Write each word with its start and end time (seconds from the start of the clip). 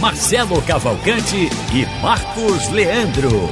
Marcelo 0.00 0.62
Cavalcante 0.62 1.50
e 1.74 2.00
Marcos 2.00 2.70
Leandro. 2.70 3.50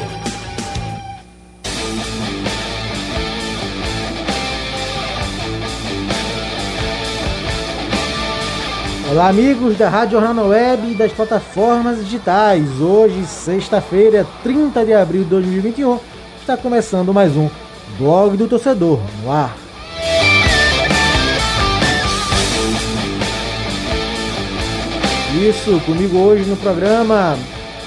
Olá, 9.11 9.29
amigos 9.29 9.77
da 9.77 9.91
Rádio 9.91 10.19
Jornal 10.19 10.49
Web 10.49 10.91
e 10.91 10.95
das 10.95 11.13
plataformas 11.13 12.03
digitais. 12.03 12.81
Hoje, 12.81 13.27
sexta-feira, 13.27 14.27
30 14.43 14.87
de 14.87 14.95
abril 14.95 15.25
de 15.25 15.29
2021, 15.29 16.01
está 16.41 16.57
começando 16.57 17.13
mais 17.13 17.37
um 17.37 17.51
Blog 17.99 18.39
do 18.39 18.49
Torcedor 18.49 18.99
no 19.23 19.31
ar. 19.31 19.68
Isso, 25.35 25.79
comigo 25.85 26.19
hoje 26.19 26.45
no 26.45 26.57
programa, 26.57 27.37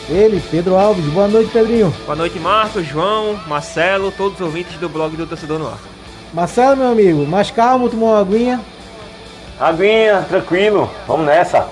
ele, 0.08 0.42
Pedro 0.52 0.76
Alves. 0.76 1.04
Boa 1.06 1.28
noite, 1.28 1.50
Pedrinho. 1.52 1.92
Boa 2.06 2.16
noite, 2.16 2.40
Marcos, 2.40 2.86
João, 2.86 3.40
Marcelo, 3.48 4.12
todos 4.12 4.40
os 4.40 4.46
ouvintes 4.46 4.78
do 4.78 4.88
blog 4.88 5.16
do 5.18 5.26
Torcedor 5.26 5.58
no 5.58 5.68
Ar. 5.68 5.80
Marcelo, 6.34 6.78
meu 6.78 6.92
amigo, 6.92 7.26
mais 7.26 7.50
calmo, 7.50 7.90
tomou 7.90 8.10
uma 8.10 8.22
aguinha? 8.22 8.62
Aguinha, 9.60 10.24
tranquilo, 10.30 10.90
vamos 11.08 11.26
nessa. 11.26 11.68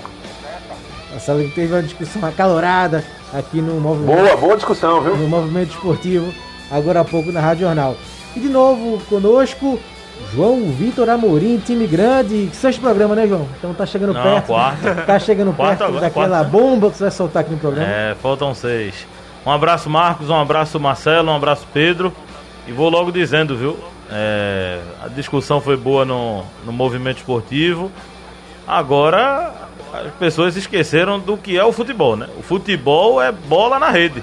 Marcelo 1.11 1.43
que 1.43 1.51
teve 1.51 1.71
uma 1.71 1.83
discussão 1.83 2.25
acalorada 2.27 3.05
aqui 3.31 3.61
no 3.61 3.79
movimento. 3.79 4.17
Boa, 4.17 4.37
boa 4.37 4.55
discussão, 4.55 5.01
viu? 5.01 5.15
No 5.15 5.27
movimento 5.27 5.69
esportivo, 5.69 6.33
agora 6.71 7.01
há 7.01 7.05
pouco 7.05 7.31
na 7.31 7.41
Rádio 7.41 7.67
Jornal. 7.67 7.95
E 8.35 8.39
de 8.39 8.49
novo 8.49 8.99
conosco, 9.07 9.79
João 10.33 10.71
Vitor 10.71 11.09
Amorim, 11.09 11.57
time 11.57 11.87
grande. 11.87 12.49
Sexto 12.53 12.81
programa, 12.81 13.15
né, 13.15 13.27
João? 13.27 13.47
Então 13.57 13.73
tá 13.73 13.85
chegando 13.85 14.13
Não, 14.13 14.21
perto. 14.21 14.45
quarto. 14.47 15.05
Tá 15.05 15.19
chegando 15.19 15.53
perto 15.53 15.83
agora, 15.83 16.01
daquela 16.01 16.27
quarto. 16.39 16.49
bomba 16.51 16.91
que 16.91 16.97
você 16.97 17.03
vai 17.05 17.11
soltar 17.11 17.41
aqui 17.41 17.51
no 17.51 17.57
programa. 17.57 17.87
É, 17.89 18.15
faltam 18.21 18.53
seis. 18.53 19.07
Um 19.45 19.51
abraço, 19.51 19.89
Marcos, 19.89 20.29
um 20.29 20.35
abraço, 20.39 20.79
Marcelo, 20.79 21.31
um 21.31 21.35
abraço, 21.35 21.65
Pedro. 21.73 22.13
E 22.67 22.71
vou 22.71 22.89
logo 22.89 23.11
dizendo, 23.11 23.55
viu? 23.57 23.77
é, 24.11 24.79
a 25.03 25.07
discussão 25.07 25.61
foi 25.61 25.77
boa 25.77 26.03
no, 26.05 26.43
no 26.65 26.71
movimento 26.71 27.17
esportivo. 27.17 27.91
Agora, 28.67 29.53
as 29.93 30.11
pessoas 30.19 30.55
esqueceram 30.55 31.19
do 31.19 31.37
que 31.37 31.57
é 31.57 31.63
o 31.63 31.71
futebol, 31.71 32.15
né? 32.15 32.27
O 32.37 32.41
futebol 32.43 33.21
é 33.21 33.31
bola 33.31 33.79
na 33.79 33.89
rede. 33.89 34.21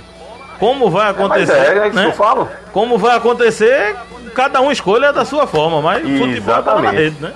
Como 0.58 0.90
vai 0.90 1.12
Mas 1.12 1.20
acontecer? 1.20 1.52
é, 1.52 1.78
é 1.78 1.82
isso 1.82 1.90
que 1.90 1.96
né? 1.96 2.06
eu 2.06 2.12
falo. 2.12 2.48
Como 2.72 2.98
vai 2.98 3.16
acontecer, 3.16 3.96
cada 4.34 4.60
um 4.60 4.70
escolha 4.70 5.12
da 5.12 5.24
sua 5.24 5.46
forma, 5.46 5.80
mas 5.80 6.02
futebol 6.02 6.28
é 6.28 6.62
bola 6.62 6.82
na 6.82 6.94
Exatamente. 6.94 6.96
rede, 6.96 7.22
né? 7.22 7.32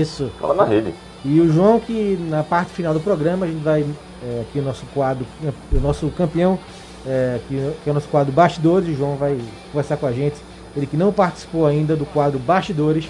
Isso. 0.00 0.30
Fala 0.40 0.54
na 0.54 0.64
rede. 0.64 0.94
E 1.24 1.40
o 1.40 1.52
João, 1.52 1.80
que 1.80 2.18
na 2.28 2.42
parte 2.42 2.72
final 2.72 2.94
do 2.94 3.00
programa, 3.00 3.44
a 3.44 3.48
gente 3.48 3.62
vai 3.62 3.84
é, 4.22 4.42
aqui 4.42 4.58
o 4.58 4.62
nosso 4.62 4.84
quadro, 4.94 5.26
o 5.72 5.80
nosso 5.80 6.08
campeão, 6.10 6.58
é, 7.06 7.38
que, 7.48 7.54
que 7.82 7.88
é 7.88 7.90
o 7.90 7.94
nosso 7.94 8.08
quadro 8.08 8.32
Bastidores, 8.32 8.88
o 8.88 8.94
João 8.94 9.16
vai 9.16 9.38
conversar 9.72 9.96
com 9.96 10.06
a 10.06 10.12
gente. 10.12 10.36
Ele 10.76 10.86
que 10.86 10.96
não 10.96 11.12
participou 11.12 11.66
ainda 11.66 11.96
do 11.96 12.06
quadro 12.06 12.38
Bastidores, 12.38 13.08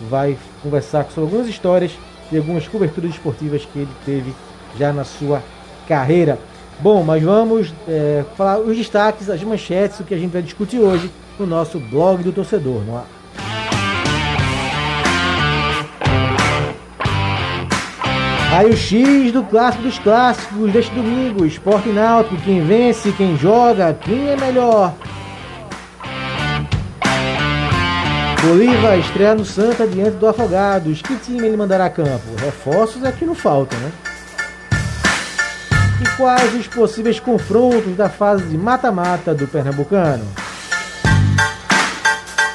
vai 0.00 0.36
conversar 0.62 1.04
sobre 1.06 1.22
algumas 1.22 1.48
histórias 1.48 1.92
e 2.32 2.36
algumas 2.36 2.66
coberturas 2.66 3.10
esportivas 3.10 3.64
que 3.64 3.80
ele 3.80 3.90
teve 4.04 4.34
já 4.78 4.92
na 4.92 5.04
sua 5.04 5.42
carreira. 5.86 6.38
Bom, 6.82 7.02
mas 7.04 7.22
vamos 7.22 7.74
é, 7.86 8.24
falar 8.38 8.58
os 8.58 8.74
destaques, 8.74 9.28
as 9.28 9.42
manchetes, 9.42 10.00
o 10.00 10.04
que 10.04 10.14
a 10.14 10.18
gente 10.18 10.32
vai 10.32 10.40
discutir 10.40 10.78
hoje 10.78 11.10
no 11.38 11.46
nosso 11.46 11.78
blog 11.78 12.22
do 12.22 12.32
torcedor. 12.32 12.82
Não 12.86 12.98
é? 12.98 13.02
Raio-X 18.50 19.30
do 19.30 19.44
clássico 19.44 19.84
dos 19.84 19.98
clássicos 19.98 20.72
deste 20.72 20.94
domingo. 20.94 21.44
Esporte 21.44 21.90
Náutico, 21.90 22.36
quem 22.42 22.64
vence, 22.64 23.12
quem 23.12 23.36
joga, 23.36 23.92
quem 23.92 24.28
é 24.28 24.36
melhor. 24.36 24.94
Bolívar 28.42 28.98
estreia 28.98 29.34
no 29.34 29.44
Santa 29.44 29.86
diante 29.86 30.16
do 30.16 30.26
Afogados. 30.26 31.02
Que 31.02 31.14
time 31.16 31.46
ele 31.46 31.58
mandará 31.58 31.84
a 31.84 31.90
campo? 31.90 32.24
Reforços 32.42 33.04
é 33.04 33.12
que 33.12 33.26
não 33.26 33.34
faltam, 33.34 33.78
né? 33.80 33.92
E 36.00 36.16
quais 36.16 36.54
os 36.54 36.66
possíveis 36.66 37.20
confrontos 37.20 37.94
da 37.94 38.08
fase 38.08 38.44
de 38.44 38.56
mata-mata 38.56 39.34
do 39.34 39.46
Pernambucano? 39.46 40.24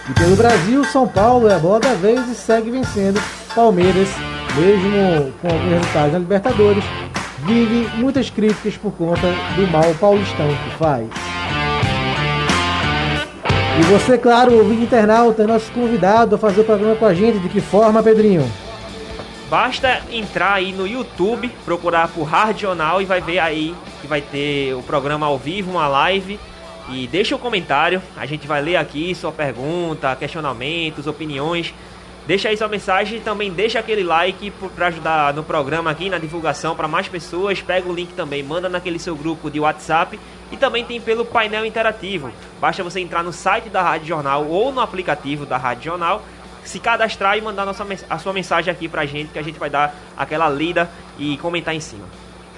E 0.10 0.14
pelo 0.14 0.36
Brasil, 0.36 0.84
São 0.86 1.08
Paulo 1.08 1.48
é 1.48 1.54
a 1.54 1.60
bola 1.60 1.80
da 1.80 1.94
vez 1.94 2.28
e 2.30 2.36
segue 2.36 2.72
vencendo 2.72 3.22
Palmeiras, 3.54 4.10
mesmo 4.58 5.32
com 5.42 5.48
alguns 5.48 5.72
resultados 5.72 6.14
na 6.14 6.20
Libertadores, 6.20 6.84
vive 7.46 7.88
muitas 7.98 8.30
críticas 8.30 8.76
por 8.78 8.92
conta 8.94 9.28
do 9.56 9.68
mal 9.68 9.94
paulistão 10.00 10.48
que 10.48 10.78
faz. 10.78 11.08
E 13.78 13.84
você, 13.84 14.18
claro, 14.18 14.58
ouvinte 14.58 14.84
internauta, 14.84 15.44
é 15.44 15.48
nosso 15.48 15.72
convidado 15.72 16.36
a 16.36 16.38
fazer 16.38 16.62
o 16.62 16.64
programa 16.64 16.96
com 16.96 17.06
a 17.06 17.14
gente. 17.14 17.40
De 17.40 17.50
que 17.50 17.60
forma, 17.60 18.02
Pedrinho? 18.02 18.50
Basta 19.50 20.02
entrar 20.12 20.54
aí 20.54 20.74
no 20.74 20.88
YouTube, 20.88 21.50
procurar 21.64 22.08
por 22.08 22.24
Radional 22.24 23.02
e 23.02 23.06
vai 23.06 23.22
ver 23.22 23.40
aí 23.40 23.76
que 24.02 24.08
vai 24.08 24.20
ter 24.22 24.74
o 24.74 24.82
programa 24.82 25.28
ao 25.28 25.38
vivo, 25.38 25.72
uma 25.72 25.88
live. 25.88 26.40
E 26.90 27.08
deixa 27.08 27.36
o 27.36 27.40
comentário, 27.40 28.02
a 28.16 28.26
gente 28.26 28.48
vai 28.48 28.62
ler 28.62 28.76
aqui 28.76 29.14
sua 29.16 29.32
pergunta, 29.32 30.16
questionamentos, 30.16 31.08
opiniões. 31.08 31.74
Deixa 32.28 32.50
aí 32.50 32.58
sua 32.58 32.68
mensagem 32.68 33.20
e 33.20 33.22
também 33.22 33.52
deixa 33.52 33.78
aquele 33.78 34.04
like 34.04 34.52
para 34.76 34.88
ajudar 34.88 35.32
no 35.34 35.44
programa 35.44 35.92
aqui, 35.92 36.10
na 36.10 36.18
divulgação 36.18 36.76
para 36.76 36.88
mais 36.88 37.08
pessoas. 37.08 37.62
Pega 37.62 37.88
o 37.88 37.94
link 37.94 38.14
também, 38.14 38.42
manda 38.42 38.68
naquele 38.68 38.98
seu 38.98 39.16
grupo 39.16 39.50
de 39.52 39.60
WhatsApp 39.60 40.20
e 40.52 40.58
também 40.58 40.84
tem 40.84 41.00
pelo 41.00 41.24
painel 41.24 41.66
interativo. 41.66 42.32
Basta 42.60 42.84
você 42.84 43.00
entrar 43.00 43.24
no 43.24 43.32
site 43.32 43.70
da 43.70 43.84
Rádio 43.84 44.08
Jornal 44.08 44.48
ou 44.48 44.72
no 44.72 44.82
aplicativo 44.82 45.46
da 45.46 45.58
Rádio 45.58 45.84
Jornal, 45.84 46.24
se 46.66 46.80
cadastrar 46.80 47.38
e 47.38 47.42
mandar 47.42 47.66
nossa, 47.66 47.86
a 48.10 48.18
sua 48.18 48.34
mensagem 48.34 48.72
aqui 48.72 48.88
pra 48.88 49.06
gente, 49.06 49.32
que 49.32 49.40
a 49.40 49.44
gente 49.44 49.60
vai 49.60 49.70
dar 49.70 49.96
aquela 50.18 50.50
lida 50.50 50.90
e 51.18 51.38
comentar 51.38 51.74
em 51.76 51.80
cima. 51.80 52.06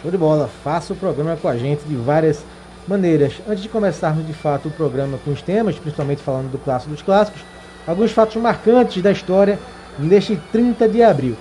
Show 0.02 0.12
de 0.12 0.18
bola, 0.18 0.50
faça 0.64 0.94
o 0.94 0.96
programa 0.96 1.36
com 1.36 1.48
a 1.48 1.58
gente 1.58 1.84
de 1.84 1.96
várias 1.96 2.44
maneiras. 2.88 3.34
Antes 3.48 3.64
de 3.64 3.70
começarmos 3.70 4.26
de 4.26 4.34
fato 4.34 4.70
o 4.70 4.72
programa 4.72 5.18
com 5.24 5.32
os 5.32 5.42
temas, 5.42 5.78
principalmente 5.78 6.22
falando 6.22 6.52
do 6.52 6.58
clássico 6.58 6.92
dos 6.92 7.02
clássicos, 7.02 7.42
alguns 7.86 8.12
fatos 8.12 8.36
marcantes 8.42 9.02
da 9.02 9.12
história 9.12 9.60
neste 10.00 10.36
30 10.52 10.88
de 10.88 11.04
abril. 11.04 11.36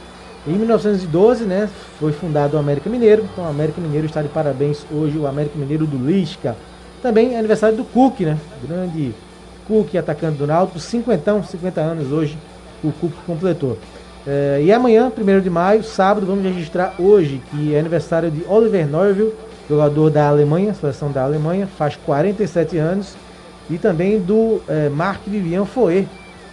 Em 0.47 0.53
1912, 0.53 1.45
né, 1.45 1.69
foi 1.99 2.13
fundado 2.13 2.57
o 2.57 2.61
América 2.61 2.89
Mineiro, 2.89 3.29
então 3.33 3.45
o 3.45 3.49
América 3.49 3.81
Mineiro 3.81 4.07
está 4.07 4.23
de 4.23 4.29
parabéns 4.29 4.87
hoje, 4.93 5.19
o 5.19 5.27
América 5.27 5.59
Mineiro 5.59 5.87
do 5.87 5.97
Lisca. 5.97 6.57
Também 7.03 7.35
é 7.35 7.39
aniversário 7.39 7.77
do 7.77 7.85
Cook, 7.85 8.21
né, 8.21 8.39
grande 8.63 9.13
Cook, 9.67 9.97
atacante 9.97 10.39
do 10.39 10.47
Náutico, 10.47 10.79
50, 10.79 11.43
50 11.43 11.81
anos 11.81 12.13
hoje, 12.13 12.39
o 12.83 12.93
Cook 12.93 13.13
completou. 13.27 13.79
É, 14.27 14.61
e 14.63 14.73
amanhã, 14.73 15.11
1 15.17 15.41
de 15.41 15.51
maio, 15.51 15.85
sábado, 15.85 16.27
vamos 16.27 16.45
registrar 16.45 16.95
hoje, 16.99 17.41
que 17.51 17.75
é 17.75 17.79
aniversário 17.79 18.31
de 18.31 18.45
Oliver 18.49 18.87
Neuville, 18.87 19.33
jogador 19.69 20.11
da 20.11 20.29
Alemanha, 20.29 20.75
seleção 20.75 21.13
da 21.13 21.23
Alemanha, 21.23 21.67
faz 21.67 21.97
47 21.97 22.77
anos, 22.77 23.15
e 23.71 23.79
também 23.79 24.21
do 24.21 24.61
é, 24.69 24.89
Marc 24.89 25.21
Vivian 25.27 25.65
Foé, 25.65 26.07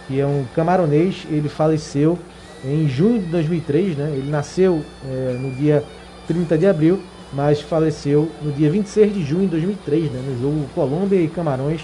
que 0.06 0.20
é 0.20 0.26
um 0.26 0.44
camaronês, 0.54 1.26
ele 1.30 1.48
faleceu 1.48 2.18
em 2.64 2.88
junho 2.88 3.20
de 3.20 3.26
2003, 3.26 3.96
né? 3.96 4.12
Ele 4.16 4.30
nasceu 4.30 4.82
é, 5.06 5.36
no 5.38 5.50
dia 5.50 5.84
30 6.26 6.56
de 6.56 6.66
abril, 6.66 7.00
mas 7.32 7.60
faleceu 7.60 8.30
no 8.42 8.52
dia 8.52 8.70
26 8.70 9.14
de 9.14 9.22
junho 9.24 9.42
de 9.42 9.48
2003, 9.48 10.10
né? 10.12 10.22
No 10.26 10.40
jogo 10.40 10.66
Colômbia 10.74 11.20
e 11.20 11.28
Camarões 11.28 11.82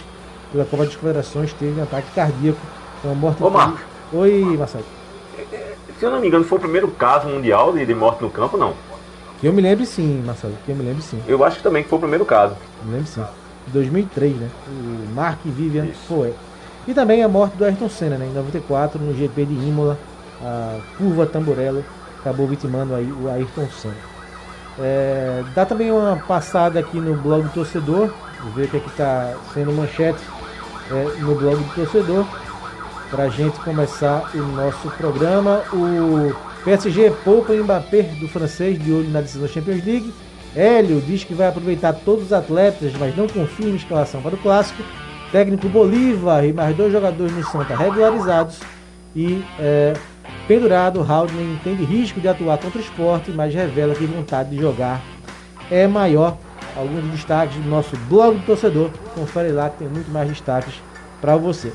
pela 0.53 0.65
Copa 0.65 0.85
das 0.85 0.95
Confederações 0.95 1.53
teve 1.53 1.79
um 1.79 1.83
ataque 1.83 2.09
cardíaco, 2.15 2.61
uma 3.05 3.15
morte. 3.15 3.43
Ô, 3.43 3.51
Marcos. 3.51 3.90
Oi, 4.13 4.57
Marcelo. 4.59 4.85
Se 5.99 6.05
eu 6.05 6.11
não 6.11 6.21
me 6.21 6.27
engano, 6.27 6.45
foi 6.45 6.59
o 6.59 6.61
primeiro 6.61 6.89
caso 6.89 7.29
mundial 7.29 7.73
de, 7.73 7.87
de 7.87 7.95
morte 7.95 8.23
no 8.23 8.31
campo, 8.31 8.57
não. 8.57 8.75
Que 9.41 9.47
eu 9.47 9.53
me 9.53 9.63
lembro 9.63 9.87
sim, 9.87 10.23
Marcelo. 10.27 10.55
Que 10.65 10.73
eu 10.73 10.77
me 10.77 10.83
lembro 10.83 11.01
sim. 11.01 11.23
Eu 11.29 11.45
acho 11.45 11.59
que 11.59 11.63
também 11.63 11.83
que 11.83 11.89
foi 11.89 11.99
o 11.99 12.01
primeiro 12.01 12.25
caso. 12.25 12.57
Me 12.83 12.93
lembro 12.93 13.07
sim. 13.07 13.25
2003, 13.69 14.37
né? 14.37 14.49
O 14.67 15.15
Mark 15.15 15.39
Vivian 15.45 15.85
Isso. 15.85 16.01
Foé. 16.09 16.33
E 16.89 16.95
também 16.95 17.23
a 17.23 17.29
morte 17.29 17.57
do 17.57 17.65
Ayrton 17.65 17.89
Senna, 17.89 18.17
né? 18.17 18.27
Em 18.27 18.33
94, 18.33 19.01
no 19.01 19.15
GP 19.15 19.47
de 19.47 19.55
Imola, 19.55 19.99
a 20.43 20.81
curva 20.99 21.27
Tamburello 21.27 21.85
acabou 22.19 22.49
vitimando 22.49 22.95
aí 22.95 23.11
o 23.13 23.31
Ayrton 23.31 23.69
Senna. 23.71 23.97
É, 24.79 25.45
dá 25.55 25.65
também 25.65 25.93
uma 25.93 26.17
passada 26.17 26.81
aqui 26.81 26.99
no 26.99 27.15
blog 27.15 27.43
do 27.45 27.51
torcedor, 27.51 28.11
ver 28.55 28.65
o 28.65 28.69
que 28.69 28.77
é 28.77 28.81
está 28.81 29.35
sendo 29.53 29.73
manchete 29.73 30.21
é, 30.91 31.21
no 31.21 31.35
blog 31.35 31.57
do 31.57 31.75
torcedor, 31.75 32.27
para 33.11 33.25
a 33.25 33.29
gente 33.29 33.59
começar 33.61 34.31
o 34.35 34.39
nosso 34.39 34.89
programa. 34.93 35.63
O 35.73 36.33
PSG 36.65 37.11
poupa 37.25 37.53
o 37.53 37.65
Mbappé 37.65 38.03
do 38.21 38.29
francês 38.29 38.79
de 38.79 38.93
olho 38.93 39.11
na 39.11 39.21
decisão 39.21 39.43
da 39.43 39.49
Champions 39.49 39.85
League. 39.85 40.15
Hélio 40.55 41.01
diz 41.01 41.25
que 41.25 41.35
vai 41.35 41.49
aproveitar 41.49 41.93
todos 41.93 42.27
os 42.27 42.33
atletas, 42.33 42.93
mas 42.99 43.17
não 43.17 43.27
confirma 43.27 43.77
escalação 43.77 44.23
para 44.23 44.35
o 44.35 44.39
clássico. 44.39 44.83
Técnico 45.33 45.69
Bolívar 45.69 46.45
e 46.45 46.53
mais 46.53 46.77
dois 46.77 46.93
jogadores 46.93 47.33
no 47.33 47.45
Santa 47.45 47.77
regularizados. 47.77 48.61
E 49.15 49.45
é, 49.59 49.93
pendurado, 50.47 51.01
Haldner 51.01 51.45
entende 51.45 51.85
risco 51.85 52.21
de 52.21 52.29
atuar 52.29 52.59
contra 52.59 52.79
o 52.79 52.83
esporte, 52.83 53.31
mas 53.31 53.55
revela 53.55 53.95
que 53.95 54.05
vontade 54.07 54.51
de 54.51 54.61
jogar 54.61 55.01
é 55.71 55.87
maior. 55.87 56.37
Alguns 56.77 57.05
destaques 57.11 57.57
do 57.57 57.69
nosso 57.69 57.97
blog 58.09 58.39
do 58.39 58.47
torcedor. 58.47 58.91
Confere 59.15 59.51
lá 59.51 59.69
que 59.71 59.79
tem 59.79 59.89
muito 59.89 60.11
mais 60.11 60.29
destaques 60.29 60.75
para 61.21 61.37
você. 61.37 61.73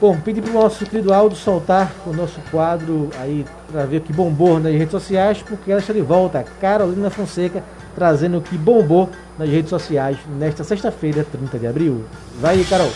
Bom, 0.00 0.16
pedi 0.20 0.40
para 0.40 0.50
o 0.50 0.54
nosso 0.54 0.86
querido 0.86 1.12
Aldo 1.12 1.34
soltar 1.34 1.92
o 2.06 2.12
nosso 2.12 2.40
quadro 2.52 3.10
aí 3.20 3.44
para 3.70 3.84
ver 3.84 3.96
o 3.96 4.00
que 4.00 4.12
bombou 4.12 4.60
nas 4.60 4.72
redes 4.72 4.92
sociais, 4.92 5.42
porque 5.42 5.72
ela 5.72 5.80
está 5.80 5.92
de 5.92 6.00
volta. 6.00 6.44
Carolina 6.60 7.10
Fonseca 7.10 7.64
trazendo 7.96 8.38
o 8.38 8.40
que 8.40 8.56
bombou 8.56 9.10
nas 9.36 9.48
redes 9.48 9.70
sociais 9.70 10.16
nesta 10.38 10.62
sexta-feira, 10.62 11.26
30 11.30 11.58
de 11.58 11.66
abril. 11.66 12.04
Vai 12.40 12.58
aí, 12.58 12.64
Carol. 12.64 12.92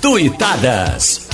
Tuitadas. 0.00 1.25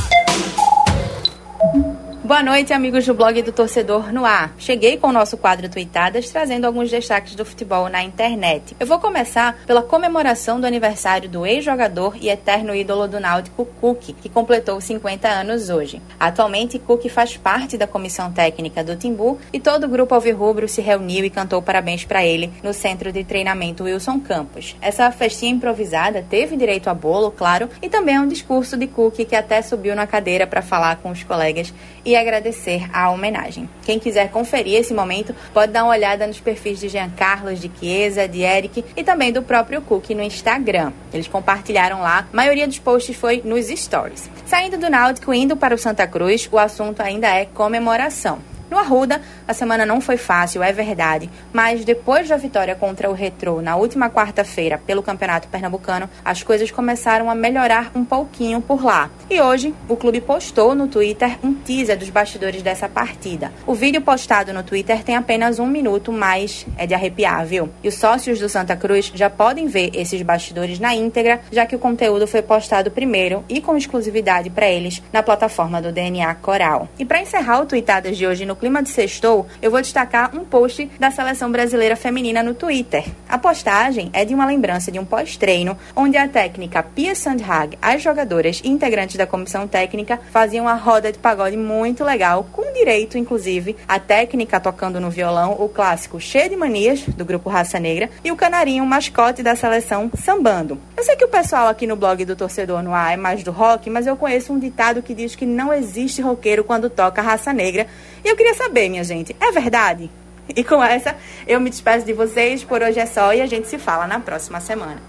Boa 2.25 2.41
noite, 2.41 2.73
amigos 2.73 3.05
do 3.05 3.15
blog 3.15 3.43
do 3.43 3.51
Torcedor 3.51 4.13
no 4.13 4.25
ar. 4.25 4.55
Cheguei 4.57 4.97
com 4.97 5.09
o 5.09 5.13
nosso 5.13 5.37
quadro 5.37 5.69
Tuitadas, 5.69 6.31
trazendo 6.31 6.67
alguns 6.67 6.89
destaques 6.89 7.35
do 7.35 7.45
futebol 7.45 7.89
na 7.89 8.01
internet. 8.01 8.77
Eu 8.79 8.87
vou 8.87 9.01
começar 9.01 9.59
pela 9.67 9.83
comemoração 9.83 10.61
do 10.61 10.65
aniversário 10.65 11.29
do 11.29 11.45
ex-jogador 11.45 12.17
e 12.21 12.29
eterno 12.31 12.77
ídolo 12.77 13.09
do 13.09 13.19
Náutico, 13.19 13.67
Cook, 13.81 14.15
que 14.23 14.29
completou 14.29 14.81
50 14.81 15.27
anos 15.27 15.69
hoje. 15.69 16.01
Atualmente, 16.19 16.79
Cook 16.79 17.09
faz 17.09 17.37
parte 17.37 17.77
da 17.77 17.89
comissão 17.89 18.31
técnica 18.31 18.85
do 18.85 18.95
Timbu 18.95 19.41
e 19.53 19.59
todo 19.59 19.85
o 19.85 19.89
grupo 19.89 20.15
alvirrubro 20.15 20.69
se 20.69 20.81
reuniu 20.81 21.25
e 21.25 21.31
cantou 21.31 21.61
parabéns 21.61 22.05
para 22.05 22.25
ele 22.25 22.53
no 22.63 22.73
centro 22.73 23.11
de 23.11 23.25
treinamento 23.25 23.83
Wilson 23.83 24.21
Campos. 24.21 24.77
Essa 24.81 25.11
festinha 25.11 25.51
improvisada 25.51 26.25
teve 26.31 26.57
direito 26.57 26.87
a 26.87 26.95
bolo, 26.95 27.33
claro, 27.33 27.69
e 27.83 27.89
também 27.89 28.15
a 28.15 28.21
um 28.21 28.29
discurso 28.29 28.77
de 28.77 28.87
Cook 28.87 29.25
que 29.25 29.35
até 29.35 29.61
subiu 29.61 29.97
na 29.97 30.07
cadeira 30.07 30.47
para 30.47 30.63
falar 30.63 30.99
com 30.99 31.11
os 31.11 31.25
colegas 31.25 31.75
e 32.05 32.12
agradecer 32.17 32.89
a 32.93 33.11
homenagem. 33.11 33.69
Quem 33.85 33.99
quiser 33.99 34.31
conferir 34.31 34.79
esse 34.79 34.95
momento 34.95 35.35
pode 35.53 35.73
dar 35.73 35.85
uma 35.85 35.93
olhada 35.93 36.27
nos 36.27 36.41
perfis 36.41 36.81
de 36.81 36.89
Jean 36.89 37.11
Carlos, 37.11 37.61
de 37.61 37.71
Chiesa, 37.79 38.29
de 38.29 38.43
Eric 38.43 38.85
e 38.97 39.03
também 39.03 39.33
do 39.33 39.43
próprio 39.43 39.83
Cook 39.83 40.11
no 40.11 40.23
Instagram. 40.23 40.93
Eles 41.13 41.29
compartilharam 41.29 42.01
lá, 42.01 42.27
a 42.33 42.37
maioria 42.37 42.67
dos 42.67 42.79
posts 42.79 43.17
foi 43.17 43.43
nos 43.45 43.67
stories. 43.67 44.31
Saindo 44.47 44.79
do 44.79 44.91
Náutico 44.91 45.33
indo 45.33 45.57
para 45.57 45.75
o 45.75 45.79
Santa 45.79 46.07
Cruz, 46.07 46.49
o 46.51 46.59
assunto 46.59 47.01
ainda 47.01 47.29
é 47.29 47.45
comemoração. 47.45 48.53
No 48.73 48.79
Arruda, 48.79 49.21
a 49.47 49.53
semana 49.53 49.85
não 49.85 50.01
foi 50.01 50.17
fácil, 50.17 50.63
é 50.63 50.73
verdade, 50.73 51.29
mas 51.53 51.85
depois 51.85 52.27
da 52.27 52.39
vitória 52.39 52.75
contra 52.75 53.11
o 53.11 53.13
Retrô 53.13 53.61
na 53.61 53.77
última 53.77 54.09
quarta-feira 54.09 54.79
pelo 54.79 55.03
Campeonato 55.03 55.47
Pernambucano, 55.49 56.09
as 56.25 56.43
coisas 56.43 56.71
começaram 56.71 57.29
a 57.29 57.35
melhorar 57.35 57.93
um 57.95 58.03
pouquinho 58.03 58.63
por 58.63 58.83
lá. 58.83 59.11
E 59.29 59.39
hoje, 59.43 59.75
o 59.91 59.95
clube 59.95 60.23
postou 60.23 60.75
no 60.75 60.89
Twitter 60.89 61.39
um 61.45 61.53
teaser 61.53 61.99
dos 61.99 62.09
bastidores 62.09 62.63
dessa 62.63 62.89
partida. 62.89 63.53
O 63.67 63.75
vídeo 63.75 64.01
postado 64.01 64.55
no 64.55 64.63
Twitter 64.63 65.05
tem 65.05 65.17
apenas 65.17 65.59
um 65.59 65.67
minuto, 65.67 66.11
mas 66.11 66.67
é 66.79 66.87
de 66.87 66.95
arrepiar, 66.95 67.45
viu? 67.45 67.69
E 67.85 67.89
os 67.89 67.97
sócios 67.97 68.41
do 68.41 68.49
Santa 68.49 68.75
Cruz 68.75 69.13
já 69.15 69.29
podem 69.29 69.67
ver 69.67 69.91
esses 69.93 70.23
bastidores 70.23 70.79
na 70.79 70.95
íntegra, 70.95 71.43
já 71.53 71.67
que 71.67 71.77
o 71.77 71.79
conteúdo 71.79 72.27
foi 72.27 72.41
postado 72.41 72.91
primeiro 72.91 73.45
e 73.51 73.61
com 73.61 73.77
exclusividade 73.77 74.49
para 74.49 74.71
eles 74.71 75.03
na 75.13 75.23
plataforma 75.23 75.83
do 75.83 75.93
DNA 75.93 76.35
Coral. 76.37 76.89
E 76.99 77.05
para 77.05 77.21
encerrar 77.21 77.61
o 77.61 77.67
Tweetadas 77.67 78.17
de 78.17 78.27
hoje 78.27 78.47
no 78.47 78.62
clima 78.63 78.81
de 78.81 78.91
sextou, 78.91 79.49
eu 79.61 79.73
vou 79.73 79.83
destacar 79.83 80.37
um 80.37 80.45
post 80.45 80.89
da 80.97 81.11
seleção 81.11 81.51
brasileira 81.51 81.97
feminina 81.97 82.45
no 82.45 82.55
Twitter. 82.55 83.05
A 83.29 83.37
postagem 83.37 84.09
é 84.13 84.25
de 84.25 84.33
uma 84.33 84.47
lembrança 84.47 84.93
de 84.93 85.01
um 85.01 85.05
pós-treino, 85.05 85.77
onde 85.97 86.17
a 86.17 86.29
técnica 86.29 86.81
Pia 86.81 87.13
Sandhag, 87.17 87.77
as 87.83 88.01
jogadoras 88.01 88.61
e 88.63 88.69
integrantes 88.69 89.17
da 89.17 89.27
comissão 89.27 89.67
técnica 89.67 90.21
faziam 90.31 90.67
uma 90.67 90.75
roda 90.75 91.11
de 91.11 91.19
pagode 91.19 91.57
muito 91.57 92.05
legal, 92.05 92.47
com 92.53 92.73
direito, 92.73 93.19
inclusive, 93.19 93.75
a 93.89 93.99
técnica 93.99 94.61
tocando 94.61 95.01
no 95.01 95.11
violão 95.11 95.57
o 95.59 95.69
clássico 95.69 96.21
Cheio 96.21 96.51
de 96.51 96.55
Manias, 96.55 97.01
do 97.01 97.25
grupo 97.25 97.51
Raça 97.51 97.81
Negra, 97.81 98.11
e 98.23 98.31
o 98.31 98.37
canarinho 98.37 98.87
mascote 98.87 99.43
da 99.43 99.57
seleção 99.57 100.09
sambando. 100.23 100.79
Eu 100.97 101.03
sei 101.03 101.17
que 101.17 101.25
o 101.25 101.29
pessoal 101.29 101.67
aqui 101.67 101.85
no 101.85 101.97
blog 101.97 102.25
do 102.25 102.37
Torcedor 102.37 102.81
no 102.81 102.95
Ar 102.95 103.15
é 103.15 103.17
mais 103.17 103.43
do 103.43 103.51
rock, 103.51 103.91
mas 103.91 104.07
eu 104.07 104.17
conheço 104.17 104.53
um 104.53 104.59
ditado 104.61 105.03
que 105.03 105.15
diz 105.15 105.35
que 105.35 105.45
não 105.45 105.75
existe 105.75 106.23
roqueiro 106.23 106.63
quando 106.63 106.89
toca 106.89 107.21
Raça 107.21 107.53
Negra, 107.53 107.89
e 108.25 108.29
eu 108.29 108.37
queria 108.37 108.55
saber, 108.55 108.89
minha 108.89 109.05
gente, 109.05 109.35
é 109.41 109.51
verdade? 109.51 110.11
E 110.55 110.63
com 110.63 110.83
essa, 110.83 111.17
eu 111.47 111.61
me 111.61 111.71
despeço 111.71 112.05
de 112.05 112.13
vocês. 112.13 112.65
Por 112.65 112.83
hoje 112.83 112.99
é 112.99 113.07
só 113.07 113.33
e 113.33 113.41
a 113.41 113.47
gente 113.47 113.69
se 113.69 113.79
fala 113.79 114.07
na 114.07 114.21
próxima 114.21 114.61
semana. 114.61 115.01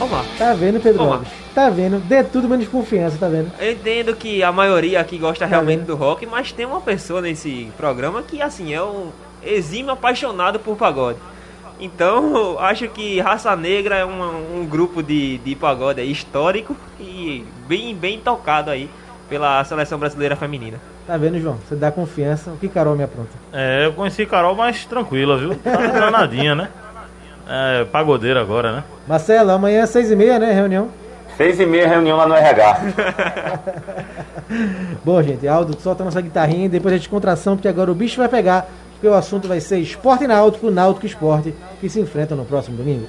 Opa. 0.00 0.24
Tá 0.38 0.54
vendo, 0.54 0.80
Pedro 0.80 1.04
Opa. 1.04 1.24
Tá 1.54 1.68
vendo? 1.68 2.00
Dê 2.00 2.24
tudo 2.24 2.48
menos 2.48 2.66
confiança, 2.66 3.18
tá 3.18 3.28
vendo? 3.28 3.52
Eu 3.60 3.72
entendo 3.72 4.16
que 4.16 4.42
a 4.42 4.50
maioria 4.50 5.00
aqui 5.00 5.18
gosta 5.18 5.44
tá 5.44 5.46
realmente 5.46 5.80
vendo? 5.80 5.88
do 5.88 5.96
rock, 5.96 6.24
mas 6.26 6.50
tem 6.50 6.64
uma 6.64 6.80
pessoa 6.80 7.20
nesse 7.20 7.70
programa 7.76 8.22
que, 8.22 8.40
assim, 8.40 8.72
é 8.72 8.82
um 8.82 9.10
exímio 9.44 9.92
apaixonado 9.92 10.58
por 10.58 10.76
pagode. 10.76 11.18
Então, 11.78 12.58
acho 12.60 12.88
que 12.88 13.20
Raça 13.20 13.54
Negra 13.54 13.96
é 13.96 14.04
um, 14.04 14.60
um 14.60 14.66
grupo 14.66 15.02
de, 15.02 15.38
de 15.38 15.54
pagode 15.54 16.02
histórico 16.02 16.74
e 16.98 17.44
bem, 17.68 17.94
bem 17.94 18.18
tocado 18.18 18.70
aí 18.70 18.88
pela 19.28 19.62
seleção 19.64 19.98
brasileira 19.98 20.36
feminina. 20.36 20.80
Tá 21.06 21.16
vendo, 21.16 21.38
João? 21.40 21.58
Você 21.68 21.74
dá 21.74 21.90
confiança. 21.90 22.50
O 22.50 22.56
que 22.56 22.68
Carol 22.68 22.94
me 22.94 23.02
apronta? 23.02 23.30
É, 23.52 23.86
eu 23.86 23.92
conheci 23.92 24.24
Carol 24.24 24.54
mais 24.54 24.84
tranquila, 24.84 25.36
viu? 25.36 25.54
Tá 25.56 25.76
danadinha, 25.76 26.54
né? 26.54 26.68
É, 27.48 27.84
pagodeira 27.84 28.40
agora, 28.40 28.76
né? 28.76 28.84
Marcelo, 29.06 29.50
amanhã 29.50 29.82
é 29.82 29.86
seis 29.86 30.10
e 30.10 30.16
meia, 30.16 30.38
né? 30.38 30.52
Reunião. 30.52 30.88
Seis 31.36 31.58
e 31.58 31.66
meia, 31.66 31.88
reunião 31.88 32.16
lá 32.16 32.26
no 32.26 32.34
RH. 32.34 32.80
Bom, 35.04 35.20
gente, 35.22 35.48
Aldo, 35.48 35.76
solta 35.80 36.04
nossa 36.04 36.20
guitarrinha 36.20 36.66
e 36.66 36.68
depois 36.68 36.94
a 36.94 36.96
gente 36.98 37.08
contração, 37.08 37.56
porque 37.56 37.68
agora 37.68 37.90
o 37.90 37.94
bicho 37.94 38.18
vai 38.18 38.28
pegar, 38.28 38.68
porque 38.92 39.08
o 39.08 39.14
assunto 39.14 39.48
vai 39.48 39.58
ser 39.58 39.78
esporte 39.78 40.26
náutico, 40.26 40.70
náutico 40.70 41.06
esporte, 41.06 41.54
que 41.80 41.88
se 41.88 41.98
enfrentam 41.98 42.36
no 42.36 42.44
próximo 42.44 42.76
domingo. 42.76 43.08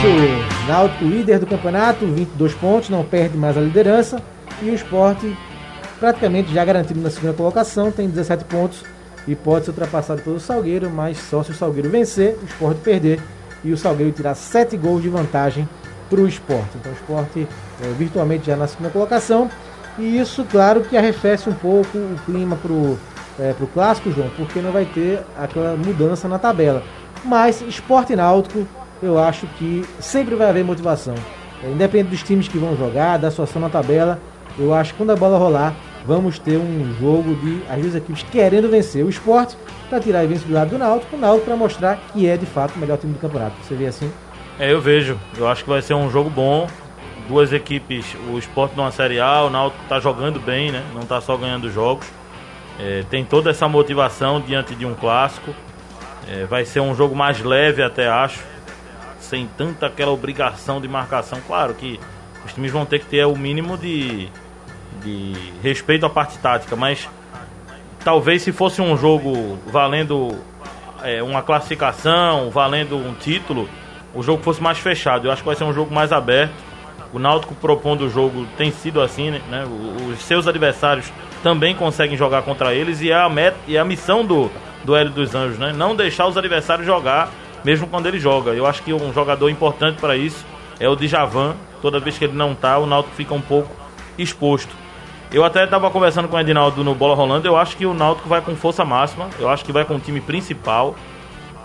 Isso, 0.00 0.66
Náutico 0.66 1.04
líder 1.04 1.38
do 1.38 1.46
campeonato, 1.46 2.06
22 2.06 2.54
pontos, 2.54 2.88
não 2.88 3.04
perde 3.04 3.36
mais 3.36 3.56
a 3.56 3.60
liderança. 3.60 4.22
E 4.62 4.70
o 4.70 4.74
esporte 4.74 5.36
praticamente 5.98 6.52
já 6.52 6.64
garantido 6.64 7.00
na 7.00 7.10
segunda 7.10 7.34
colocação, 7.34 7.92
tem 7.92 8.08
17 8.08 8.44
pontos 8.44 8.82
e 9.28 9.34
pode 9.34 9.66
ser 9.66 9.72
ultrapassado 9.72 10.22
pelo 10.22 10.40
Salgueiro, 10.40 10.88
mas 10.88 11.18
só 11.18 11.42
se 11.42 11.50
o 11.50 11.54
Salgueiro 11.54 11.90
vencer, 11.90 12.38
o 12.42 12.46
esporte 12.46 12.80
perder 12.80 13.20
e 13.62 13.72
o 13.72 13.76
Salgueiro 13.76 14.10
tirar 14.12 14.34
7 14.34 14.74
gols 14.76 15.02
de 15.02 15.10
vantagem 15.10 15.68
para 16.08 16.20
o 16.20 16.26
esporte. 16.26 16.70
Então 16.76 16.92
o 16.92 16.94
esporte 16.94 17.46
é, 17.82 17.92
virtualmente 17.98 18.46
já 18.46 18.56
na 18.56 18.66
segunda 18.66 18.88
colocação. 18.88 19.50
E 19.98 20.18
isso, 20.18 20.46
claro, 20.50 20.80
que 20.80 20.96
arrefece 20.96 21.48
um 21.50 21.54
pouco 21.54 21.98
o 21.98 22.16
clima 22.24 22.56
para 22.56 22.72
o 22.72 22.98
é, 23.38 23.52
pro 23.52 23.66
clássico, 23.66 24.10
João, 24.10 24.30
porque 24.36 24.60
não 24.60 24.72
vai 24.72 24.86
ter 24.86 25.20
aquela 25.36 25.76
mudança 25.76 26.26
na 26.26 26.38
tabela. 26.38 26.82
Mas 27.22 27.60
esporte 27.60 28.16
náutico 28.16 28.66
eu 29.02 29.18
acho 29.18 29.46
que 29.58 29.84
sempre 29.98 30.34
vai 30.34 30.48
haver 30.48 30.64
motivação. 30.64 31.14
É, 31.62 31.70
independente 31.70 32.10
dos 32.10 32.22
times 32.22 32.48
que 32.48 32.58
vão 32.58 32.76
jogar, 32.76 33.18
da 33.18 33.30
situação 33.30 33.60
na 33.60 33.68
tabela, 33.68 34.18
eu 34.58 34.74
acho 34.74 34.92
que 34.92 34.98
quando 34.98 35.10
a 35.10 35.16
bola 35.16 35.38
rolar, 35.38 35.74
vamos 36.06 36.38
ter 36.38 36.56
um 36.56 36.94
jogo 36.98 37.34
de 37.36 37.62
as 37.68 37.80
duas 37.80 37.94
equipes 37.94 38.22
querendo 38.30 38.68
vencer. 38.68 39.04
O 39.04 39.08
esporte 39.08 39.56
para 39.88 40.00
tirar 40.00 40.20
a 40.20 40.24
invencibilidade 40.24 40.70
do 40.70 40.78
Náutico, 40.78 41.16
o 41.16 41.18
Náutico 41.18 41.46
para 41.46 41.56
mostrar 41.56 41.98
que 42.12 42.26
é 42.26 42.36
de 42.36 42.46
fato 42.46 42.74
o 42.76 42.78
melhor 42.78 42.98
time 42.98 43.12
do 43.12 43.18
campeonato. 43.18 43.56
Você 43.62 43.74
vê 43.74 43.86
assim? 43.86 44.10
É, 44.58 44.72
eu 44.72 44.80
vejo. 44.80 45.18
Eu 45.36 45.48
acho 45.48 45.64
que 45.64 45.70
vai 45.70 45.82
ser 45.82 45.94
um 45.94 46.10
jogo 46.10 46.30
bom. 46.30 46.66
Duas 47.28 47.52
equipes, 47.52 48.16
o 48.32 48.38
esporte 48.38 48.76
numa 48.76 48.90
Série 48.90 49.20
A, 49.20 49.44
o 49.44 49.50
Náutico 49.50 49.82
está 49.84 50.00
jogando 50.00 50.40
bem, 50.40 50.72
né? 50.72 50.82
Não 50.92 51.02
está 51.02 51.20
só 51.20 51.36
ganhando 51.36 51.70
jogos. 51.70 52.06
É, 52.78 53.04
tem 53.08 53.24
toda 53.24 53.50
essa 53.50 53.68
motivação 53.68 54.40
diante 54.40 54.74
de 54.74 54.84
um 54.84 54.94
clássico. 54.94 55.54
É, 56.28 56.44
vai 56.44 56.64
ser 56.64 56.80
um 56.80 56.94
jogo 56.94 57.14
mais 57.14 57.40
leve, 57.40 57.82
até 57.82 58.08
acho 58.08 58.40
sem 59.20 59.46
tanta 59.56 59.86
aquela 59.86 60.10
obrigação 60.10 60.80
de 60.80 60.88
marcação. 60.88 61.40
Claro 61.46 61.74
que 61.74 62.00
os 62.44 62.52
times 62.52 62.72
vão 62.72 62.84
ter 62.84 63.00
que 63.00 63.06
ter 63.06 63.24
o 63.26 63.36
mínimo 63.36 63.76
de, 63.76 64.28
de 65.02 65.34
respeito 65.62 66.06
à 66.06 66.10
parte 66.10 66.38
tática, 66.38 66.74
mas 66.74 67.08
talvez 68.04 68.42
se 68.42 68.52
fosse 68.52 68.80
um 68.80 68.96
jogo 68.96 69.58
valendo 69.66 70.36
é, 71.02 71.22
uma 71.22 71.42
classificação, 71.42 72.50
valendo 72.50 72.96
um 72.96 73.14
título, 73.14 73.68
o 74.14 74.22
jogo 74.22 74.42
fosse 74.42 74.62
mais 74.62 74.78
fechado. 74.78 75.26
Eu 75.26 75.32
acho 75.32 75.42
que 75.42 75.46
vai 75.46 75.56
ser 75.56 75.64
um 75.64 75.72
jogo 75.72 75.94
mais 75.94 76.12
aberto. 76.12 76.52
O 77.12 77.18
Náutico 77.18 77.54
propondo 77.54 78.02
o 78.06 78.10
jogo 78.10 78.46
tem 78.56 78.70
sido 78.70 79.00
assim, 79.00 79.30
né? 79.30 79.64
Os 80.08 80.20
seus 80.20 80.46
adversários 80.46 81.12
também 81.42 81.74
conseguem 81.74 82.16
jogar 82.16 82.42
contra 82.42 82.72
eles 82.72 83.00
e 83.00 83.10
é 83.10 83.14
a, 83.14 83.28
meta, 83.28 83.56
e 83.66 83.76
é 83.76 83.80
a 83.80 83.84
missão 83.84 84.24
do, 84.24 84.50
do 84.84 84.94
Hélio 84.94 85.10
dos 85.12 85.34
Anjos, 85.34 85.58
né? 85.58 85.72
Não 85.72 85.96
deixar 85.96 86.26
os 86.26 86.36
adversários 86.36 86.86
jogar 86.86 87.30
mesmo 87.64 87.86
quando 87.86 88.06
ele 88.06 88.18
joga. 88.18 88.52
Eu 88.52 88.66
acho 88.66 88.82
que 88.82 88.92
um 88.92 89.12
jogador 89.12 89.48
importante 89.48 90.00
para 90.00 90.16
isso 90.16 90.44
é 90.78 90.88
o 90.88 90.96
Djavan. 90.96 91.54
Toda 91.82 92.00
vez 92.00 92.18
que 92.18 92.24
ele 92.24 92.36
não 92.36 92.54
tá, 92.54 92.78
o 92.78 92.86
Náutico 92.86 93.14
fica 93.14 93.34
um 93.34 93.40
pouco 93.40 93.70
exposto. 94.18 94.74
Eu 95.32 95.44
até 95.44 95.64
estava 95.64 95.90
conversando 95.90 96.28
com 96.28 96.36
o 96.36 96.40
Edinaldo 96.40 96.82
no 96.82 96.94
Bola 96.94 97.14
Rolando. 97.14 97.46
Eu 97.46 97.56
acho 97.56 97.76
que 97.76 97.86
o 97.86 97.94
Náutico 97.94 98.28
vai 98.28 98.40
com 98.40 98.56
força 98.56 98.84
máxima. 98.84 99.28
Eu 99.38 99.48
acho 99.48 99.64
que 99.64 99.72
vai 99.72 99.84
com 99.84 99.94
o 99.94 100.00
time 100.00 100.20
principal. 100.20 100.96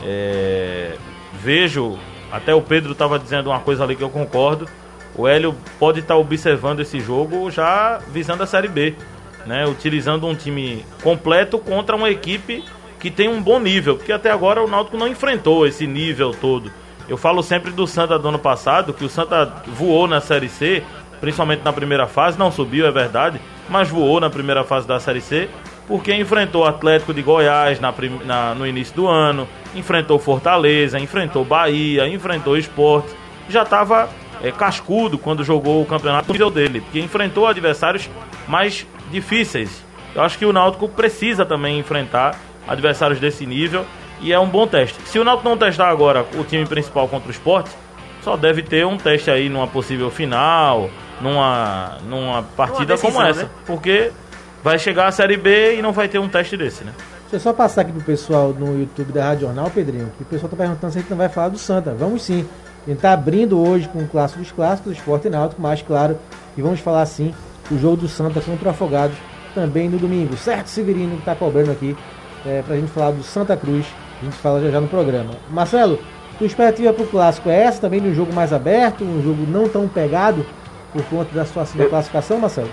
É... 0.03 0.95
Vejo, 1.33 1.97
até 2.31 2.53
o 2.53 2.61
Pedro 2.61 2.91
estava 2.91 3.17
dizendo 3.17 3.49
uma 3.49 3.59
coisa 3.59 3.83
ali 3.83 3.95
que 3.95 4.03
eu 4.03 4.09
concordo. 4.09 4.67
O 5.15 5.27
Hélio 5.27 5.55
pode 5.79 6.01
estar 6.01 6.13
tá 6.13 6.19
observando 6.19 6.81
esse 6.81 6.99
jogo 6.99 7.49
já 7.49 7.99
visando 8.09 8.43
a 8.43 8.45
Série 8.45 8.67
B, 8.67 8.95
né? 9.45 9.65
Utilizando 9.65 10.27
um 10.27 10.35
time 10.35 10.85
completo 11.01 11.57
contra 11.57 11.95
uma 11.95 12.09
equipe 12.09 12.63
que 13.05 13.11
tem 13.11 13.29
um 13.29 13.39
bom 13.39 13.59
nível, 13.59 13.97
porque 13.97 14.11
até 14.11 14.31
agora 14.31 14.63
o 14.63 14.67
Náutico 14.67 14.97
não 14.97 15.07
enfrentou 15.07 15.67
esse 15.67 15.85
nível 15.85 16.31
todo. 16.31 16.71
Eu 17.07 17.17
falo 17.17 17.43
sempre 17.43 17.69
do 17.69 17.85
Santa 17.85 18.17
do 18.17 18.27
ano 18.29 18.39
passado, 18.39 18.95
que 18.95 19.05
o 19.05 19.09
Santa 19.09 19.61
voou 19.67 20.07
na 20.07 20.19
Série 20.19 20.49
C, 20.49 20.81
principalmente 21.21 21.63
na 21.63 21.71
primeira 21.71 22.07
fase, 22.07 22.39
não 22.39 22.49
subiu, 22.49 22.87
é 22.87 22.89
verdade, 22.89 23.39
mas 23.69 23.89
voou 23.89 24.19
na 24.19 24.27
primeira 24.27 24.63
fase 24.63 24.87
da 24.87 24.99
Série 24.99 25.21
C, 25.21 25.47
porque 25.87 26.15
enfrentou 26.15 26.63
o 26.63 26.65
Atlético 26.65 27.13
de 27.13 27.21
Goiás 27.21 27.79
na, 27.79 27.93
na, 28.25 28.55
no 28.55 28.65
início 28.65 28.95
do 28.95 29.07
ano, 29.07 29.47
enfrentou 29.75 30.17
Fortaleza, 30.17 30.99
enfrentou 30.99 31.45
Bahia, 31.45 32.07
enfrentou 32.07 32.57
Esporte, 32.57 33.15
já 33.47 33.61
estava 33.61 34.09
é, 34.41 34.51
cascudo 34.51 35.19
quando 35.19 35.43
jogou 35.43 35.79
o 35.79 35.85
campeonato 35.85 36.31
nível 36.31 36.49
dele, 36.49 36.81
porque 36.81 36.99
enfrentou 36.99 37.45
adversários 37.45 38.09
mais 38.47 38.87
difíceis. 39.11 39.85
Eu 40.15 40.23
acho 40.23 40.39
que 40.39 40.45
o 40.45 40.51
Náutico 40.51 40.89
precisa 40.89 41.45
também 41.45 41.77
enfrentar 41.77 42.35
adversários 42.67 43.19
desse 43.19 43.45
nível 43.45 43.85
e 44.21 44.31
é 44.31 44.39
um 44.39 44.47
bom 44.47 44.65
teste. 44.67 44.97
Se 45.07 45.19
o 45.19 45.23
Náutico 45.23 45.47
não 45.47 45.57
testar 45.57 45.89
agora 45.89 46.25
o 46.35 46.43
time 46.43 46.65
principal 46.65 47.07
contra 47.07 47.27
o 47.27 47.31
esporte, 47.31 47.69
só 48.23 48.35
deve 48.35 48.63
ter 48.63 48.85
um 48.85 48.97
teste 48.97 49.29
aí 49.29 49.49
numa 49.49 49.67
possível 49.67 50.09
final, 50.09 50.89
numa, 51.21 51.97
numa 52.07 52.43
partida 52.43 52.93
decisão, 52.93 53.11
como 53.11 53.25
essa. 53.25 53.43
Né? 53.43 53.49
Porque 53.65 54.11
vai 54.63 54.79
chegar 54.79 55.07
a 55.07 55.11
Série 55.11 55.37
B 55.37 55.75
e 55.77 55.81
não 55.81 55.91
vai 55.91 56.07
ter 56.07 56.19
um 56.19 56.27
teste 56.27 56.57
desse, 56.57 56.83
né? 56.83 56.91
Deixa 57.21 57.35
eu 57.35 57.39
só 57.39 57.53
passar 57.53 57.81
aqui 57.81 57.91
pro 57.91 58.01
pessoal 58.01 58.53
no 58.53 58.79
YouTube 58.79 59.11
da 59.11 59.25
Rádio 59.25 59.41
Jornal, 59.41 59.69
Pedrinho, 59.69 60.11
que 60.17 60.23
o 60.23 60.25
pessoal 60.25 60.49
tá 60.49 60.55
perguntando 60.55 60.93
se 60.93 60.99
a 60.99 61.01
gente 61.01 61.09
não 61.09 61.17
vai 61.17 61.29
falar 61.29 61.49
do 61.49 61.57
Santa. 61.57 61.93
Vamos 61.93 62.23
sim. 62.23 62.47
A 62.85 62.89
gente 62.89 62.99
tá 62.99 63.13
abrindo 63.13 63.59
hoje 63.59 63.87
com 63.89 63.99
o 63.99 64.07
clássico 64.07 64.39
dos 64.39 64.51
clássicos, 64.51 64.91
o 64.91 64.95
Esporte 64.95 65.29
Náutico, 65.29 65.61
mais 65.61 65.81
claro. 65.81 66.17
E 66.55 66.61
vamos 66.61 66.79
falar 66.79 67.05
sim 67.07 67.33
o 67.71 67.77
jogo 67.77 67.97
do 67.97 68.07
Santa 68.07 68.39
contra 68.41 68.67
o 68.67 68.71
Afogados 68.71 69.17
também 69.55 69.89
no 69.89 69.97
domingo. 69.97 70.37
Certo, 70.37 70.67
Severino, 70.67 71.17
que 71.17 71.23
tá 71.23 71.35
cobrando 71.35 71.71
aqui 71.71 71.95
é, 72.45 72.61
pra 72.61 72.75
gente 72.75 72.91
falar 72.91 73.11
do 73.11 73.23
Santa 73.23 73.57
Cruz. 73.57 73.85
A 74.21 74.25
gente 74.25 74.37
fala 74.37 74.61
já 74.61 74.69
já 74.69 74.81
no 74.81 74.87
programa. 74.87 75.31
Marcelo, 75.49 75.99
tua 76.37 76.47
expectativa 76.47 76.93
pro 76.93 77.05
clássico 77.07 77.49
é 77.49 77.63
essa 77.63 77.81
também 77.81 78.01
de 78.01 78.09
um 78.09 78.13
jogo 78.13 78.33
mais 78.33 78.53
aberto, 78.53 79.03
um 79.03 79.21
jogo 79.21 79.45
não 79.47 79.67
tão 79.67 79.87
pegado 79.87 80.45
por 80.91 81.03
conta 81.05 81.33
da 81.33 81.45
situação 81.45 81.77
da 81.77 81.87
classificação, 81.87 82.39
Marcelo? 82.39 82.69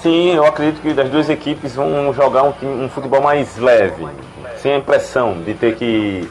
Sim, 0.00 0.34
eu 0.34 0.44
acredito 0.44 0.82
que 0.82 1.00
as 1.00 1.08
duas 1.08 1.30
equipes 1.30 1.74
vão 1.74 2.12
jogar 2.12 2.42
um, 2.42 2.84
um 2.84 2.88
futebol 2.88 3.22
mais 3.22 3.56
leve, 3.56 4.06
sem 4.58 4.74
a 4.74 4.78
impressão 4.78 5.40
de 5.42 5.54
ter 5.54 5.74
que 5.76 6.28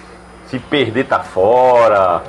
se 0.47 0.59
perder 0.59 1.05
tá 1.05 1.19
fora, 1.19 2.21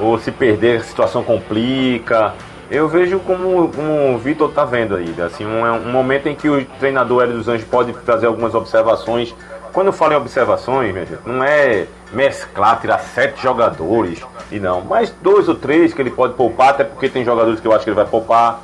ou 0.00 0.18
se 0.18 0.32
perder 0.32 0.78
a 0.78 0.82
situação 0.82 1.22
complica. 1.22 2.32
Eu 2.70 2.88
vejo 2.88 3.18
como, 3.20 3.68
como 3.68 4.14
o 4.14 4.18
Vitor 4.18 4.50
tá 4.52 4.64
vendo 4.64 4.96
aí, 4.96 5.14
assim, 5.20 5.44
um, 5.44 5.62
um 5.62 5.92
momento 5.92 6.28
em 6.28 6.34
que 6.34 6.48
o 6.48 6.64
treinador 6.78 7.22
Hélio 7.22 7.36
dos 7.36 7.48
Anjos 7.48 7.66
pode 7.66 7.92
fazer 7.92 8.26
algumas 8.26 8.54
observações. 8.54 9.34
Quando 9.78 9.86
eu 9.86 9.92
falo 9.92 10.12
em 10.12 10.16
observações, 10.16 10.92
minha 10.92 11.06
gente, 11.06 11.20
não 11.24 11.44
é 11.44 11.86
mesclar, 12.10 12.80
tirar 12.80 12.98
sete 12.98 13.40
jogadores 13.40 14.20
e 14.50 14.58
não, 14.58 14.80
mas 14.80 15.14
dois 15.22 15.48
ou 15.48 15.54
três 15.54 15.94
que 15.94 16.02
ele 16.02 16.10
pode 16.10 16.34
poupar, 16.34 16.70
até 16.70 16.82
porque 16.82 17.08
tem 17.08 17.24
jogadores 17.24 17.60
que 17.60 17.68
eu 17.68 17.70
acho 17.70 17.84
que 17.84 17.90
ele 17.90 17.94
vai 17.94 18.04
poupar, 18.04 18.58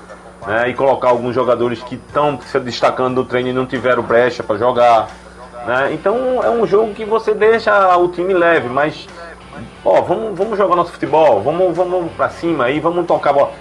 né, 0.45 0.71
e 0.71 0.75
colocar 0.75 1.11
alguns 1.11 1.33
jogadores 1.33 1.81
que 1.85 1.95
estão 1.95 2.41
se 2.41 2.59
destacando 2.59 3.15
no 3.15 3.25
treino 3.25 3.51
e 3.51 3.53
não 3.53 3.65
tiveram 3.65 4.03
brecha 4.03 4.43
para 4.43 4.57
jogar. 4.57 5.09
Né? 5.65 5.93
Então 5.93 6.43
é 6.43 6.51
um 6.51 6.67
jogo 6.67 6.93
que 6.93 7.05
você 7.05 7.33
deixa 7.33 7.97
o 7.97 8.09
time 8.09 8.35
leve, 8.35 8.69
mas 8.69 9.07
ó, 9.85 10.01
vamos, 10.01 10.37
vamos 10.37 10.59
jogar 10.59 10.75
nosso 10.75 10.91
futebol, 10.91 11.41
vamos, 11.41 11.77
vamos 11.77 12.11
para 12.15 12.29
cima 12.31 12.65
aí, 12.65 12.81
vamos 12.81 13.07
tocar 13.07 13.33
bola. 13.33 13.53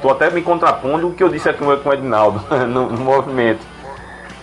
Tô 0.00 0.08
até 0.08 0.30
me 0.30 0.40
contrapondo 0.40 1.08
o 1.08 1.14
que 1.14 1.24
eu 1.24 1.28
disse 1.28 1.48
aqui 1.48 1.58
com 1.58 1.88
o 1.88 1.92
Edinaldo 1.92 2.44
no, 2.68 2.90
no 2.90 3.00
movimento. 3.00 3.71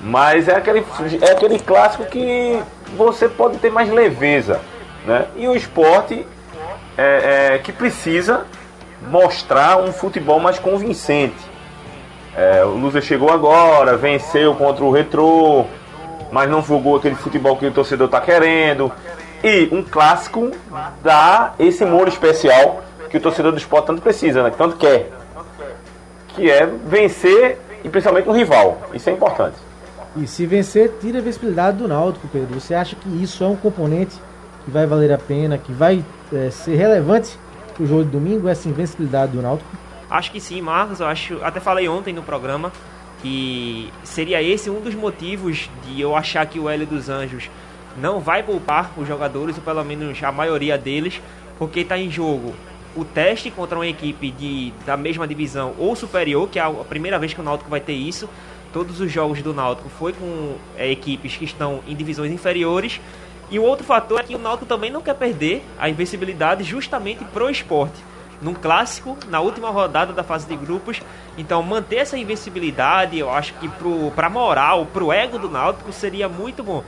Mas 0.01 0.47
é 0.47 0.55
aquele, 0.55 0.85
é 1.21 1.31
aquele 1.31 1.59
clássico 1.59 2.05
que 2.05 2.61
você 2.95 3.27
pode 3.27 3.57
ter 3.57 3.69
mais 3.69 3.89
leveza. 3.89 4.61
Né? 5.05 5.25
E 5.35 5.47
o 5.47 5.55
esporte 5.55 6.25
é, 6.97 7.53
é, 7.55 7.57
que 7.59 7.71
precisa 7.71 8.45
mostrar 9.01 9.77
um 9.77 9.91
futebol 9.91 10.39
mais 10.39 10.59
convincente. 10.59 11.49
É, 12.35 12.63
o 12.63 12.69
Lusa 12.69 13.01
chegou 13.01 13.31
agora, 13.31 13.97
venceu 13.97 14.55
contra 14.55 14.83
o 14.83 14.91
Retrô, 14.91 15.65
mas 16.31 16.49
não 16.49 16.61
jogou 16.61 16.97
aquele 16.97 17.15
futebol 17.15 17.57
que 17.57 17.65
o 17.65 17.71
torcedor 17.71 18.05
está 18.05 18.21
querendo. 18.21 18.91
E 19.43 19.69
um 19.71 19.83
clássico 19.83 20.51
dá 21.01 21.53
esse 21.59 21.85
molho 21.85 22.09
especial 22.09 22.83
que 23.09 23.17
o 23.17 23.21
torcedor 23.21 23.51
do 23.51 23.57
esporte 23.57 23.87
tanto 23.87 24.01
precisa, 24.01 24.43
né? 24.43 24.51
tanto 24.55 24.77
quer. 24.77 25.11
Que 26.29 26.49
é 26.49 26.65
vencer 26.65 27.59
e 27.83 27.89
principalmente 27.89 28.29
um 28.29 28.33
rival. 28.33 28.77
Isso 28.93 29.09
é 29.09 29.13
importante. 29.13 29.68
E 30.21 30.27
se 30.27 30.45
vencer, 30.45 30.91
tira 30.99 31.19
a 31.19 31.21
visibilidade 31.21 31.77
do 31.77 31.87
Náutico, 31.87 32.27
Pedro. 32.27 32.59
Você 32.59 32.75
acha 32.75 32.95
que 32.95 33.07
isso 33.23 33.41
é 33.41 33.47
um 33.47 33.55
componente 33.55 34.17
que 34.65 34.71
vai 34.71 34.85
valer 34.85 35.13
a 35.13 35.17
pena, 35.17 35.57
que 35.57 35.71
vai 35.71 36.03
é, 36.33 36.49
ser 36.49 36.75
relevante 36.75 37.37
para 37.73 37.83
o 37.83 37.87
jogo 37.87 38.03
de 38.03 38.09
domingo, 38.09 38.49
essa 38.49 38.67
invencibilidade 38.67 39.31
do 39.31 39.41
Náutico? 39.41 39.69
Acho 40.09 40.31
que 40.31 40.41
sim, 40.41 40.61
Marcos. 40.61 40.99
Eu 40.99 41.07
acho, 41.07 41.39
até 41.41 41.61
falei 41.61 41.87
ontem 41.87 42.13
no 42.13 42.21
programa 42.21 42.71
que 43.21 43.91
seria 44.03 44.41
esse 44.41 44.69
um 44.69 44.81
dos 44.81 44.93
motivos 44.93 45.69
de 45.85 46.01
eu 46.01 46.15
achar 46.15 46.45
que 46.45 46.59
o 46.59 46.69
Hélio 46.69 46.85
dos 46.85 47.09
Anjos 47.09 47.49
não 47.97 48.19
vai 48.19 48.43
poupar 48.43 48.91
os 48.97 49.07
jogadores, 49.07 49.57
ou 49.57 49.63
pelo 49.63 49.83
menos 49.85 50.21
a 50.21 50.31
maioria 50.31 50.77
deles, 50.77 51.21
porque 51.57 51.81
está 51.81 51.97
em 51.97 52.09
jogo 52.09 52.53
o 52.95 53.05
teste 53.05 53.51
contra 53.51 53.77
uma 53.77 53.87
equipe 53.87 54.31
de, 54.31 54.73
da 54.85 54.97
mesma 54.97 55.27
divisão 55.27 55.73
ou 55.77 55.95
superior, 55.95 56.49
que 56.49 56.59
é 56.59 56.61
a 56.61 56.71
primeira 56.71 57.17
vez 57.19 57.33
que 57.33 57.39
o 57.39 57.43
Náutico 57.43 57.69
vai 57.69 57.79
ter 57.79 57.93
isso. 57.93 58.27
Todos 58.71 58.99
os 59.01 59.11
jogos 59.11 59.41
do 59.41 59.53
Náutico 59.53 59.89
foi 59.89 60.13
com 60.13 60.55
é, 60.77 60.89
equipes 60.91 61.35
que 61.35 61.45
estão 61.45 61.81
em 61.87 61.95
divisões 61.95 62.31
inferiores. 62.31 63.01
E 63.49 63.57
o 63.57 63.63
outro 63.63 63.83
fator 63.83 64.19
é 64.19 64.23
que 64.23 64.35
o 64.35 64.39
Náutico 64.39 64.67
também 64.67 64.91
não 64.91 65.01
quer 65.01 65.15
perder 65.15 65.63
a 65.79 65.89
invencibilidade 65.89 66.63
justamente 66.63 67.23
pro 67.25 67.49
esporte. 67.49 67.97
Num 68.41 68.53
clássico, 68.53 69.17
na 69.27 69.41
última 69.41 69.69
rodada 69.69 70.13
da 70.13 70.23
fase 70.23 70.47
de 70.47 70.55
grupos. 70.55 71.01
Então 71.37 71.63
manter 71.63 71.97
essa 71.97 72.17
invencibilidade, 72.17 73.17
eu 73.17 73.29
acho 73.29 73.53
que 73.55 73.67
pro, 73.67 74.11
pra 74.11 74.29
moral, 74.29 74.85
pro 74.85 75.11
ego 75.11 75.39
do 75.39 75.49
Náutico 75.49 75.91
seria 75.91 76.29
muito 76.29 76.63
bom. 76.63 76.83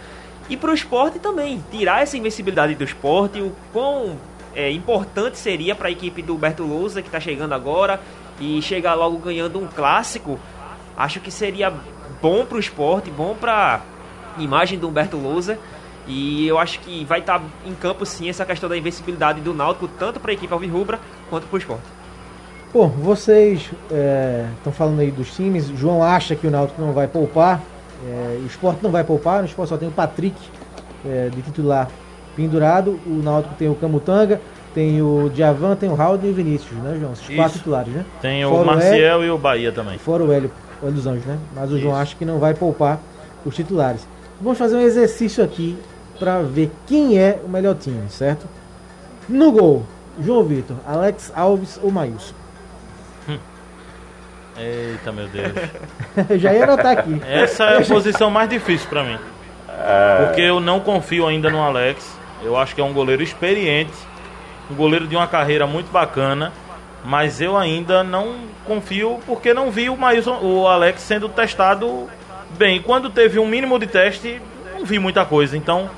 E 0.50 0.56
pro 0.56 0.74
esporte 0.74 1.18
também, 1.18 1.64
tirar 1.72 2.04
essa 2.04 2.16
invencibilidade 2.16 2.76
do 2.76 2.84
esporte, 2.84 3.42
o 3.42 3.56
quão 3.74 4.18
é, 4.54 4.70
importante 4.72 5.38
seria 5.38 5.74
para 5.74 5.88
a 5.88 5.92
equipe 5.92 6.22
do 6.22 6.36
Berto 6.36 6.64
Lousa, 6.64 7.02
que 7.02 7.08
está 7.08 7.20
chegando 7.20 7.54
agora, 7.54 8.00
e 8.40 8.62
chegar 8.62 8.94
logo 8.94 9.18
ganhando 9.18 9.60
um 9.60 9.68
clássico 9.68 10.40
Acho 10.98 11.20
que 11.20 11.32
seria 11.32 11.74
bom 12.22 12.46
para 12.46 12.58
o 12.58 12.60
esporte, 12.60 13.10
bom 13.10 13.36
para 13.36 13.82
imagem 14.38 14.78
do 14.78 14.88
Humberto 14.88 15.18
Lousa. 15.18 15.58
E 16.08 16.48
eu 16.48 16.58
acho 16.58 16.80
que 16.80 17.06
vai 17.06 17.20
estar 17.20 17.40
tá 17.40 17.46
em 17.66 17.74
campo 17.74 18.06
sim 18.06 18.28
essa 18.28 18.46
questão 18.46 18.68
da 18.68 18.78
invencibilidade 18.78 19.40
do 19.42 19.54
Náutico, 19.54 19.88
tanto 19.88 20.20
para 20.20 20.32
a 20.32 20.34
equipe 20.34 20.52
alvirrubra 20.52 21.00
quanto 21.30 21.48
para 21.48 21.56
o 21.56 21.58
esporte. 21.58 21.84
Bom, 22.74 22.88
vocês 22.88 23.70
estão 23.84 24.72
é, 24.72 24.76
falando 24.76 25.00
aí 25.02 25.12
dos 25.12 25.36
times. 25.36 25.68
João 25.68 26.04
acha 26.04 26.36
que 26.36 26.48
o 26.48 26.52
Náutico 26.52 26.82
não 26.82 26.94
vai 26.94 27.08
poupar. 27.08 27.62
É, 28.08 28.40
o 28.42 28.46
esporte 28.46 28.82
não 28.82 28.92
vai 28.92 29.04
poupar. 29.04 29.40
No 29.40 29.46
esporte 29.46 29.70
só 29.70 29.78
tem 29.78 29.90
o 29.90 29.92
Patrick 29.92 30.36
é, 31.06 31.30
de 31.30 31.42
titular 31.42 31.90
pendurado. 32.36 33.00
O 33.06 33.22
Náutico 33.22 33.56
tem 33.56 33.70
o 33.70 33.76
Camutanga, 33.76 34.42
tem 34.74 35.02
o 35.02 35.30
Diavan, 35.30 35.76
tem 35.76 35.90
o 35.90 35.96
Raul 35.96 36.18
e 36.24 36.30
o 36.30 36.34
Vinícius, 36.34 36.78
né, 36.80 36.98
João? 37.00 37.12
Esses 37.12 37.36
quatro 37.36 37.58
titulares, 37.58 37.94
né? 37.94 38.06
Tem 38.22 38.44
Fora 38.44 38.62
o 38.62 38.66
Marcial 38.66 39.20
o 39.20 39.24
e 39.26 39.30
o 39.30 39.38
Bahia 39.38 39.72
também. 39.72 39.98
Fora 39.98 40.24
o 40.24 40.32
Hélio 40.32 40.52
o 40.82 40.92
dos 40.92 41.08
Anjos, 41.08 41.26
né? 41.26 41.38
Mas 41.56 41.72
o 41.72 41.80
João 41.80 41.96
acha 41.96 42.16
que 42.16 42.26
não 42.26 42.40
vai 42.40 42.54
poupar 42.54 43.00
os 43.46 43.56
titulares. 43.56 44.08
Vamos 44.40 44.58
fazer 44.58 44.76
um 44.76 44.82
exercício 44.82 45.44
aqui 45.44 45.78
para 46.20 46.42
ver 46.42 46.72
quem 46.88 47.18
é 47.18 47.40
o 47.44 47.50
melhor 47.50 47.76
time, 47.76 48.10
certo? 48.10 48.48
No 49.28 49.52
gol, 49.52 49.86
João 50.20 50.44
Vitor, 50.44 50.78
Alex 50.86 51.32
Alves 51.36 51.80
ou 51.82 51.92
Maílson? 51.92 52.34
Hum. 53.30 53.38
Eita, 54.58 55.12
meu 55.12 55.28
Deus. 55.28 55.54
Já 56.40 56.54
ia 56.54 56.64
anotar 56.64 56.98
aqui. 56.98 57.22
Essa 57.28 57.66
é 57.66 57.78
a 57.78 57.86
posição 57.86 58.30
mais 58.30 58.50
difícil 58.50 58.88
para 58.90 59.04
mim. 59.04 59.18
É. 59.68 60.26
Porque 60.26 60.42
eu 60.42 60.60
não 60.60 60.80
confio 60.80 61.28
ainda 61.28 61.50
no 61.50 61.62
Alex. 61.62 62.16
Eu 62.44 62.58
acho 62.58 62.76
que 62.76 62.82
é 62.82 62.84
um 62.84 62.94
goleiro 62.94 63.24
experiente. 63.24 63.94
um 64.70 64.76
goleiro 64.76 65.08
de 65.08 65.16
uma 65.16 65.28
carreira 65.28 65.68
muito 65.68 65.92
bacana, 65.92 66.52
mas 67.03 67.41
eu 67.41 67.58
ainda 67.58 68.03
não 68.03 68.36
confio 68.65 69.20
porque 69.25 69.53
não 69.53 69.72
vi 69.72 69.89
o 69.89 69.98
Maílson, 69.98 70.39
o 70.41 70.67
Alex 70.67 71.01
sendo 71.01 71.27
testado 71.29 72.10
bem. 72.58 72.81
Quando 72.81 73.10
teve 73.10 73.39
um 73.39 73.48
mínimo 73.48 73.79
de 73.79 73.88
teste, 73.88 74.41
não 74.74 74.86
vi 74.86 75.00
muita 75.00 75.25
coisa. 75.25 75.58
Então, 75.58 75.89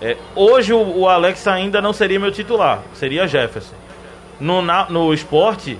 é, 0.00 0.16
hoje 0.34 0.72
o, 0.72 0.98
o, 0.98 1.08
Alex 1.08 1.46
ainda 1.46 1.80
não 1.80 1.92
seria 1.92 2.20
meu 2.20 2.30
titular, 2.30 2.82
seria 2.94 3.26
Jefferson. 3.26 3.74
No, 4.38 4.60
na, 4.60 4.86
no 4.90 5.14
esporte, 5.14 5.78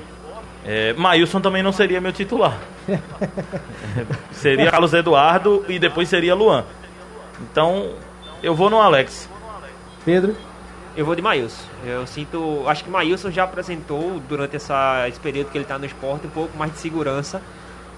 é, 0.64 0.94
Maílson 0.94 1.40
também 1.40 1.62
não 1.62 1.72
seria 1.72 2.00
meu 2.00 2.12
titular. 2.12 2.56
seria 4.32 4.70
Carlos 4.70 4.94
Eduardo 4.94 5.64
e 5.68 5.78
depois 5.78 6.08
seria 6.08 6.34
Luan. 6.34 6.64
Então, 7.40 7.90
eu 8.42 8.54
vou 8.54 8.70
no 8.70 8.80
Alex. 8.80 9.28
Pedro? 10.04 10.34
Eu 10.96 11.04
vou 11.04 11.14
de 11.14 11.20
Maílson. 11.20 11.62
Eu 11.84 12.06
sinto. 12.06 12.64
Acho 12.66 12.82
que 12.82 12.90
Maílson 12.90 13.30
já 13.30 13.44
apresentou 13.44 14.20
durante 14.28 14.56
essa, 14.56 15.06
esse 15.08 15.20
período 15.20 15.50
que 15.50 15.58
ele 15.58 15.64
está 15.64 15.78
no 15.78 15.84
esporte 15.84 16.26
um 16.26 16.30
pouco 16.30 16.56
mais 16.56 16.72
de 16.72 16.78
segurança. 16.78 17.42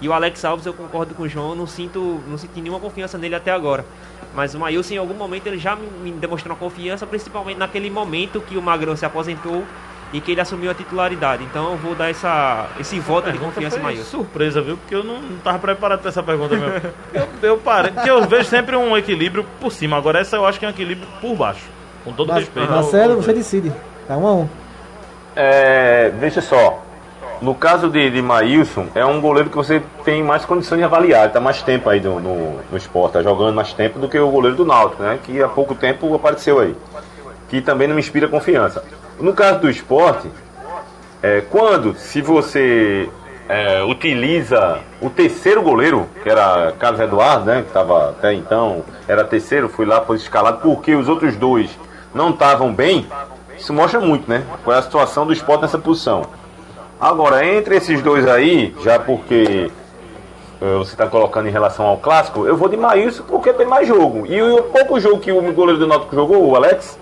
E 0.01 0.07
o 0.07 0.13
Alex 0.13 0.43
Alves, 0.45 0.65
eu 0.65 0.73
concordo 0.73 1.13
com 1.13 1.23
o 1.23 1.27
João, 1.27 1.55
não 1.55 1.67
sinto, 1.67 2.21
não 2.27 2.37
senti 2.37 2.61
nenhuma 2.61 2.79
confiança 2.79 3.17
nele 3.17 3.35
até 3.35 3.51
agora. 3.51 3.85
Mas 4.33 4.53
o 4.53 4.59
Maílson, 4.59 4.93
em 4.93 4.97
algum 4.97 5.13
momento, 5.13 5.47
ele 5.47 5.57
já 5.57 5.75
me 5.75 6.11
demonstrou 6.11 6.53
uma 6.53 6.59
confiança, 6.59 7.05
principalmente 7.05 7.57
naquele 7.57 7.89
momento 7.89 8.39
que 8.41 8.57
o 8.57 8.61
Magrão 8.61 8.95
se 8.95 9.05
aposentou 9.05 9.65
e 10.13 10.19
que 10.21 10.31
ele 10.31 10.41
assumiu 10.41 10.71
a 10.71 10.73
titularidade. 10.73 11.43
Então 11.43 11.71
eu 11.71 11.77
vou 11.77 11.95
dar 11.95 12.09
essa, 12.09 12.67
esse 12.79 12.99
voto 12.99 13.31
de 13.31 13.37
confiança 13.37 13.77
em 13.77 13.81
Maílson. 13.81 14.09
Surpresa, 14.09 14.61
viu? 14.61 14.77
Porque 14.77 14.95
eu 14.95 15.03
não 15.03 15.19
estava 15.37 15.59
preparado 15.59 15.99
para 15.99 16.09
essa 16.09 16.23
pergunta 16.23 16.55
mesmo. 16.55 16.93
eu, 17.13 17.27
eu 17.41 17.57
parei, 17.57 17.91
porque 17.91 18.09
eu 18.09 18.25
vejo 18.27 18.49
sempre 18.49 18.75
um 18.75 18.97
equilíbrio 18.97 19.45
por 19.59 19.71
cima. 19.71 19.97
Agora 19.97 20.19
essa 20.19 20.35
eu 20.35 20.45
acho 20.45 20.59
que 20.59 20.65
é 20.65 20.67
um 20.67 20.71
equilíbrio 20.71 21.07
por 21.21 21.35
baixo. 21.35 21.78
Com 22.03 22.13
todo 22.13 22.29
Mas, 22.29 22.39
respeito. 22.39 22.71
Marcelo, 22.71 23.15
você 23.15 23.33
decide. 23.33 23.71
Tá 24.07 24.17
um 24.17 24.27
a 24.27 24.33
um. 24.33 24.49
É, 25.35 26.11
deixa 26.19 26.41
só. 26.41 26.83
No 27.41 27.55
caso 27.55 27.89
de, 27.89 28.09
de 28.09 28.21
Maílson, 28.21 28.87
é 28.93 29.05
um 29.05 29.21
goleiro 29.21 29.49
que 29.49 29.55
você 29.55 29.81
tem 30.03 30.21
mais 30.21 30.43
condições 30.43 30.79
de 30.79 30.83
avaliar. 30.83 31.23
Ele 31.23 31.33
tá 31.33 31.39
mais 31.39 31.61
tempo 31.61 31.89
aí 31.89 32.01
no, 32.01 32.19
no, 32.19 32.59
no 32.69 32.77
esporte, 32.77 33.13
tá 33.13 33.23
jogando 33.23 33.55
mais 33.55 33.71
tempo 33.71 33.97
do 33.97 34.09
que 34.09 34.19
o 34.19 34.29
goleiro 34.29 34.57
do 34.57 34.65
Náutico, 34.65 35.01
né? 35.01 35.19
Que 35.23 35.41
há 35.41 35.47
pouco 35.47 35.73
tempo 35.73 36.13
apareceu 36.13 36.59
aí. 36.59 36.75
Que 37.47 37.61
também 37.61 37.87
não 37.87 37.95
me 37.95 38.01
inspira 38.01 38.27
confiança. 38.27 38.83
No 39.19 39.33
caso 39.33 39.59
do 39.59 39.69
esporte, 39.69 40.29
é, 41.23 41.41
quando, 41.49 41.95
se 41.95 42.21
você 42.21 43.09
é, 43.47 43.83
utiliza 43.83 44.79
o 45.01 45.09
terceiro 45.09 45.61
goleiro, 45.61 46.07
que 46.21 46.29
era 46.29 46.73
Carlos 46.77 46.99
Eduardo, 46.99 47.45
né, 47.45 47.61
que 47.61 47.67
estava 47.67 48.11
até 48.11 48.33
então, 48.33 48.83
era 49.07 49.23
terceiro, 49.23 49.69
fui 49.69 49.85
lá 49.85 50.01
por 50.01 50.15
escalado, 50.15 50.59
porque 50.61 50.93
os 50.93 51.07
outros 51.07 51.35
dois 51.35 51.69
não 52.13 52.31
estavam 52.31 52.73
bem, 52.73 53.07
isso 53.57 53.73
mostra 53.73 53.99
muito, 53.99 54.29
né? 54.29 54.43
Qual 54.63 54.75
é 54.75 54.79
a 54.79 54.81
situação 54.81 55.25
do 55.25 55.33
esporte 55.33 55.61
nessa 55.61 55.77
posição. 55.77 56.23
Agora, 56.99 57.45
entre 57.45 57.75
esses 57.75 58.01
dois 58.01 58.27
aí, 58.27 58.75
já 58.83 58.99
porque 58.99 59.71
é, 60.61 60.77
você 60.77 60.91
está 60.91 61.07
colocando 61.07 61.47
em 61.47 61.51
relação 61.51 61.85
ao 61.85 61.97
clássico, 61.97 62.45
eu 62.45 62.57
vou 62.57 62.67
de 62.67 62.75
Maílson 62.75 63.23
porque 63.23 63.53
tem 63.53 63.65
mais 63.65 63.87
jogo. 63.87 64.25
E 64.25 64.41
o 64.41 64.63
pouco 64.63 64.99
jogo 64.99 65.19
que 65.19 65.31
o 65.31 65.53
goleiro 65.53 65.79
do 65.79 65.87
Náutico 65.87 66.15
jogou, 66.15 66.45
o 66.45 66.55
Alex, 66.55 66.99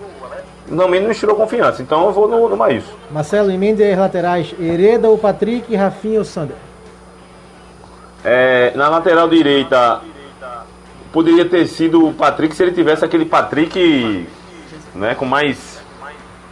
não 0.68 0.88
me 0.88 1.14
tirou 1.14 1.34
confiança. 1.34 1.82
Então 1.82 2.06
eu 2.06 2.12
vou 2.12 2.28
no, 2.28 2.48
no 2.48 2.56
Maílson. 2.56 2.92
Marcelo, 3.10 3.50
emende 3.50 3.82
as 3.82 3.98
laterais. 3.98 4.54
Hereda, 4.60 5.10
o 5.10 5.18
Patrick, 5.18 5.74
Rafinha 5.74 6.20
ou 6.20 6.24
Sander? 6.24 6.56
É, 8.24 8.72
na 8.76 8.88
lateral 8.88 9.28
direita, 9.28 10.00
poderia 11.12 11.44
ter 11.44 11.66
sido 11.66 12.06
o 12.06 12.12
Patrick 12.12 12.54
se 12.54 12.62
ele 12.62 12.72
tivesse 12.72 13.04
aquele 13.04 13.24
Patrick 13.24 14.26
né, 14.94 15.14
com 15.14 15.24
mais, 15.24 15.80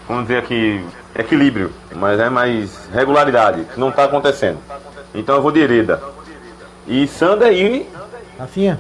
vamos 0.09 0.25
dizer 0.25 0.39
aqui, 0.39 0.85
equilíbrio, 1.15 1.73
mas 1.95 2.21
é 2.21 2.29
mais 2.29 2.89
regularidade, 2.93 3.65
que 3.65 3.81
não 3.81 3.91
está 3.91 4.05
acontecendo. 4.05 4.59
Então 5.15 5.37
eu 5.37 5.43
vou 5.43 5.51
de 5.51 5.61
Hereda. 5.61 6.03
E 6.87 7.07
Sander 7.09 7.53
e. 7.53 7.89
Rafinha. 8.39 8.79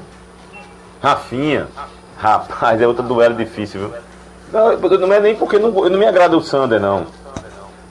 Rafinha. 1.03 1.69
Rapaz, 2.19 2.81
é 2.81 2.87
outro 2.87 3.03
duelo 3.03 3.35
difícil, 3.35 3.81
viu? 3.81 3.95
Não, 4.53 4.99
não 4.99 5.13
é 5.13 5.21
nem 5.21 5.35
porque 5.35 5.59
não, 5.59 5.71
não 5.71 5.99
me 5.99 6.07
agrada 6.07 6.37
o 6.37 6.41
Sander, 6.41 6.81
não. 6.81 7.07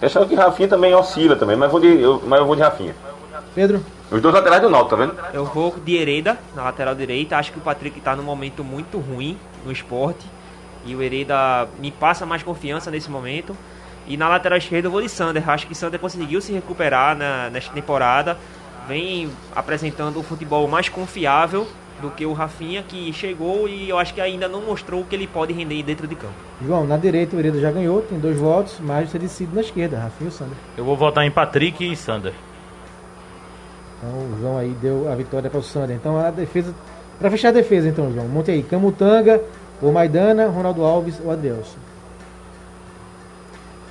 Eu 0.02 0.08
acho 0.08 0.26
que 0.26 0.36
Rafinha 0.36 0.68
também 0.68 0.94
oscila 0.94 1.36
também, 1.36 1.56
mas, 1.56 1.72
vou 1.72 1.80
de, 1.80 2.02
eu, 2.02 2.22
mas 2.26 2.40
eu 2.40 2.46
vou 2.46 2.56
de 2.56 2.62
Rafinha. 2.62 2.96
Pedro? 3.54 3.84
Os 4.12 4.22
dois 4.22 4.36
laterais 4.36 4.62
do 4.62 4.70
Náutico, 4.70 4.96
tá 4.96 4.96
vendo? 4.98 5.16
Eu 5.34 5.46
vou 5.46 5.74
de 5.84 5.96
Hereda 5.96 6.38
na 6.56 6.64
lateral 6.64 6.94
direita. 6.94 7.38
Acho 7.38 7.52
que 7.52 7.58
o 7.58 7.62
Patrick 7.62 8.00
tá 8.02 8.16
num 8.16 8.24
momento 8.24 8.64
muito 8.64 9.00
ruim 9.00 9.38
no 9.66 9.72
esporte. 9.72 10.26
E 10.86 10.96
o 10.96 11.02
Hereda 11.02 11.68
me 11.80 11.92
passa 11.92 12.26
mais 12.26 12.44
confiança 12.44 12.92
nesse 12.92 13.10
momento. 13.10 13.56
E 14.08 14.16
na 14.18 14.30
lateral 14.30 14.58
esquerda 14.58 14.88
eu 14.88 14.92
vou 14.92 15.02
de 15.02 15.10
Sander. 15.10 15.50
Acho 15.50 15.68
que 15.68 15.74
Sander 15.74 16.00
conseguiu 16.00 16.40
se 16.40 16.54
recuperar 16.54 17.18
na, 17.18 17.50
nesta 17.50 17.74
temporada. 17.74 18.38
Vem 18.88 19.30
apresentando 19.56 20.20
um 20.20 20.24
futebol 20.24 20.68
mais 20.68 20.90
confiável 20.90 21.68
do 22.02 22.12
que 22.12 22.26
o 22.26 22.34
Rafinha, 22.34 22.84
que 22.84 23.12
chegou 23.14 23.68
e 23.68 23.90
eu 23.90 23.98
acho 23.98 24.14
que 24.14 24.22
ainda 24.22 24.48
não 24.48 24.62
mostrou 24.62 25.02
o 25.02 25.06
que 25.06 25.16
ele 25.16 25.28
pode 25.28 25.54
render 25.54 25.82
dentro 25.82 26.08
de 26.08 26.16
campo. 26.16 26.34
João, 26.62 26.86
na 26.86 26.98
direita 26.98 27.36
o 27.36 27.40
Hereda 27.40 27.60
já 27.60 27.72
ganhou, 27.72 28.02
tem 28.02 28.20
dois 28.20 28.38
votos, 28.38 28.78
mas 28.80 29.10
você 29.10 29.18
decide 29.18 29.56
na 29.56 29.62
esquerda, 29.62 29.98
Rafinha 29.98 30.30
ou 30.30 30.32
Sander. 30.32 30.58
Eu 30.78 30.86
vou 30.86 30.96
votar 30.96 31.26
em 31.26 31.32
Patrick 31.32 31.90
e 31.90 31.96
Sander. 31.96 32.34
Então 33.98 34.20
o 34.20 34.40
João 34.40 34.58
aí 34.58 34.70
deu 34.82 35.12
a 35.12 35.16
vitória 35.16 35.50
para 35.50 35.60
o 35.60 35.64
Sander. 35.64 35.96
Então 35.96 36.18
a 36.18 36.30
defesa. 36.32 36.74
Para 37.18 37.32
fechar 37.32 37.48
a 37.48 37.52
defesa, 37.54 37.88
então, 37.88 38.12
João, 38.12 38.28
monte 38.28 38.52
aí 38.52 38.62
Camutanga, 38.62 39.42
ou 39.82 39.92
Maidana, 39.92 40.48
Ronaldo 40.48 40.84
Alves 40.84 41.20
ou 41.24 41.32
Adelson. 41.32 41.78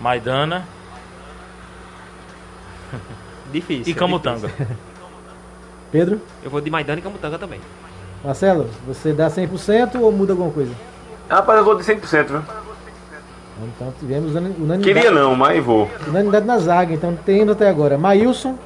Maidana. 0.01 0.65
Difícil. 3.53 3.93
E 3.93 3.95
Camutanga. 3.95 4.51
Pedro? 5.91 6.21
Eu 6.43 6.51
vou 6.51 6.61
de 6.61 6.71
Maidana 6.71 6.99
e 6.99 7.03
Camutanga 7.03 7.39
também. 7.39 7.61
Marcelo, 8.25 8.69
você 8.87 9.13
dá 9.13 9.29
100% 9.29 10.01
ou 10.01 10.11
muda 10.11 10.33
alguma 10.33 10.51
coisa? 10.51 10.73
Rapaz, 11.29 11.59
eu 11.59 11.65
vou 11.65 11.77
de 11.77 11.85
100%, 11.85 12.27
viu? 12.27 12.43
Então 13.63 13.95
tivemos 14.01 14.35
unanimidade. 14.35 14.83
Queria 14.83 15.11
não, 15.11 15.37
mas 15.37 15.63
vou. 15.63 15.89
Unanimidade 16.09 16.47
na 16.47 16.59
zaga, 16.59 16.93
então 16.93 17.17
temos 17.25 17.53
até 17.53 17.69
agora 17.69 17.97
Maílson, 17.97 18.59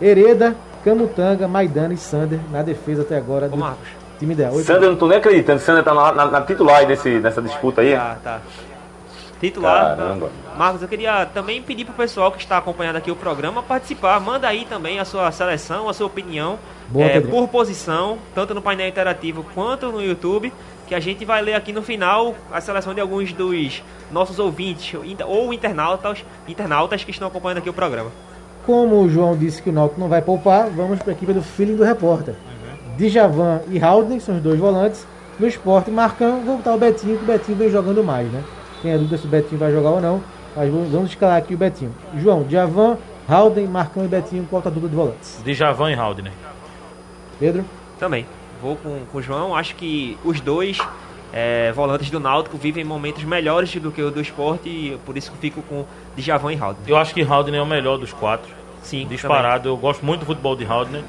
Hereda, 0.00 0.56
Camutanga, 0.84 1.46
Maidana 1.46 1.94
e 1.94 1.96
Sander 1.96 2.40
na 2.50 2.62
defesa 2.62 3.02
até 3.02 3.16
agora 3.16 3.48
do 3.48 3.56
Marcos. 3.56 3.88
Time 4.18 4.34
ideal. 4.34 4.52
Sander, 4.54 4.84
eu 4.84 4.90
não 4.90 4.98
tô 4.98 5.06
nem 5.06 5.18
acreditando. 5.18 5.60
Sander 5.60 5.84
tá 5.84 5.94
na, 5.94 6.12
na, 6.12 6.26
na 6.26 6.40
titular 6.42 6.86
desse, 6.86 7.18
nessa 7.20 7.40
disputa 7.42 7.80
aí. 7.80 7.94
Tá, 7.94 8.16
tá. 8.22 8.40
Titular. 9.40 9.96
Caramba. 9.96 10.30
Marcos, 10.56 10.80
eu 10.80 10.88
queria 10.88 11.26
também 11.26 11.62
pedir 11.62 11.84
pro 11.84 11.92
pessoal 11.92 12.32
que 12.32 12.38
está 12.38 12.56
acompanhando 12.56 12.96
aqui 12.96 13.10
o 13.10 13.16
programa 13.16 13.62
participar. 13.62 14.18
Manda 14.18 14.48
aí 14.48 14.64
também 14.64 14.98
a 14.98 15.04
sua 15.04 15.30
seleção, 15.30 15.88
a 15.88 15.92
sua 15.92 16.06
opinião 16.06 16.58
Boa, 16.88 17.04
é, 17.04 17.20
por 17.20 17.46
posição, 17.48 18.18
tanto 18.34 18.54
no 18.54 18.62
painel 18.62 18.88
interativo 18.88 19.44
quanto 19.54 19.92
no 19.92 20.02
YouTube, 20.02 20.52
que 20.86 20.94
a 20.94 21.00
gente 21.00 21.24
vai 21.24 21.42
ler 21.42 21.54
aqui 21.54 21.72
no 21.72 21.82
final 21.82 22.34
a 22.50 22.60
seleção 22.60 22.94
de 22.94 23.00
alguns 23.00 23.32
dos 23.32 23.82
nossos 24.10 24.38
ouvintes 24.38 24.98
ou 25.26 25.52
internautas, 25.52 26.24
internautas 26.48 27.04
que 27.04 27.10
estão 27.10 27.28
acompanhando 27.28 27.58
aqui 27.58 27.68
o 27.68 27.74
programa. 27.74 28.10
Como 28.64 29.02
o 29.02 29.08
João 29.08 29.36
disse 29.36 29.62
que 29.62 29.70
o 29.70 29.72
Náutico 29.72 30.00
não 30.00 30.08
vai 30.08 30.22
poupar, 30.22 30.68
vamos 30.70 30.98
para 30.98 31.12
a 31.12 31.14
equipe 31.14 31.32
do 31.32 31.42
feeling 31.42 31.76
do 31.76 31.84
repórter. 31.84 32.34
Djavan 32.96 33.60
e 33.68 33.78
Haldner 33.82 34.20
são 34.20 34.36
os 34.36 34.42
dois 34.42 34.58
volantes. 34.58 35.06
No 35.38 35.46
esporte, 35.46 35.90
Marcão, 35.90 36.40
vou 36.40 36.56
botar 36.56 36.74
o 36.74 36.78
Betinho, 36.78 37.18
que 37.18 37.24
o 37.24 37.26
Betinho 37.26 37.58
vem 37.58 37.70
jogando 37.70 38.02
mais, 38.02 38.26
né? 38.32 38.42
Tem 38.80 38.94
a 38.94 38.96
dúvida 38.96 39.18
se 39.18 39.26
o 39.26 39.28
Betinho 39.28 39.58
vai 39.58 39.70
jogar 39.70 39.90
ou 39.90 40.00
não, 40.00 40.22
mas 40.54 40.70
vamos 40.70 41.10
escalar 41.10 41.36
aqui 41.36 41.54
o 41.54 41.58
Betinho. 41.58 41.94
João, 42.16 42.42
Djavan, 42.44 42.96
Halden, 43.28 43.66
Marcão 43.66 44.04
e 44.04 44.08
Betinho, 44.08 44.46
qual 44.48 44.62
a 44.64 44.70
dúvida 44.70 44.88
de 44.88 44.96
volantes? 44.96 45.42
Djavan 45.44 45.90
e 45.90 45.94
Halden. 45.94 46.32
Pedro? 47.38 47.64
Também. 47.98 48.26
Vou 48.62 48.76
com, 48.76 49.00
com 49.12 49.18
o 49.18 49.22
João. 49.22 49.54
Acho 49.54 49.74
que 49.74 50.16
os 50.24 50.40
dois 50.40 50.78
é, 51.32 51.70
volantes 51.72 52.08
do 52.10 52.18
Náutico 52.18 52.56
vivem 52.56 52.82
momentos 52.82 53.22
melhores 53.24 53.74
do 53.76 53.92
que 53.92 54.00
o 54.00 54.10
do 54.10 54.20
esporte 54.22 54.68
e 54.68 54.98
por 55.04 55.18
isso 55.18 55.30
que 55.32 55.38
fico 55.38 55.60
com 55.62 55.84
Djavan 56.16 56.52
e 56.54 56.56
Halden. 56.56 56.82
Eu 56.86 56.96
acho 56.96 57.12
que 57.12 57.22
Halden 57.22 57.56
é 57.56 57.62
o 57.62 57.66
melhor 57.66 57.98
dos 57.98 58.12
quatro. 58.12 58.50
Sim, 58.82 59.06
disparado. 59.06 59.64
Também. 59.64 59.72
Eu 59.72 59.76
gosto 59.76 60.06
muito 60.06 60.20
do 60.20 60.26
futebol 60.26 60.56
de 60.56 60.64
Halden. 60.64 61.04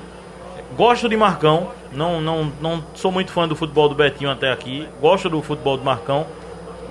Gosto 0.75 1.07
de 1.07 1.15
Marcão. 1.15 1.71
Não, 1.91 2.19
não, 2.19 2.51
não 2.61 2.83
sou 2.93 3.11
muito 3.11 3.31
fã 3.31 3.47
do 3.47 3.55
futebol 3.55 3.87
do 3.87 3.95
Betinho 3.95 4.29
até 4.29 4.51
aqui. 4.51 4.87
Gosto 4.99 5.29
do 5.29 5.41
futebol 5.41 5.77
do 5.77 5.83
Marcão. 5.83 6.25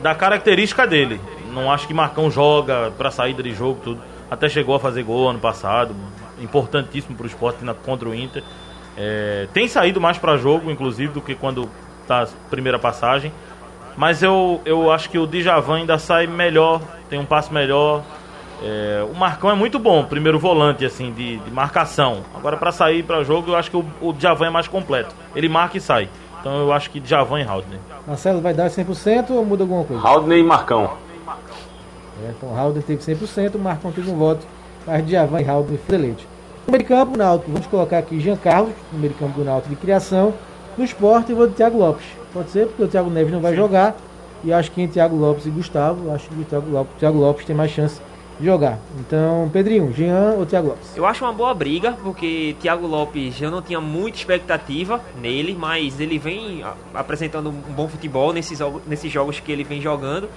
Da 0.02 0.14
característica 0.14 0.86
dele. 0.86 1.20
Não 1.52 1.70
acho 1.70 1.86
que 1.86 1.94
Marcão 1.94 2.30
joga 2.30 2.92
para 2.96 3.10
saída 3.10 3.42
de 3.42 3.54
jogo, 3.54 3.80
tudo. 3.82 4.00
Até 4.30 4.48
chegou 4.48 4.74
a 4.74 4.80
fazer 4.80 5.02
gol 5.02 5.28
ano 5.28 5.38
passado. 5.38 5.94
Importantíssimo 6.40 7.16
para 7.16 7.24
o 7.24 7.26
esporte 7.26 7.58
contra 7.84 8.08
o 8.08 8.14
Inter. 8.14 8.42
É, 8.96 9.46
tem 9.52 9.68
saído 9.68 10.00
mais 10.00 10.18
para 10.18 10.36
jogo, 10.36 10.70
inclusive, 10.70 11.12
do 11.12 11.20
que 11.20 11.34
quando 11.34 11.68
tá 12.06 12.26
primeira 12.50 12.78
passagem. 12.78 13.32
Mas 13.96 14.22
eu, 14.22 14.60
eu 14.64 14.90
acho 14.90 15.08
que 15.08 15.18
o 15.18 15.26
Djavan 15.26 15.76
ainda 15.76 15.98
sai 15.98 16.26
melhor, 16.26 16.80
tem 17.08 17.18
um 17.18 17.24
passo 17.24 17.52
melhor. 17.52 18.02
É, 18.62 19.06
o 19.10 19.14
Marcão 19.14 19.50
é 19.50 19.54
muito 19.54 19.78
bom, 19.78 20.04
primeiro 20.04 20.38
volante 20.38 20.84
assim 20.84 21.12
de, 21.12 21.38
de 21.38 21.50
marcação. 21.50 22.22
Agora 22.34 22.56
para 22.56 22.72
sair 22.72 23.02
para 23.02 23.22
jogo, 23.22 23.50
eu 23.50 23.56
acho 23.56 23.70
que 23.70 23.76
o, 23.76 23.84
o 24.00 24.12
Djavan 24.12 24.46
é 24.46 24.50
mais 24.50 24.66
completo. 24.66 25.14
Ele 25.34 25.48
marca 25.48 25.76
e 25.76 25.80
sai. 25.80 26.08
Então 26.40 26.58
eu 26.58 26.72
acho 26.72 26.90
que 26.90 27.00
Djavan 27.00 27.40
e 27.40 27.44
Haldner. 27.44 27.78
Marcelo 28.06 28.40
vai 28.40 28.54
dar 28.54 28.70
100% 28.70 29.30
ou 29.30 29.44
muda 29.44 29.64
alguma 29.64 29.84
coisa? 29.84 30.06
Haldner 30.06 30.38
e 30.38 30.42
Marcão. 30.42 30.90
É, 32.24 32.30
então 32.30 32.56
Halden 32.56 32.82
teve 32.82 33.02
100%, 33.02 33.56
o 33.56 33.58
Marcão 33.58 33.92
teve 33.92 34.10
um 34.10 34.16
voto, 34.16 34.46
mas 34.86 35.04
Djavan 35.04 35.40
e 35.40 35.44
Halden 35.48 35.78
foi 35.78 35.94
eleito. 35.96 36.24
No 36.66 36.72
meio 36.72 36.82
de 36.82 36.88
campo, 36.88 37.16
Náutico, 37.16 37.52
vamos 37.52 37.66
colocar 37.66 37.98
aqui 37.98 38.18
Jean 38.18 38.36
Carlos, 38.36 38.72
no 38.92 38.98
meio 38.98 39.12
de 39.12 39.18
campo 39.18 39.38
do 39.38 39.44
Náutico 39.44 39.70
de 39.70 39.76
criação. 39.76 40.32
No 40.76 40.84
esporte, 40.84 41.30
eu 41.30 41.36
vou 41.36 41.46
de 41.46 41.54
Thiago 41.54 41.78
Lopes. 41.78 42.06
Pode 42.32 42.50
ser, 42.50 42.66
porque 42.66 42.82
o 42.82 42.88
Thiago 42.88 43.08
Neves 43.10 43.32
não 43.32 43.40
vai 43.40 43.52
Sim. 43.52 43.58
jogar. 43.58 43.94
E 44.42 44.52
acho 44.52 44.70
que 44.70 44.82
em 44.82 44.88
Thiago 44.88 45.16
Lopes 45.16 45.46
e 45.46 45.50
Gustavo, 45.50 46.12
acho 46.12 46.28
que 46.28 46.40
o 46.40 46.44
Thiago 46.44 46.70
Lopes, 46.70 46.96
Thiago 46.98 47.18
Lopes 47.18 47.44
tem 47.44 47.54
mais 47.54 47.70
chance 47.70 48.00
jogar. 48.40 48.78
Então, 48.98 49.48
Pedrinho, 49.52 49.92
Jean 49.92 50.34
ou 50.38 50.46
Thiago 50.46 50.68
Lopes? 50.68 50.96
Eu 50.96 51.06
acho 51.06 51.24
uma 51.24 51.32
boa 51.32 51.54
briga, 51.54 51.92
porque 51.92 52.56
Thiago 52.60 52.86
Lopes 52.86 53.40
eu 53.40 53.50
não 53.50 53.62
tinha 53.62 53.80
muita 53.80 54.18
expectativa 54.18 55.00
nele, 55.20 55.56
mas 55.58 56.00
ele 56.00 56.18
vem 56.18 56.62
apresentando 56.94 57.48
um 57.48 57.72
bom 57.72 57.88
futebol 57.88 58.32
nesses, 58.32 58.58
nesses 58.86 59.10
jogos 59.10 59.40
que 59.40 59.50
ele 59.50 59.64
vem 59.64 59.80
jogando. 59.80 60.28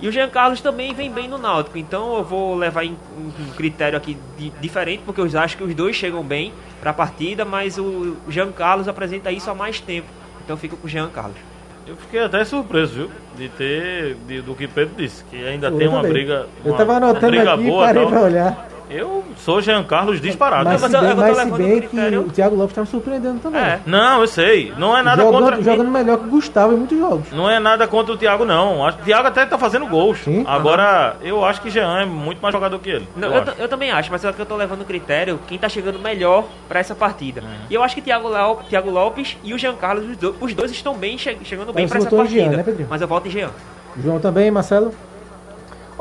E 0.00 0.08
o 0.08 0.10
Jean 0.10 0.28
Carlos 0.28 0.60
também 0.60 0.92
vem 0.92 1.12
bem 1.12 1.28
no 1.28 1.38
Náutico, 1.38 1.78
então 1.78 2.16
eu 2.16 2.24
vou 2.24 2.56
levar 2.56 2.84
em 2.84 2.96
um 3.16 3.52
critério 3.54 3.96
aqui 3.96 4.18
diferente, 4.60 5.02
porque 5.06 5.20
eu 5.20 5.38
acho 5.38 5.56
que 5.56 5.62
os 5.62 5.72
dois 5.76 5.94
chegam 5.94 6.24
bem 6.24 6.52
para 6.80 6.90
a 6.90 6.94
partida, 6.94 7.44
mas 7.44 7.78
o 7.78 8.16
Jean 8.28 8.50
Carlos 8.50 8.88
apresenta 8.88 9.30
isso 9.30 9.48
há 9.48 9.54
mais 9.54 9.80
tempo, 9.80 10.08
então 10.44 10.56
fico 10.56 10.76
com 10.76 10.88
o 10.88 10.90
Jean 10.90 11.08
Carlos. 11.08 11.51
Eu 11.86 11.96
fiquei 11.96 12.20
até 12.22 12.44
surpreso, 12.44 12.92
viu? 12.94 13.10
De 13.36 13.48
ter, 13.48 14.14
de, 14.26 14.40
do 14.40 14.54
que 14.54 14.68
Pedro 14.68 14.94
disse, 14.96 15.24
que 15.24 15.44
ainda 15.44 15.68
eu 15.68 15.78
tem 15.78 15.88
uma 15.88 15.98
também. 15.98 16.12
briga. 16.12 16.46
Uma, 16.64 16.74
eu 16.74 16.76
tava 16.76 16.94
anotando 16.96 17.26
briga 17.28 17.54
aqui 17.54 17.64
boa, 17.64 17.86
parei 17.86 18.02
tal. 18.02 18.10
pra 18.10 18.20
olhar. 18.22 18.68
Eu 18.92 19.24
sou 19.38 19.60
Jean 19.62 19.82
Carlos 19.82 20.20
disparado. 20.20 20.64
Mas, 20.64 20.80
se 20.80 20.88
bem, 20.88 21.14
mas 21.14 21.36
se 21.36 21.50
bem 21.50 21.80
que 21.80 22.16
o 22.18 22.30
Thiago 22.30 22.54
Lopes 22.54 22.74
tá 22.74 22.82
me 22.82 22.86
surpreendendo 22.86 23.40
também. 23.40 23.60
É. 23.60 23.80
Não, 23.86 24.20
eu 24.20 24.26
sei. 24.26 24.72
Não 24.76 24.96
é 24.96 25.02
nada 25.02 25.22
jogando, 25.22 25.44
contra... 25.44 25.62
Jogando 25.62 25.90
melhor 25.90 26.18
que 26.18 26.26
o 26.26 26.30
Gustavo 26.30 26.74
em 26.74 26.76
muitos 26.76 26.98
jogos. 26.98 27.32
Não 27.32 27.48
é 27.48 27.58
nada 27.58 27.86
contra 27.88 28.12
o 28.12 28.16
Thiago, 28.16 28.44
não. 28.44 28.86
O 28.86 28.92
Thiago 28.92 29.28
até 29.28 29.46
tá 29.46 29.56
fazendo 29.56 29.86
gols. 29.86 30.18
Sim. 30.18 30.44
Agora, 30.46 31.16
uhum. 31.20 31.26
eu 31.26 31.44
acho 31.44 31.62
que 31.62 31.70
Jean 31.70 32.00
é 32.00 32.04
muito 32.04 32.40
mais 32.40 32.52
jogador 32.52 32.78
que 32.78 32.90
ele. 32.90 33.08
Não, 33.16 33.28
eu, 33.28 33.42
eu, 33.44 33.54
eu, 33.60 33.68
também 33.68 33.90
acho, 33.90 34.10
mas 34.10 34.24
é 34.24 34.32
que 34.32 34.40
eu 34.40 34.46
tô 34.46 34.56
levando 34.56 34.82
o 34.82 34.84
critério 34.84 35.40
quem 35.48 35.58
tá 35.58 35.68
chegando 35.68 35.98
melhor 35.98 36.44
pra 36.68 36.80
essa 36.80 36.94
partida. 36.94 37.40
É. 37.40 37.66
E 37.70 37.74
eu 37.74 37.82
acho 37.82 37.94
que 37.94 38.02
Thiago, 38.02 38.28
Leo, 38.28 38.58
Thiago 38.68 38.90
Lopes 38.90 39.36
e 39.42 39.54
o 39.54 39.58
Jean 39.58 39.74
Carlos, 39.74 40.08
os 40.08 40.16
dois, 40.16 40.36
os 40.40 40.54
dois 40.54 40.70
estão 40.70 40.94
bem, 40.94 41.16
chegando 41.16 41.72
bem 41.72 41.88
pra 41.88 41.98
essa 41.98 42.10
partida. 42.10 42.42
Jean, 42.42 42.50
né, 42.50 42.86
mas 42.88 43.00
eu 43.00 43.08
volto 43.08 43.26
em 43.28 43.30
Jean. 43.30 43.50
João 43.96 44.18
também, 44.18 44.50
Marcelo? 44.50 44.92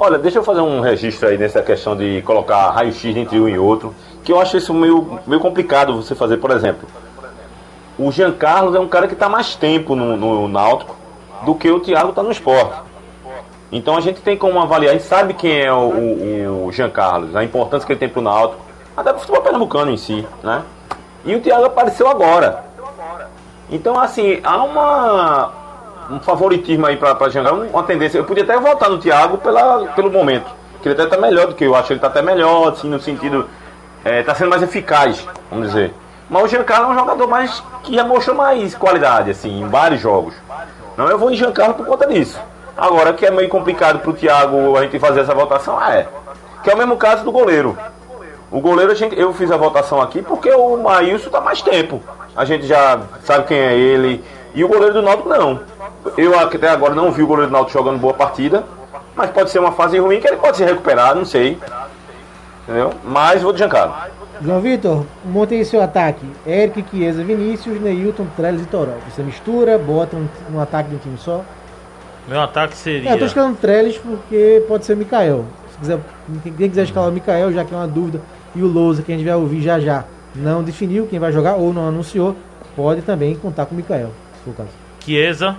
Olha, 0.03 0.17
deixa 0.17 0.39
eu 0.39 0.43
fazer 0.43 0.61
um 0.61 0.81
registro 0.81 1.29
aí 1.29 1.37
nessa 1.37 1.61
questão 1.61 1.95
de 1.95 2.23
colocar 2.23 2.71
raio-x 2.71 3.15
entre 3.15 3.39
um 3.39 3.47
e 3.47 3.59
outro, 3.59 3.93
que 4.23 4.31
eu 4.31 4.41
acho 4.41 4.57
isso 4.57 4.73
meio, 4.73 5.19
meio 5.27 5.39
complicado 5.39 5.95
você 5.95 6.15
fazer, 6.15 6.37
por 6.37 6.49
exemplo. 6.49 6.89
O 7.99 8.11
Jean 8.11 8.31
Carlos 8.31 8.73
é 8.73 8.79
um 8.79 8.87
cara 8.87 9.07
que 9.07 9.13
está 9.13 9.29
mais 9.29 9.53
tempo 9.53 9.95
no, 9.95 10.17
no 10.17 10.47
Náutico 10.47 10.95
do 11.45 11.53
que 11.53 11.69
o 11.69 11.79
Thiago 11.79 12.09
está 12.09 12.23
no 12.23 12.31
esporte. 12.31 12.81
Então 13.71 13.95
a 13.95 14.01
gente 14.01 14.21
tem 14.21 14.35
como 14.35 14.59
avaliar, 14.59 14.89
a 14.89 14.97
gente 14.97 15.07
sabe 15.07 15.35
quem 15.35 15.61
é 15.61 15.71
o, 15.71 15.77
o, 15.77 16.65
o 16.65 16.71
Jean 16.71 16.89
Carlos, 16.89 17.35
a 17.35 17.43
importância 17.43 17.85
que 17.85 17.93
ele 17.93 17.99
tem 17.99 18.09
para 18.09 18.21
o 18.21 18.23
Náutico, 18.23 18.59
até 18.97 19.11
para 19.11 19.17
o 19.17 19.19
futebol 19.19 19.43
pernambucano 19.43 19.91
em 19.91 19.97
si, 19.97 20.27
né? 20.41 20.63
E 21.23 21.35
o 21.35 21.41
Thiago 21.41 21.65
apareceu 21.65 22.07
agora. 22.07 22.65
Então, 23.69 23.99
assim, 23.99 24.39
há 24.43 24.63
uma, 24.63 25.53
um 26.12 26.19
favoritismo 26.19 26.86
aí 26.86 26.97
pra 26.97 27.30
Jangá, 27.30 27.54
uma 27.54 27.84
tendência. 27.84 28.17
Eu 28.17 28.26
podia 28.26 28.43
até 28.43 28.58
votar 28.58 28.89
no 28.89 28.97
Thiago 28.97 29.38
pela, 29.38 29.86
pelo 29.95 30.12
momento. 30.12 30.50
Que 30.82 30.89
ele 30.89 31.00
até 31.00 31.15
tá 31.15 31.21
melhor 31.21 31.47
do 31.47 31.56
que 31.56 31.63
eu 31.63 31.76
acho. 31.76 31.93
Ele 31.93 32.00
tá 32.00 32.08
até 32.08 32.21
melhor, 32.21 32.69
assim, 32.69 32.89
no 32.89 33.00
sentido. 33.00 33.47
É, 34.04 34.24
tá 34.24 34.34
sendo 34.34 34.50
mais 34.50 34.63
eficaz, 34.63 35.26
vamos 35.50 35.67
dizer. 35.67 35.93
Mas 36.30 36.43
o 36.43 36.47
Giancarlo 36.47 36.88
é 36.88 36.89
um 36.89 36.97
jogador 36.97 37.28
mais 37.28 37.63
que 37.84 37.93
já 37.93 38.04
mostrou 38.04 38.36
mais 38.36 38.74
qualidade, 38.74 39.32
assim, 39.32 39.62
em 39.62 39.67
vários 39.67 40.02
jogos. 40.02 40.34
Não, 40.97 41.08
eu 41.08 41.17
vou 41.17 41.30
em 41.30 41.36
Giancarlo 41.36 41.76
por 41.76 41.86
conta 41.86 42.08
disso. 42.08 42.39
Agora, 42.76 43.13
que 43.13 43.26
é 43.26 43.32
meio 43.32 43.50
complicado 43.50 44.00
pro 44.00 44.13
Thiago 44.13 44.76
a 44.78 44.82
gente 44.82 44.97
fazer 44.97 45.21
essa 45.21 45.36
votação, 45.36 45.82
é. 45.84 46.08
Que 46.63 46.71
é 46.71 46.74
o 46.74 46.78
mesmo 46.78 46.97
caso 46.97 47.24
do 47.24 47.32
goleiro. 47.32 47.78
O 48.50 48.60
goleiro, 48.60 48.93
gente, 48.95 49.17
eu 49.19 49.34
fiz 49.34 49.52
a 49.52 49.58
votação 49.58 50.02
aqui 50.02 50.21
porque 50.21 50.52
o 50.52 50.78
Maílson 50.78 51.30
tá 51.30 51.39
mais 51.39 51.62
tempo. 51.62 52.02
A 52.36 52.43
gente 52.43 52.65
já 52.65 53.00
sabe 53.24 53.47
quem 53.47 53.58
é 53.58 53.74
ele. 53.74 54.24
E 54.54 54.63
o 54.63 54.67
goleiro 54.67 54.93
do 54.93 55.02
Náutico 55.02 55.30
não. 55.30 55.62
Eu 56.17 56.38
até 56.39 56.70
agora 56.70 56.94
não 56.94 57.12
vi 57.12 57.24
o 57.24 57.28
goleiro 57.28 57.50
do 57.50 57.54
Náutico 57.54 57.78
jogando 57.78 58.00
boa 58.00 58.13
partida, 58.13 58.63
mas 59.15 59.30
pode 59.32 59.50
ser 59.50 59.60
uma 59.60 59.72
fase 59.72 59.98
ruim 59.98 60.20
que 60.20 60.28
ele 60.28 60.38
pode 60.38 60.58
se 60.58 60.63
recuperar, 60.63 61.15
não 61.15 61.26
sei. 61.26 61.58
Entendeu? 62.63 62.91
Mas 63.04 63.41
vou 63.41 63.52
de 63.52 63.60
Giancarlo. 63.60 63.94
João 64.41 64.60
Vitor, 64.60 65.06
montem 65.24 65.63
seu 65.63 65.82
ataque. 65.82 66.26
Eric, 66.48 66.84
Chiesa, 66.89 67.24
Vinícius, 67.24 67.80
Neilton, 67.80 68.26
Trellis 68.36 68.63
e 68.63 68.65
Toró. 68.65 68.94
Você 69.08 69.22
mistura, 69.22 69.78
bota 69.78 70.15
um, 70.15 70.28
um, 70.54 70.60
ataque 70.60 70.89
de 70.89 70.96
um 70.96 71.00
time 71.00 71.17
só. 71.17 71.44
Meu 72.28 72.41
ataque 72.41 72.76
seria. 72.76 73.10
É, 73.10 73.13
eu 73.13 73.20
tô 73.20 73.26
escalando 73.26 73.58
Trellis 73.58 73.98
porque 73.98 74.63
pode 74.67 74.86
ser 74.86 74.94
o 74.94 74.98
Mikael. 74.98 75.46
Se 75.72 75.78
quiser, 75.78 76.00
quem 76.44 76.70
quiser 76.70 76.84
escalar 76.84 77.10
o 77.10 77.13
Mikael, 77.13 77.52
já 77.52 77.63
que 77.63 77.74
é 77.74 77.78
uma 77.78 77.88
dúvida, 77.88 78.22
e 78.56 78.63
o 78.63 78.67
Lousa, 78.67 79.04
que 79.04 79.12
a 79.12 79.15
gente 79.15 79.26
vai 79.26 79.36
ouvir 79.36 79.62
já 79.62 79.80
já, 79.80 80.06
não 80.36 80.63
definiu 80.63 81.08
quem 81.08 81.20
vai 81.20 81.32
jogar 81.32 81.56
ou 81.56 81.74
não 81.74 81.88
anunciou, 81.88 82.36
pode 82.76 83.02
também 83.02 83.36
contar 83.36 83.65
com 83.65 83.74
o 83.74 83.78
Mikael, 83.78 84.12
se 84.34 84.44
for 84.44 84.52
o 84.52 84.54
caso. 84.54 84.70
Chiesa, 85.02 85.56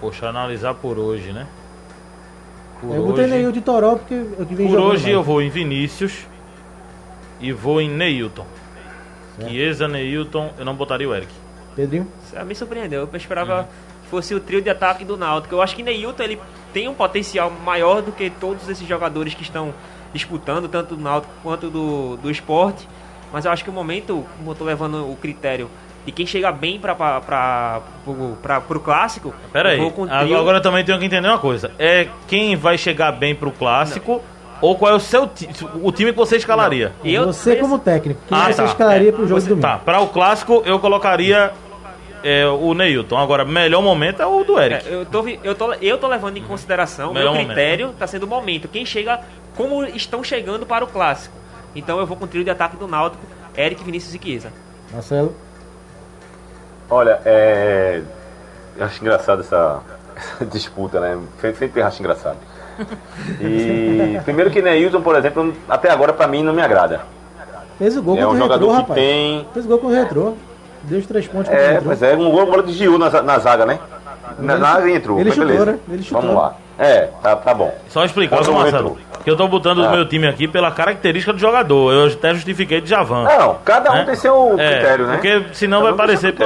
Poxa, 0.00 0.28
analisar 0.28 0.74
por 0.74 0.98
hoje, 0.98 1.32
né? 1.32 1.46
Por 2.80 2.94
eu 2.94 3.06
botei 3.06 3.26
Neil 3.26 3.52
de 3.52 3.60
Toró 3.60 3.96
porque 3.96 4.14
eu 4.14 4.46
que 4.46 4.54
vem 4.54 4.66
Por 4.68 4.78
hoje 4.78 5.02
mais. 5.02 5.14
eu 5.14 5.22
vou 5.22 5.42
em 5.42 5.50
Vinícius 5.50 6.26
e 7.38 7.52
vou 7.52 7.80
em 7.80 7.90
Neilton. 7.90 8.46
Chiesa, 9.38 9.86
Neilton, 9.86 10.52
eu 10.58 10.64
não 10.64 10.74
botaria 10.74 11.08
o 11.08 11.14
Eric. 11.14 11.32
Pedrinho? 11.76 12.06
Isso 12.24 12.44
me 12.44 12.54
surpreendeu. 12.54 13.08
Eu 13.10 13.16
esperava 13.16 13.60
uhum. 13.60 13.64
que 14.02 14.10
fosse 14.10 14.34
o 14.34 14.40
trio 14.40 14.60
de 14.60 14.70
ataque 14.70 15.04
do 15.04 15.16
Náutico. 15.16 15.54
Eu 15.54 15.62
acho 15.62 15.76
que 15.76 15.82
Neilton 15.82 16.22
ele 16.22 16.40
tem 16.72 16.88
um 16.88 16.94
potencial 16.94 17.50
maior 17.50 18.02
do 18.02 18.12
que 18.12 18.30
todos 18.30 18.68
esses 18.68 18.86
jogadores 18.86 19.34
que 19.34 19.42
estão 19.42 19.74
disputando, 20.12 20.68
tanto 20.68 20.96
do 20.96 21.02
Náutico 21.02 21.32
quanto 21.42 21.70
do, 21.70 22.16
do 22.16 22.30
esporte. 22.30 22.88
Mas 23.32 23.44
eu 23.44 23.52
acho 23.52 23.62
que 23.62 23.70
o 23.70 23.72
momento, 23.72 24.26
como 24.36 24.50
eu 24.50 24.54
tô 24.54 24.64
levando 24.64 25.10
o 25.10 25.16
critério 25.16 25.70
e 26.06 26.12
quem 26.12 26.26
chega 26.26 26.50
bem 26.50 26.78
para 26.78 26.94
para 26.94 27.82
o 28.70 28.80
clássico. 28.80 29.34
Pera 29.52 29.70
aí. 29.70 29.78
Trio... 29.78 30.36
Agora 30.38 30.58
eu 30.58 30.62
também 30.62 30.84
tenho 30.84 30.98
que 30.98 31.04
entender 31.04 31.28
uma 31.28 31.38
coisa. 31.38 31.72
É 31.78 32.08
quem 32.26 32.56
vai 32.56 32.78
chegar 32.78 33.12
bem 33.12 33.34
para 33.34 33.48
o 33.48 33.52
clássico. 33.52 34.12
Não. 34.12 34.40
Ou 34.60 34.76
qual 34.76 34.92
é 34.92 34.94
o 34.94 35.00
seu 35.00 35.28
o 35.82 35.90
time 35.90 36.12
que 36.12 36.18
você 36.18 36.36
escalaria? 36.36 36.92
Eu, 37.02 37.26
você 37.26 37.56
como 37.56 37.78
técnico, 37.78 38.20
quem 38.28 38.36
ah, 38.36 38.52
você 38.52 38.54
tá. 38.54 38.64
escalaria 38.66 39.08
é, 39.08 39.12
para 39.12 39.22
o 39.22 39.26
jogo 39.26 39.40
você, 39.40 39.48
domingo? 39.48 39.66
Tá, 39.66 39.78
para 39.78 40.00
o 40.00 40.08
clássico 40.08 40.62
eu 40.66 40.78
colocaria 40.78 41.50
é, 42.22 42.46
o 42.46 42.74
Neilton. 42.74 43.16
Agora, 43.16 43.44
melhor 43.44 43.82
momento 43.82 44.20
é 44.20 44.26
o 44.26 44.44
do 44.44 44.60
Eric. 44.60 44.86
É, 44.86 44.94
eu, 44.94 45.06
tô, 45.06 45.26
eu, 45.26 45.54
tô, 45.54 45.72
eu 45.72 45.96
tô 45.96 46.06
levando 46.06 46.36
em 46.36 46.42
consideração, 46.42 47.14
melhor 47.14 47.34
meu 47.34 47.46
critério 47.46 47.90
está 47.90 48.06
sendo 48.06 48.24
o 48.24 48.26
momento. 48.26 48.68
Quem 48.68 48.84
chega, 48.84 49.20
como 49.56 49.82
estão 49.84 50.22
chegando 50.22 50.66
para 50.66 50.84
o 50.84 50.88
clássico. 50.88 51.34
Então 51.74 51.98
eu 51.98 52.06
vou 52.06 52.16
com 52.16 52.26
o 52.26 52.28
trio 52.28 52.44
de 52.44 52.50
ataque 52.50 52.76
do 52.76 52.86
Náutico, 52.86 53.24
Eric, 53.56 53.82
Vinícius 53.82 54.14
e 54.14 54.18
Chiesa. 54.22 54.52
Marcelo? 54.92 55.34
Olha, 56.90 57.20
é. 57.24 58.02
Eu 58.76 58.86
acho 58.86 59.00
engraçado 59.00 59.40
essa, 59.40 59.80
essa 60.16 60.44
disputa, 60.46 61.00
né? 61.00 61.18
Sempre 61.58 61.82
acho 61.82 62.00
engraçado. 62.00 62.38
E 63.40 64.18
primeiro 64.24 64.50
que 64.50 64.62
Neilton, 64.62 65.02
por 65.02 65.14
exemplo, 65.14 65.54
até 65.68 65.90
agora 65.90 66.12
pra 66.12 66.26
mim 66.26 66.42
não 66.42 66.52
me 66.52 66.62
agrada. 66.62 67.02
Fez 67.78 67.96
o 67.96 68.02
gol 68.02 68.18
é 68.18 68.26
um 68.26 68.36
jogador 68.36 68.66
retrô, 68.66 68.68
que 68.68 68.80
rapaz. 68.80 69.00
tem. 69.00 69.46
Fez 69.52 69.64
o 69.64 69.68
gol 69.68 69.78
com 69.78 69.86
o 69.86 69.90
retrô. 69.90 70.34
Deu 70.82 70.98
os 70.98 71.06
três 71.06 71.28
pontos 71.28 71.52
É, 71.52 71.80
pois 71.80 72.02
é, 72.02 72.16
um 72.16 72.30
gol 72.30 72.42
agora 72.42 72.62
de 72.62 72.72
Gil 72.72 72.98
na, 72.98 73.10
na 73.22 73.38
zaga, 73.38 73.66
né? 73.66 73.78
Na, 74.38 74.56
na 74.56 74.90
entrou. 74.90 75.20
Ele 75.20 75.30
chutou, 75.30 75.46
beleza. 75.46 75.72
Né? 75.72 75.78
Ele 75.90 76.02
chutou. 76.02 76.22
Vamos 76.22 76.36
lá. 76.36 76.56
É, 76.78 77.08
tá, 77.22 77.36
tá 77.36 77.54
bom. 77.54 77.74
Só 77.88 78.04
explicar, 78.04 78.36
Marcelo. 78.36 78.98
Que 79.22 79.30
eu 79.30 79.36
tô 79.36 79.46
botando 79.46 79.84
ah. 79.84 79.88
o 79.88 79.92
meu 79.92 80.08
time 80.08 80.26
aqui 80.26 80.48
pela 80.48 80.70
característica 80.70 81.32
do 81.32 81.38
jogador. 81.38 81.92
Eu 81.92 82.06
até 82.06 82.32
justifiquei 82.34 82.80
de 82.80 82.88
Javan. 82.88 83.24
Não, 83.24 83.58
cada 83.64 83.92
um 83.92 83.94
né? 83.96 84.04
tem 84.04 84.14
seu 84.14 84.58
é, 84.58 84.74
critério, 84.74 85.06
né? 85.06 85.14
Porque 85.14 85.44
senão 85.52 85.80
cada 85.80 85.90
vai 85.90 86.06
parecer, 86.06 86.32
pô, 86.32 86.44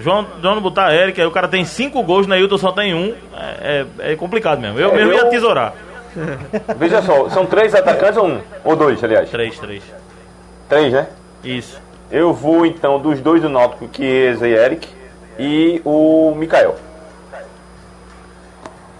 João, 0.00 0.26
João 0.40 0.54
não 0.54 0.62
botar 0.62 0.94
Eric, 0.94 1.20
aí 1.20 1.26
o 1.26 1.30
cara 1.30 1.48
tem 1.48 1.64
cinco 1.64 2.02
gols, 2.02 2.26
na 2.26 2.38
Hilton 2.38 2.58
só 2.58 2.72
tem 2.72 2.94
um. 2.94 3.14
É, 3.36 3.86
é, 4.00 4.12
é 4.12 4.16
complicado 4.16 4.60
mesmo. 4.60 4.78
Eu 4.78 4.90
é, 4.90 4.94
mesmo 4.94 5.12
eu... 5.12 5.18
ia 5.18 5.24
tesourar. 5.26 5.74
Veja 6.78 7.02
só, 7.02 7.28
são 7.28 7.44
três 7.44 7.74
atacantes 7.74 8.16
ou 8.16 8.28
um? 8.28 8.40
Ou 8.64 8.76
dois, 8.76 9.02
aliás? 9.02 9.28
Três, 9.30 9.58
três. 9.58 9.82
Três, 10.68 10.92
né? 10.92 11.08
Isso. 11.42 11.80
Eu 12.10 12.32
vou 12.32 12.64
então 12.64 12.98
dos 12.98 13.20
dois 13.20 13.42
do 13.42 13.48
Náutico, 13.48 13.88
Chiesa 13.92 14.46
e 14.46 14.54
Eric, 14.54 14.88
e 15.38 15.82
o 15.84 16.34
Mikael. 16.36 16.76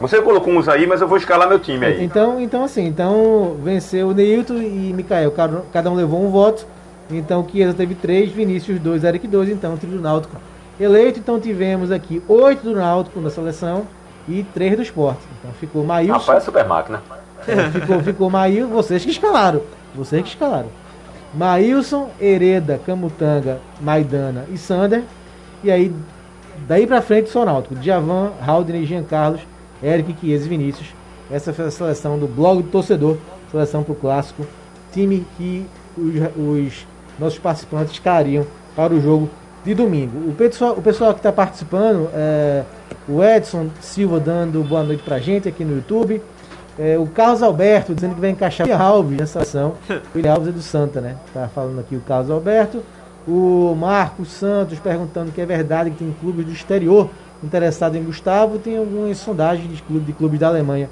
Você 0.08 0.20
colocou 0.20 0.52
uns 0.52 0.68
aí, 0.68 0.86
mas 0.86 1.00
eu 1.00 1.08
vou 1.08 1.16
escalar 1.16 1.48
meu 1.48 1.58
time 1.58 1.86
aí. 1.86 2.04
Então, 2.04 2.38
então 2.38 2.62
assim, 2.62 2.84
então 2.84 3.56
venceu 3.62 4.08
o 4.08 4.12
Neilton 4.12 4.56
e 4.56 4.92
Mikael. 4.94 5.32
Cada, 5.72 5.90
um 5.90 5.94
levou 5.94 6.22
um 6.22 6.30
voto. 6.30 6.66
Então 7.10 7.46
Chiesa 7.50 7.72
teve 7.72 7.94
três, 7.94 8.30
Vinícius 8.30 8.78
dois, 8.78 9.02
Eric 9.02 9.26
dois, 9.26 9.48
então 9.48 9.72
o 9.72 9.78
trio 9.78 9.94
do 9.94 10.02
Náutico 10.02 10.36
eleito. 10.78 11.18
Então 11.18 11.40
tivemos 11.40 11.90
aqui 11.90 12.22
oito 12.28 12.64
do 12.64 12.74
Náutico 12.74 13.18
na 13.18 13.30
seleção 13.30 13.86
e 14.28 14.42
três 14.52 14.76
do 14.76 14.82
esporte. 14.82 15.22
Então 15.38 15.52
ficou 15.52 15.82
Maílson. 15.82 16.18
Rapaz, 16.18 16.42
é 16.42 16.44
super 16.44 16.66
máquina. 16.66 17.02
É, 17.48 17.70
ficou, 17.70 18.00
ficou 18.02 18.28
Maílson, 18.28 18.74
vocês 18.74 19.02
que 19.02 19.10
escalaram. 19.10 19.62
Vocês 19.94 20.22
que 20.22 20.28
escalaram. 20.28 20.68
Maílson, 21.32 22.10
Hereda, 22.20 22.78
Camutanga, 22.84 23.58
Maidana 23.80 24.44
e 24.52 24.58
Sander. 24.58 25.02
E 25.62 25.70
aí, 25.70 25.94
daí 26.68 26.86
pra 26.86 27.00
frente, 27.00 27.30
só 27.30 27.42
Náutico. 27.46 27.74
Djavan, 27.74 28.32
Haldner 28.46 28.82
e 28.82 28.84
Jean 28.84 29.02
Carlos 29.02 29.40
Eric, 29.84 30.16
Chiesa 30.20 30.46
e 30.46 30.48
Vinícius. 30.48 30.88
Essa 31.30 31.52
foi 31.52 31.66
a 31.66 31.70
seleção 31.70 32.18
do 32.18 32.26
blog 32.26 32.62
do 32.62 32.70
torcedor, 32.70 33.16
seleção 33.50 33.82
para 33.82 33.92
o 33.92 33.96
clássico, 33.96 34.46
time 34.92 35.26
que 35.36 35.66
os, 35.96 36.14
os, 36.36 36.86
nossos 37.18 37.38
participantes 37.38 37.92
escariam 37.92 38.46
para 38.74 38.92
o 38.92 39.00
jogo 39.00 39.30
de 39.64 39.74
domingo. 39.74 40.28
O 40.28 40.34
pessoal, 40.34 40.72
o 40.72 40.82
pessoal 40.82 41.12
que 41.12 41.20
está 41.20 41.32
participando, 41.32 42.08
é, 42.14 42.64
o 43.08 43.22
Edson 43.22 43.68
Silva 43.80 44.18
dando 44.18 44.62
boa 44.64 44.82
noite 44.82 45.02
para 45.02 45.16
a 45.16 45.20
gente 45.20 45.48
aqui 45.48 45.64
no 45.64 45.76
YouTube. 45.76 46.20
É, 46.76 46.98
o 46.98 47.06
Carlos 47.06 47.42
Alberto 47.42 47.94
dizendo 47.94 48.16
que 48.16 48.20
vai 48.20 48.30
encaixar 48.30 48.66
o 48.66 48.72
Alves 48.72 49.16
nessa 49.16 49.42
ação. 49.42 49.74
O 49.88 50.16
William 50.16 50.32
Alves 50.32 50.48
é 50.48 50.52
do 50.52 50.62
Santa, 50.62 51.00
né? 51.00 51.16
Tá 51.32 51.48
falando 51.48 51.78
aqui 51.78 51.94
o 51.94 52.00
Carlos 52.00 52.30
Alberto. 52.30 52.82
O 53.26 53.74
Marcos 53.78 54.28
Santos 54.28 54.78
perguntando 54.78 55.32
que 55.32 55.40
é 55.40 55.46
verdade 55.46 55.90
que 55.90 55.98
tem 55.98 56.14
clubes 56.20 56.44
do 56.44 56.52
exterior 56.52 57.08
interessados 57.44 57.98
em 57.98 58.02
Gustavo. 58.02 58.58
Tem 58.58 58.78
algumas 58.78 59.18
sondagens 59.18 59.70
de 59.70 59.82
clubes, 59.82 60.06
de 60.06 60.12
clubes 60.12 60.40
da 60.40 60.48
Alemanha 60.48 60.88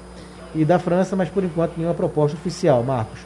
e 0.55 0.63
da 0.63 0.79
França, 0.79 1.15
mas 1.15 1.29
por 1.29 1.43
enquanto 1.43 1.77
nenhuma 1.77 1.95
proposta 1.95 2.37
oficial, 2.37 2.83
Marcos. 2.83 3.19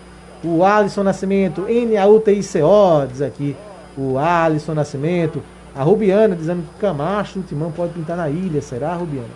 O 0.43 0.63
Alisson 0.63 1.03
Nascimento, 1.03 1.65
NAUTICO, 1.67 3.07
diz 3.11 3.21
aqui. 3.21 3.55
O 3.97 4.17
Alisson 4.17 4.73
Nascimento. 4.73 5.41
A 5.75 5.83
Rubiana 5.83 6.35
dizendo 6.35 6.63
que 6.63 6.79
Camacho, 6.79 7.39
o 7.39 7.43
Timão 7.43 7.71
pode 7.71 7.93
pintar 7.93 8.17
na 8.17 8.29
ilha. 8.29 8.61
Será, 8.61 8.93
Rubiana? 8.95 9.27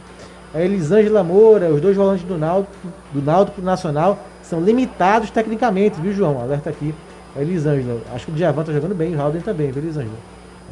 A 0.54 0.62
Elisângela 0.62 1.24
Moura, 1.24 1.70
os 1.70 1.80
dois 1.80 1.96
volantes 1.96 2.26
do 2.26 2.38
Náutico, 2.38 2.76
do 3.14 3.22
Náutico 3.22 3.62
Nacional 3.62 4.20
são 4.42 4.60
limitados 4.60 5.32
tecnicamente, 5.32 6.02
viu, 6.02 6.14
João? 6.14 6.42
Alerta 6.42 6.70
aqui. 6.70 6.94
A 7.36 7.42
Elisângela. 7.42 8.02
Acho 8.14 8.26
que 8.26 8.32
o 8.32 8.36
Djavan 8.36 8.64
tá 8.64 8.74
jogando 8.74 8.94
bem, 8.94 9.16
o 9.16 9.22
Halden 9.22 9.42
também, 9.42 9.72
viu, 9.72 9.82
Elisângela? 9.82 10.18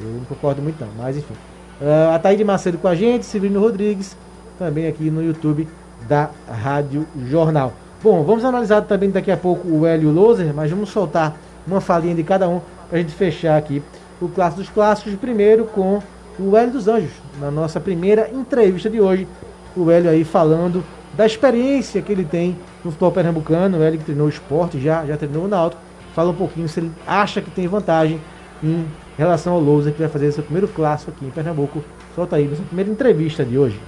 Eu 0.02 0.08
não 0.08 0.26
concordo 0.26 0.62
muito 0.62 0.80
não, 0.84 0.90
mas 0.98 1.18
enfim. 1.18 1.34
Uh, 1.82 2.14
a 2.14 2.20
Thaíde 2.20 2.44
Macedo 2.44 2.78
com 2.78 2.88
a 2.88 2.96
gente, 2.96 3.26
Severino 3.26 3.62
Rodrigues, 3.62 4.18
também 4.58 4.88
aqui 4.88 5.10
no 5.10 5.24
YouTube 5.24 5.68
da 6.10 6.30
Rádio 6.48 7.08
Jornal. 7.28 7.72
Bom, 8.04 8.24
vamos 8.24 8.44
analisar 8.44 8.82
também 8.82 9.10
daqui 9.10 9.32
a 9.32 9.38
pouco 9.38 9.68
o 9.68 9.86
Hélio 9.86 10.12
Loser, 10.12 10.54
mas 10.54 10.70
vamos 10.70 10.90
soltar 10.90 11.38
uma 11.66 11.80
falinha 11.80 12.16
de 12.16 12.24
cada 12.24 12.50
um 12.50 12.62
para 12.90 12.98
a 12.98 13.02
gente 13.02 13.14
fechar 13.14 13.58
aqui 13.58 13.82
o 14.22 14.28
clássico 14.28 14.62
dos 14.62 14.70
clássicos, 14.70 15.16
primeiro 15.16 15.66
com 15.66 16.02
o 16.38 16.56
Hélio 16.58 16.74
dos 16.74 16.88
Anjos, 16.88 17.12
na 17.40 17.50
nossa 17.50 17.80
primeira 17.80 18.30
entrevista 18.30 18.90
de 18.90 19.00
hoje. 19.00 19.28
O 19.76 19.90
Hélio 19.90 20.10
aí 20.10 20.24
falando 20.24 20.84
da 21.16 21.26
experiência 21.26 22.02
que 22.02 22.12
ele 22.12 22.26
tem 22.26 22.58
no 22.84 22.92
futebol 22.92 23.12
pernambucano, 23.12 23.78
o 23.78 23.84
Hélio 23.84 24.00
que 24.00 24.06
treinou 24.06 24.28
o 24.28 24.30
esporte, 24.30 24.80
já, 24.80 25.06
já 25.06 25.16
treinou 25.16 25.46
o 25.46 25.48
Náutico, 25.48 25.82
fala 26.14 26.32
um 26.32 26.36
pouquinho 26.36 26.68
se 26.68 26.82
ele 26.82 26.92
acha 27.08 27.42
que 27.42 27.50
tem 27.50 27.68
vantagem 27.68 28.20
em 28.62 28.86
relação 29.20 29.54
ao 29.54 29.60
Lousa, 29.60 29.92
que 29.92 30.00
vai 30.00 30.08
fazer 30.08 30.32
seu 30.32 30.44
primeiro 30.44 30.68
clássico 30.70 31.12
aqui 31.12 31.26
em 31.26 31.30
Pernambuco. 31.30 31.84
Solta 32.16 32.38
aí, 32.38 32.48
nossa 32.48 32.64
primeira 32.64 32.90
entrevista 32.90 33.44
de 33.44 33.58
hoje. 33.58 33.80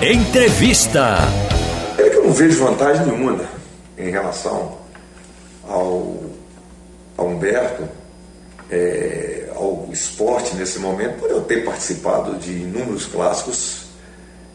Entrevista. 0.00 1.16
É 1.98 2.08
que 2.08 2.16
eu 2.16 2.24
não 2.24 2.32
vejo 2.32 2.64
vantagem 2.64 3.06
nenhuma 3.06 3.32
né, 3.32 3.48
em 3.98 4.10
relação 4.10 4.78
ao, 5.68 6.22
ao 7.16 7.26
Humberto, 7.26 7.88
é, 8.70 9.50
ao 9.56 9.88
esporte 9.92 10.54
nesse 10.54 10.78
momento, 10.78 11.18
por 11.18 11.30
eu 11.30 11.40
ter 11.42 11.64
participado 11.64 12.36
de 12.36 12.52
inúmeros 12.52 13.06
clássicos 13.06 13.86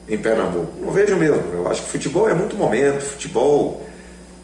em 0.07 0.17
Pernambuco. 0.17 0.71
Não 0.81 0.91
vejo 0.91 1.17
mesmo. 1.17 1.43
Eu 1.53 1.69
acho 1.69 1.81
que 1.83 1.89
futebol 1.89 2.29
é 2.29 2.33
muito 2.33 2.55
momento, 2.55 3.01
futebol, 3.01 3.85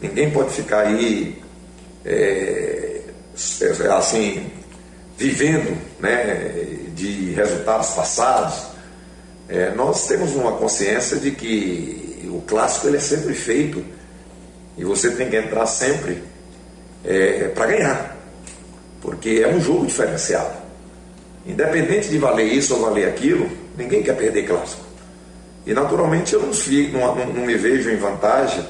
ninguém 0.00 0.30
pode 0.30 0.50
ficar 0.50 0.80
aí 0.80 1.38
é, 2.04 3.00
é 3.60 3.88
assim, 3.92 4.50
vivendo 5.16 5.76
né, 5.98 6.52
de 6.94 7.32
resultados 7.32 7.90
passados 7.90 8.76
é, 9.48 9.70
nós 9.70 10.06
temos 10.06 10.34
uma 10.34 10.52
consciência 10.52 11.18
de 11.18 11.30
que 11.30 12.28
o 12.28 12.42
clássico 12.42 12.88
ele 12.88 12.96
é 12.96 13.00
sempre 13.00 13.32
feito 13.32 13.84
e 14.76 14.84
você 14.84 15.10
tem 15.12 15.30
que 15.30 15.36
entrar 15.36 15.66
sempre 15.66 16.22
é, 17.04 17.48
para 17.54 17.66
ganhar, 17.66 18.16
porque 19.00 19.42
é 19.44 19.48
um 19.48 19.60
jogo 19.60 19.86
diferenciado. 19.86 20.52
Independente 21.46 22.08
de 22.08 22.18
valer 22.18 22.52
isso 22.52 22.74
ou 22.74 22.80
valer 22.80 23.08
aquilo, 23.08 23.48
ninguém 23.78 24.02
quer 24.02 24.16
perder 24.16 24.46
clássico. 24.46 24.84
E 25.64 25.72
naturalmente 25.72 26.34
eu 26.34 26.42
não, 26.42 27.14
não, 27.14 27.26
não 27.26 27.46
me 27.46 27.54
vejo 27.54 27.88
em 27.88 27.96
vantagem, 27.96 28.66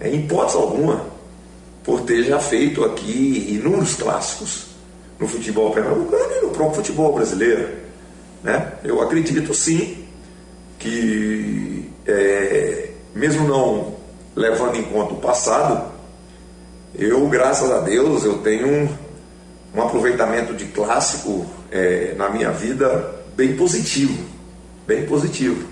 em 0.00 0.20
hipótese 0.20 0.56
alguma, 0.56 1.06
por 1.84 2.00
ter 2.02 2.24
já 2.24 2.38
feito 2.38 2.84
aqui 2.84 3.48
inúmeros 3.50 3.94
clássicos 3.94 4.65
no 5.18 5.26
futebol 5.26 5.70
pernambucano 5.70 6.32
e 6.32 6.42
no 6.42 6.50
próprio 6.50 6.76
futebol 6.76 7.12
brasileiro. 7.12 7.68
Né? 8.42 8.72
Eu 8.84 9.00
acredito 9.00 9.52
sim 9.54 10.04
que, 10.78 11.90
é, 12.06 12.90
mesmo 13.14 13.46
não 13.48 13.94
levando 14.34 14.76
em 14.76 14.82
conta 14.82 15.14
o 15.14 15.18
passado, 15.18 15.92
eu, 16.94 17.26
graças 17.28 17.70
a 17.70 17.80
Deus, 17.80 18.24
eu 18.24 18.38
tenho 18.38 18.68
um, 18.68 18.88
um 19.74 19.82
aproveitamento 19.82 20.54
de 20.54 20.66
clássico 20.66 21.46
é, 21.70 22.14
na 22.16 22.28
minha 22.28 22.50
vida 22.50 23.14
bem 23.34 23.56
positivo, 23.56 24.24
bem 24.86 25.06
positivo. 25.06 25.68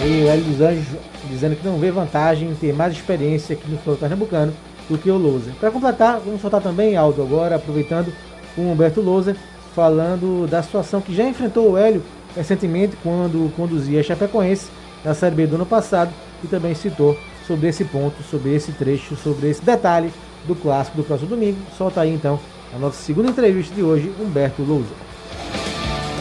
Aí 0.00 0.24
o 0.24 0.28
Hélio 0.28 0.44
dos 0.44 0.60
Anjos 0.60 0.86
dizendo 1.28 1.56
que 1.56 1.66
não 1.66 1.78
vê 1.78 1.90
vantagem 1.90 2.50
em 2.50 2.54
ter 2.54 2.72
mais 2.72 2.92
experiência 2.92 3.54
aqui 3.54 3.68
no 3.68 3.76
futebol 3.76 3.96
pernambucano 3.96 4.54
do 4.88 4.98
que 4.98 5.10
o 5.10 5.16
Lousa. 5.16 5.52
Para 5.58 5.70
completar, 5.70 6.20
vamos 6.24 6.40
soltar 6.40 6.62
também 6.62 6.96
Aldo 6.96 7.22
agora, 7.22 7.56
aproveitando 7.56 8.12
o 8.56 8.62
Humberto 8.62 9.00
Lousa, 9.00 9.36
falando 9.74 10.46
da 10.48 10.62
situação 10.62 11.00
que 11.00 11.14
já 11.14 11.24
enfrentou 11.24 11.72
o 11.72 11.76
Hélio 11.76 12.02
recentemente 12.34 12.96
quando 13.02 13.52
conduzia 13.56 14.00
a 14.00 14.02
Chapecoense 14.02 14.68
na 15.04 15.14
Série 15.14 15.34
B 15.34 15.46
do 15.46 15.56
ano 15.56 15.66
passado 15.66 16.12
e 16.42 16.46
também 16.46 16.74
citou 16.74 17.16
sobre 17.46 17.68
esse 17.68 17.84
ponto, 17.84 18.22
sobre 18.22 18.54
esse 18.54 18.72
trecho, 18.72 19.16
sobre 19.16 19.48
esse 19.48 19.62
detalhe 19.62 20.12
do 20.46 20.54
clássico 20.54 20.96
do 20.96 21.04
próximo 21.04 21.28
domingo. 21.28 21.58
Solta 21.76 22.00
aí 22.00 22.12
então 22.12 22.38
a 22.74 22.78
nossa 22.78 23.02
segunda 23.02 23.28
entrevista 23.28 23.74
de 23.74 23.82
hoje, 23.82 24.12
Humberto 24.20 24.62
Lousa. 24.62 24.90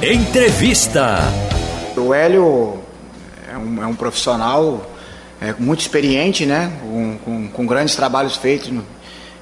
Entrevista. 0.02 1.18
O 1.98 2.14
Hélio 2.14 2.80
é 3.52 3.58
um, 3.58 3.84
é 3.84 3.88
um 3.88 3.96
profissional 3.96 4.82
é, 5.42 5.54
muito 5.58 5.82
experiente, 5.82 6.46
né? 6.46 6.72
Com, 6.82 7.18
com, 7.18 7.48
com 7.50 7.66
grandes 7.66 7.96
trabalhos 7.96 8.36
feitos 8.36 8.70
no, 8.70 8.84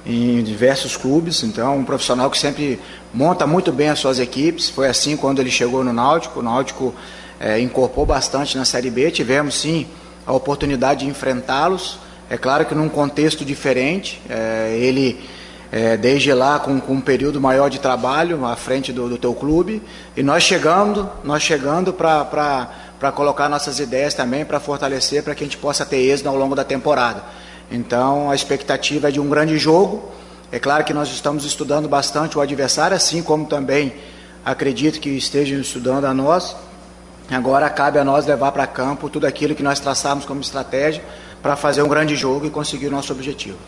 em 0.06 0.42
diversos 0.42 0.96
clubes, 0.96 1.42
então 1.42 1.78
um 1.78 1.84
profissional 1.84 2.30
que 2.30 2.38
sempre 2.38 2.78
monta 3.12 3.46
muito 3.46 3.72
bem 3.72 3.88
as 3.88 3.98
suas 3.98 4.18
equipes. 4.18 4.68
Foi 4.68 4.88
assim 4.88 5.16
quando 5.16 5.40
ele 5.40 5.50
chegou 5.50 5.82
no 5.82 5.92
Náutico. 5.92 6.40
O 6.40 6.42
Náutico 6.42 6.94
é, 7.40 7.58
incorporou 7.60 8.06
bastante 8.06 8.56
na 8.56 8.64
Série 8.64 8.90
B. 8.90 9.10
Tivemos 9.10 9.54
sim 9.54 9.86
a 10.26 10.32
oportunidade 10.32 11.04
de 11.04 11.10
enfrentá-los. 11.10 11.98
É 12.28 12.36
claro 12.36 12.66
que 12.66 12.74
num 12.74 12.88
contexto 12.88 13.44
diferente. 13.44 14.20
É, 14.28 14.76
ele 14.78 15.24
é, 15.72 15.96
desde 15.96 16.32
lá 16.32 16.58
com, 16.58 16.80
com, 16.80 16.92
um 16.94 17.00
período 17.00 17.40
maior 17.40 17.68
de 17.68 17.80
trabalho 17.80 18.44
à 18.44 18.54
frente 18.54 18.92
do, 18.92 19.08
do 19.08 19.18
teu 19.18 19.34
clube 19.34 19.82
e 20.16 20.22
nós 20.22 20.44
chegando, 20.44 21.10
nós 21.24 21.42
chegando 21.42 21.92
para 21.92 22.70
colocar 23.12 23.48
nossas 23.48 23.78
ideias 23.78 24.14
também 24.14 24.44
para 24.44 24.60
fortalecer 24.60 25.22
para 25.22 25.34
que 25.34 25.44
a 25.44 25.46
gente 25.46 25.56
possa 25.56 25.84
ter 25.84 25.96
êxito 25.96 26.28
ao 26.28 26.36
longo 26.36 26.54
da 26.54 26.64
temporada. 26.64 27.22
Então 27.70 28.30
a 28.30 28.34
expectativa 28.34 29.08
é 29.08 29.10
de 29.10 29.20
um 29.20 29.28
grande 29.28 29.58
jogo. 29.58 30.10
É 30.52 30.58
claro 30.58 30.84
que 30.84 30.94
nós 30.94 31.08
estamos 31.08 31.44
estudando 31.44 31.88
bastante 31.88 32.38
o 32.38 32.40
adversário, 32.40 32.96
assim 32.96 33.22
como 33.22 33.46
também 33.46 33.94
acredito 34.44 35.00
que 35.00 35.10
estejam 35.10 35.60
estudando 35.60 36.04
a 36.04 36.14
nós. 36.14 36.56
Agora 37.30 37.68
cabe 37.70 37.98
a 37.98 38.04
nós 38.04 38.26
levar 38.26 38.52
para 38.52 38.66
campo 38.66 39.08
tudo 39.08 39.26
aquilo 39.26 39.54
que 39.54 39.62
nós 39.62 39.80
traçamos 39.80 40.24
como 40.24 40.40
estratégia 40.40 41.02
para 41.42 41.56
fazer 41.56 41.82
um 41.82 41.88
grande 41.88 42.14
jogo 42.16 42.46
e 42.46 42.50
conseguir 42.50 42.88
o 42.88 42.90
nosso 42.90 43.12
objetivo. 43.12 43.58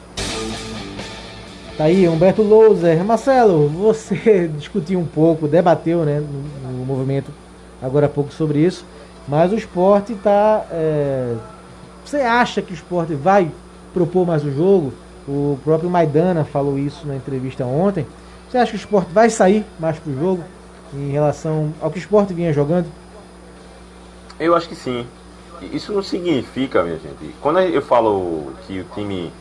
Tá 1.76 1.84
aí, 1.84 2.08
Humberto 2.08 2.42
Louser. 2.42 3.04
Marcelo, 3.04 3.68
você 3.68 4.48
discutiu 4.56 4.98
um 4.98 5.06
pouco, 5.06 5.46
debateu 5.46 6.04
né, 6.04 6.20
no, 6.20 6.70
no 6.70 6.84
movimento 6.84 7.30
agora 7.82 8.06
há 8.06 8.08
pouco 8.08 8.32
sobre 8.32 8.60
isso, 8.60 8.84
mas 9.28 9.52
o 9.52 9.56
esporte 9.56 10.12
está. 10.12 10.64
É... 10.70 11.34
Você 12.04 12.18
acha 12.18 12.62
que 12.62 12.72
o 12.72 12.74
esporte 12.74 13.14
vai 13.14 13.50
propor 13.92 14.26
mais 14.26 14.44
o 14.44 14.50
jogo. 14.52 14.92
O 15.26 15.58
próprio 15.64 15.90
Maidana 15.90 16.44
falou 16.44 16.78
isso 16.78 17.06
na 17.06 17.16
entrevista 17.16 17.64
ontem. 17.64 18.06
Você 18.48 18.58
acha 18.58 18.70
que 18.70 18.76
o 18.76 18.78
esporte 18.78 19.10
vai 19.12 19.28
sair 19.28 19.64
mais 19.78 19.98
pro 19.98 20.14
jogo 20.14 20.44
em 20.94 21.10
relação 21.10 21.74
ao 21.80 21.90
que 21.90 21.98
o 21.98 22.00
esporte 22.00 22.32
vinha 22.32 22.52
jogando? 22.52 22.86
Eu 24.38 24.54
acho 24.54 24.68
que 24.68 24.76
sim. 24.76 25.04
Isso 25.72 25.92
não 25.92 26.02
significa, 26.02 26.82
minha 26.82 26.98
gente. 26.98 27.34
Quando 27.40 27.60
eu 27.60 27.82
falo 27.82 28.52
que 28.66 28.80
o 28.80 28.84
time 28.94 29.32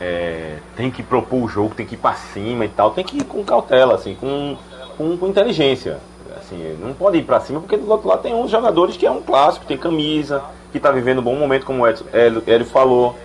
é, 0.00 0.56
tem 0.76 0.90
que 0.90 1.02
propor 1.02 1.44
o 1.44 1.48
jogo, 1.48 1.74
tem 1.74 1.86
que 1.86 1.94
ir 1.94 1.98
para 1.98 2.14
cima 2.14 2.64
e 2.64 2.68
tal, 2.68 2.90
tem 2.90 3.04
que 3.04 3.18
ir 3.18 3.24
com 3.24 3.44
cautela, 3.44 3.94
assim, 3.94 4.14
com, 4.14 4.56
com, 4.96 5.16
com 5.16 5.28
inteligência. 5.28 5.98
Assim, 6.36 6.76
não 6.80 6.92
pode 6.92 7.18
ir 7.18 7.22
para 7.22 7.40
cima 7.40 7.60
porque 7.60 7.76
do 7.76 7.90
outro 7.90 8.08
lado 8.08 8.22
tem 8.22 8.34
uns 8.34 8.50
jogadores 8.50 8.96
que 8.96 9.06
é 9.06 9.10
um 9.10 9.22
clássico, 9.22 9.66
tem 9.66 9.76
camisa, 9.76 10.42
que 10.72 10.78
está 10.78 10.90
vivendo 10.90 11.18
um 11.18 11.22
bom 11.22 11.36
momento, 11.36 11.64
como 11.64 11.84
o 11.84 11.86
Hélio 11.86 12.66
falou 12.66 13.16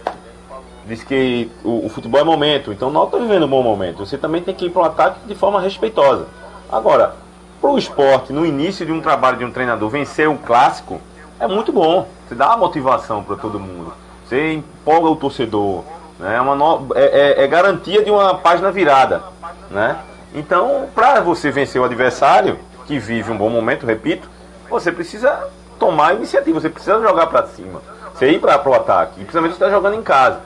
diz 0.89 1.03
que 1.03 1.49
o, 1.63 1.85
o, 1.85 1.89
futebol 1.89 2.19
é 2.19 2.23
momento, 2.23 2.71
então 2.71 2.89
não 2.89 3.05
está 3.05 3.17
vivendo 3.17 3.45
um 3.45 3.49
bom 3.49 3.61
momento. 3.61 4.05
Você 4.05 4.17
também 4.17 4.41
tem 4.41 4.55
que 4.55 4.65
ir 4.65 4.69
para 4.71 4.81
o 4.81 4.85
ataque 4.85 5.19
de 5.27 5.35
forma 5.35 5.61
respeitosa. 5.61 6.27
Agora, 6.69 7.15
para 7.61 7.69
o 7.69 7.77
esporte, 7.77 8.33
no 8.33 8.45
início 8.45 8.85
de 8.85 8.91
um 8.91 8.99
trabalho 8.99 9.37
de 9.37 9.45
um 9.45 9.51
treinador, 9.51 9.89
vencer 9.89 10.27
um 10.27 10.37
clássico, 10.37 10.99
é 11.39 11.47
muito 11.47 11.71
bom. 11.71 12.07
Você 12.27 12.35
dá 12.35 12.57
motivação 12.57 13.23
para 13.23 13.35
todo 13.35 13.59
mundo. 13.59 13.93
Você 14.25 14.53
empolga 14.53 15.09
o 15.09 15.15
torcedor. 15.15 15.83
Né? 16.17 16.35
É, 16.35 16.41
uma 16.41 16.55
no... 16.55 16.87
é, 16.95 17.41
é, 17.41 17.43
é 17.43 17.47
garantia 17.47 18.03
de 18.03 18.09
uma 18.09 18.35
página 18.35 18.71
virada. 18.71 19.23
Né? 19.69 19.97
Então, 20.33 20.87
para 20.93 21.21
você 21.21 21.51
vencer 21.51 21.81
o 21.81 21.85
adversário, 21.85 22.59
que 22.89 22.97
vive 22.97 23.31
um 23.31 23.37
bom 23.37 23.51
momento, 23.51 23.85
repito, 23.85 24.27
você 24.67 24.91
precisa 24.91 25.47
tomar 25.77 26.15
iniciativa, 26.15 26.59
você 26.59 26.71
precisa 26.71 26.99
jogar 26.99 27.27
para 27.27 27.45
cima. 27.45 27.83
Você 28.15 28.31
ir 28.31 28.39
para 28.39 28.67
o 28.67 28.73
ataque. 28.73 29.11
E 29.17 29.23
principalmente 29.25 29.51
você 29.51 29.63
está 29.63 29.69
jogando 29.69 29.93
em 29.93 30.01
casa. 30.01 30.39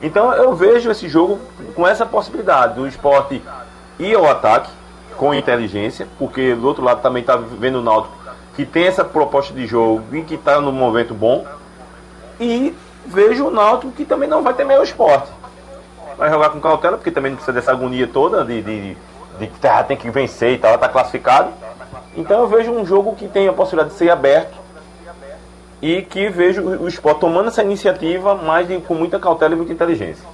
Então 0.00 0.32
eu 0.32 0.54
vejo 0.54 0.92
esse 0.92 1.08
jogo 1.08 1.40
com 1.74 1.84
essa 1.88 2.06
possibilidade 2.06 2.74
do 2.74 2.86
esporte 2.86 3.42
ir 3.98 4.14
ao 4.14 4.30
ataque 4.30 4.70
com 5.16 5.34
inteligência, 5.34 6.06
porque 6.20 6.54
do 6.54 6.68
outro 6.68 6.84
lado 6.84 7.02
também 7.02 7.20
está 7.20 7.34
vendo 7.36 7.80
o 7.80 7.82
Náutico 7.82 8.16
que 8.54 8.64
tem 8.64 8.86
essa 8.86 9.04
proposta 9.04 9.52
de 9.52 9.66
jogo 9.66 10.04
e 10.12 10.22
que 10.22 10.36
está 10.36 10.60
no 10.60 10.70
momento 10.70 11.14
bom. 11.14 11.44
E 12.38 12.72
vejo 13.06 13.48
o 13.48 13.50
Náutico 13.50 13.90
que 13.90 14.04
também 14.04 14.28
não 14.28 14.44
vai 14.44 14.54
ter 14.54 14.64
meio 14.64 14.84
esporte. 14.84 15.32
Vai 16.16 16.30
jogar 16.30 16.50
com 16.50 16.60
cautela, 16.60 16.96
porque 16.96 17.10
também 17.10 17.32
não 17.32 17.36
precisa 17.36 17.52
dessa 17.52 17.72
agonia 17.72 18.06
toda 18.06 18.44
de, 18.44 18.62
de, 18.62 18.96
de 19.40 19.46
que 19.48 19.66
ah, 19.66 19.82
tem 19.82 19.96
que 19.96 20.08
vencer 20.10 20.52
e 20.52 20.58
tal, 20.58 20.76
está 20.76 20.88
classificado. 20.88 21.50
Então 22.16 22.40
eu 22.40 22.48
vejo 22.48 22.70
um 22.72 22.84
jogo 22.84 23.14
que 23.14 23.28
tem 23.28 23.48
a 23.48 23.52
possibilidade 23.52 23.94
de 23.94 23.98
ser 23.98 24.10
aberto 24.10 24.56
e 25.80 26.02
que 26.02 26.28
vejo 26.28 26.62
o 26.62 26.88
esporte 26.88 27.20
tomando 27.20 27.48
essa 27.48 27.62
iniciativa, 27.62 28.34
mas 28.34 28.66
de, 28.66 28.78
com 28.78 28.94
muita 28.94 29.18
cautela 29.18 29.54
e 29.54 29.56
muita 29.56 29.72
inteligência. 29.72 30.24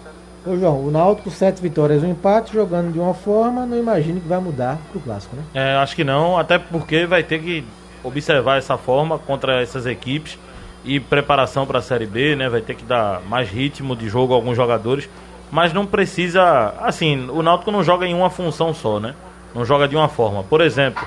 Ô 0.47 0.57
João, 0.57 0.79
o 0.85 0.91
Náutico, 0.91 1.31
sete 1.31 1.61
vitórias, 1.63 2.03
um 2.03 2.11
empate, 2.11 2.53
jogando 2.53 2.93
de 2.93 2.99
uma 2.99 3.15
forma, 3.15 3.65
não 3.65 3.79
imagino 3.79 4.21
que 4.21 4.29
vai 4.29 4.39
mudar 4.39 4.79
pro 4.91 5.01
clássico, 5.01 5.35
né? 5.37 5.43
É, 5.55 5.77
acho 5.77 5.97
que 5.97 6.05
não, 6.05 6.39
até 6.39 6.59
porque 6.59 7.07
vai 7.07 7.23
ter 7.23 7.41
que 7.41 7.65
observar 8.03 8.59
essa 8.59 8.77
forma 8.77 9.19
contra 9.19 9.63
essas 9.63 9.87
equipes 9.87 10.39
e 10.85 11.01
preparação 11.01 11.65
para 11.67 11.79
a 11.79 11.83
Série 11.83 12.05
B, 12.05 12.37
né? 12.37 12.49
Vai 12.51 12.61
ter 12.61 12.75
que 12.75 12.85
dar 12.85 13.23
mais 13.23 13.49
ritmo 13.49 13.97
de 13.97 14.07
jogo 14.07 14.35
a 14.35 14.37
alguns 14.37 14.55
jogadores, 14.55 15.09
mas 15.51 15.73
não 15.73 15.87
precisa, 15.87 16.75
assim, 16.81 17.27
o 17.31 17.43
Náutico 17.43 17.71
não 17.71 17.83
joga 17.83 18.07
em 18.07 18.13
uma 18.13 18.29
função 18.29 18.75
só, 18.75 19.01
né? 19.01 19.15
Não 19.55 19.65
joga 19.65 19.89
de 19.89 19.97
uma 19.97 20.09
forma. 20.09 20.43
Por 20.43 20.61
exemplo, 20.61 21.07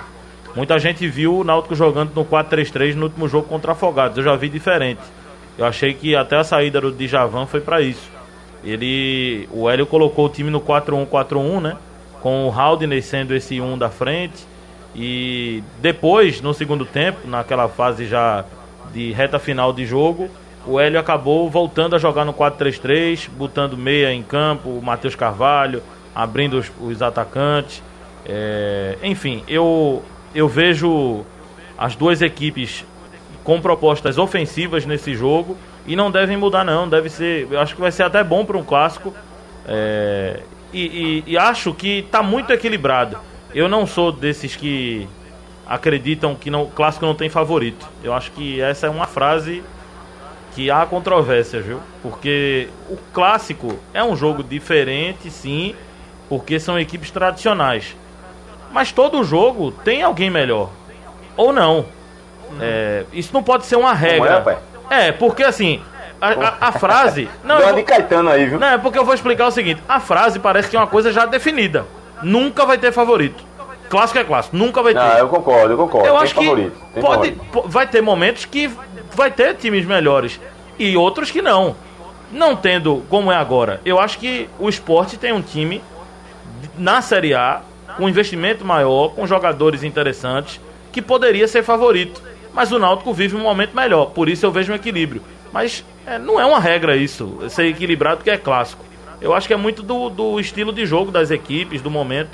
muita 0.57 0.79
gente 0.79 1.07
viu 1.07 1.37
o 1.37 1.43
Náutico 1.43 1.75
jogando 1.75 2.15
no 2.15 2.25
4-3-3 2.25 2.95
no 2.95 3.03
último 3.03 3.27
jogo 3.27 3.47
contra 3.47 3.73
Afogados. 3.73 4.17
Eu 4.17 4.23
já 4.23 4.35
vi 4.35 4.49
diferente. 4.49 5.01
Eu 5.55 5.65
achei 5.65 5.93
que 5.93 6.15
até 6.15 6.35
a 6.35 6.43
saída 6.43 6.81
do 6.81 6.91
Djavan 6.91 7.45
foi 7.45 7.61
para 7.61 7.79
isso. 7.79 8.09
Ele, 8.63 9.47
o 9.51 9.69
Hélio 9.69 9.85
colocou 9.85 10.25
o 10.25 10.29
time 10.29 10.49
no 10.49 10.59
4-1-4-1, 10.59 11.61
né? 11.61 11.77
Com 12.21 12.47
o 12.47 12.51
Haldner 12.51 13.03
sendo 13.03 13.35
esse 13.35 13.61
1 13.61 13.77
da 13.77 13.91
frente. 13.91 14.47
E 14.95 15.63
depois, 15.79 16.41
no 16.41 16.55
segundo 16.55 16.85
tempo, 16.85 17.27
naquela 17.27 17.67
fase 17.67 18.07
já 18.07 18.43
de 18.91 19.11
reta 19.11 19.37
final 19.37 19.71
de 19.71 19.85
jogo, 19.85 20.27
o 20.65 20.79
Hélio 20.79 20.99
acabou 20.99 21.47
voltando 21.51 21.95
a 21.95 21.99
jogar 21.99 22.25
no 22.25 22.33
4-3-3, 22.33 23.29
botando 23.29 23.77
meia 23.77 24.11
em 24.11 24.23
campo, 24.23 24.69
o 24.69 24.81
Matheus 24.81 25.13
Carvalho, 25.13 25.83
abrindo 26.15 26.57
os, 26.57 26.71
os 26.81 26.99
atacantes. 27.03 27.83
É, 28.25 28.97
enfim, 29.03 29.43
eu, 29.47 30.03
eu 30.37 30.47
vejo 30.47 31.25
as 31.75 31.95
duas 31.95 32.21
equipes 32.21 32.85
com 33.43 33.59
propostas 33.59 34.19
ofensivas 34.19 34.85
nesse 34.85 35.15
jogo 35.15 35.57
e 35.87 35.95
não 35.95 36.11
devem 36.11 36.37
mudar 36.37 36.63
não, 36.63 36.87
deve 36.87 37.09
ser, 37.09 37.47
eu 37.49 37.59
acho 37.59 37.73
que 37.73 37.81
vai 37.81 37.91
ser 37.91 38.03
até 38.03 38.23
bom 38.23 38.45
para 38.45 38.55
um 38.55 38.63
clássico 38.63 39.15
é, 39.67 40.41
e, 40.71 41.23
e, 41.25 41.31
e, 41.31 41.37
acho 41.39 41.73
que 41.73 41.99
está 41.99 42.21
muito 42.21 42.53
equilibrado. 42.53 43.17
Eu 43.51 43.67
não 43.67 43.87
sou 43.87 44.11
desses 44.11 44.55
que 44.55 45.07
acreditam 45.65 46.35
que 46.35 46.51
não, 46.51 46.63
o 46.63 46.69
clássico 46.69 47.03
não 47.03 47.15
tem 47.15 47.29
favorito. 47.29 47.89
Eu 48.03 48.13
acho 48.13 48.31
que 48.33 48.61
essa 48.61 48.85
é 48.85 48.89
uma 48.91 49.07
frase 49.07 49.63
que 50.53 50.69
há 50.69 50.85
controvérsia, 50.85 51.61
viu? 51.61 51.79
Porque 52.03 52.69
o 52.89 52.97
clássico 53.11 53.79
é 53.91 54.03
um 54.03 54.15
jogo 54.15 54.43
diferente, 54.43 55.31
sim, 55.31 55.73
porque 56.29 56.59
são 56.59 56.79
equipes 56.79 57.09
tradicionais. 57.09 57.95
Mas 58.71 58.91
todo 58.91 59.23
jogo 59.23 59.71
tem 59.71 60.03
alguém 60.03 60.29
melhor. 60.29 60.69
Ou 61.35 61.53
não. 61.53 61.85
É, 62.59 63.05
isso 63.13 63.31
não 63.33 63.43
pode 63.43 63.65
ser 63.65 63.75
uma 63.75 63.93
regra. 63.93 64.61
É, 64.89 65.11
porque 65.11 65.43
assim, 65.43 65.81
a, 66.19 66.29
a, 66.29 66.69
a 66.69 66.71
frase. 66.71 67.29
Não, 67.43 67.57
Deu 67.57 67.75
de 67.75 67.83
Caetano 67.83 68.29
aí, 68.29 68.45
viu? 68.45 68.59
Não, 68.59 68.67
é 68.67 68.77
porque 68.77 68.97
eu 68.97 69.05
vou 69.05 69.13
explicar 69.13 69.47
o 69.47 69.51
seguinte: 69.51 69.81
a 69.87 69.99
frase 69.99 70.39
parece 70.39 70.69
que 70.69 70.75
é 70.75 70.79
uma 70.79 70.87
coisa 70.87 71.11
já 71.11 71.25
definida. 71.25 71.85
Nunca 72.21 72.65
vai 72.65 72.77
ter 72.77 72.91
favorito. 72.91 73.43
Clássico 73.89 74.19
é 74.19 74.23
clássico, 74.23 74.57
nunca 74.57 74.81
vai 74.81 74.93
ter. 74.93 74.99
Ah, 74.99 75.19
eu 75.19 75.29
concordo, 75.29 75.73
eu 75.73 75.77
concordo. 75.77 76.07
Eu 76.07 76.13
tem 76.15 76.23
acho 76.23 76.35
favorito, 76.35 76.71
que 76.93 76.99
pode, 76.99 77.31
favorito. 77.31 77.69
vai 77.69 77.87
ter 77.87 78.01
momentos 78.01 78.43
que 78.43 78.69
vai 79.13 79.31
ter 79.31 79.55
times 79.55 79.85
melhores 79.85 80.39
e 80.77 80.97
outros 80.97 81.31
que 81.31 81.41
não. 81.41 81.75
Não 82.29 82.53
tendo 82.55 83.03
como 83.09 83.31
é 83.31 83.35
agora. 83.37 83.79
Eu 83.85 83.97
acho 83.97 84.17
que 84.19 84.49
o 84.59 84.67
esporte 84.67 85.15
tem 85.17 85.31
um 85.31 85.41
time 85.41 85.81
na 86.77 87.01
Série 87.01 87.33
A 87.33 87.61
com 87.97 88.07
investimento 88.07 88.63
maior, 88.63 89.09
com 89.09 89.27
jogadores 89.27 89.83
interessantes, 89.83 90.61
que 90.91 91.01
poderia 91.01 91.47
ser 91.47 91.63
favorito 91.63 92.21
mas 92.57 92.71
o 92.71 92.79
Náutico 92.79 93.13
vive 93.13 93.35
um 93.35 93.41
momento 93.41 93.75
melhor, 93.75 94.07
por 94.07 94.27
isso 94.27 94.43
eu 94.43 94.51
vejo 94.51 94.71
um 94.71 94.75
equilíbrio. 94.75 95.21
Mas 95.53 95.85
é, 96.07 96.17
não 96.17 96.41
é 96.41 96.45
uma 96.45 96.59
regra 96.59 96.97
isso, 96.97 97.37
ser 97.51 97.67
equilibrado 97.67 98.23
que 98.23 98.31
é 98.31 98.37
clássico. 98.37 98.83
Eu 99.21 99.31
acho 99.31 99.47
que 99.47 99.53
é 99.53 99.57
muito 99.57 99.83
do, 99.83 100.09
do 100.09 100.39
estilo 100.39 100.73
de 100.73 100.83
jogo 100.83 101.11
das 101.11 101.29
equipes, 101.29 101.83
do 101.83 101.91
momento. 101.91 102.31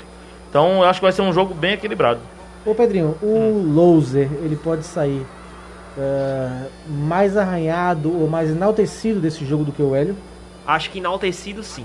Então 0.48 0.78
eu 0.78 0.84
acho 0.84 0.98
que 0.98 1.04
vai 1.04 1.12
ser 1.12 1.20
um 1.20 1.30
jogo 1.30 1.52
bem 1.52 1.74
equilibrado. 1.74 2.20
Ô 2.64 2.74
Pedrinho, 2.74 3.18
o 3.20 3.26
hum. 3.26 3.74
loser, 3.74 4.30
ele 4.42 4.56
pode 4.56 4.84
sair 4.84 5.26
uh, 5.98 6.70
mais 6.88 7.36
arranhado 7.36 8.10
ou 8.18 8.26
mais 8.26 8.48
enaltecido 8.48 9.20
desse 9.20 9.44
jogo 9.44 9.62
do 9.62 9.72
que 9.72 9.82
o 9.82 9.94
Hélio? 9.94 10.16
Acho 10.66 10.88
que 10.88 11.00
enaltecido 11.00 11.62
sim. 11.62 11.84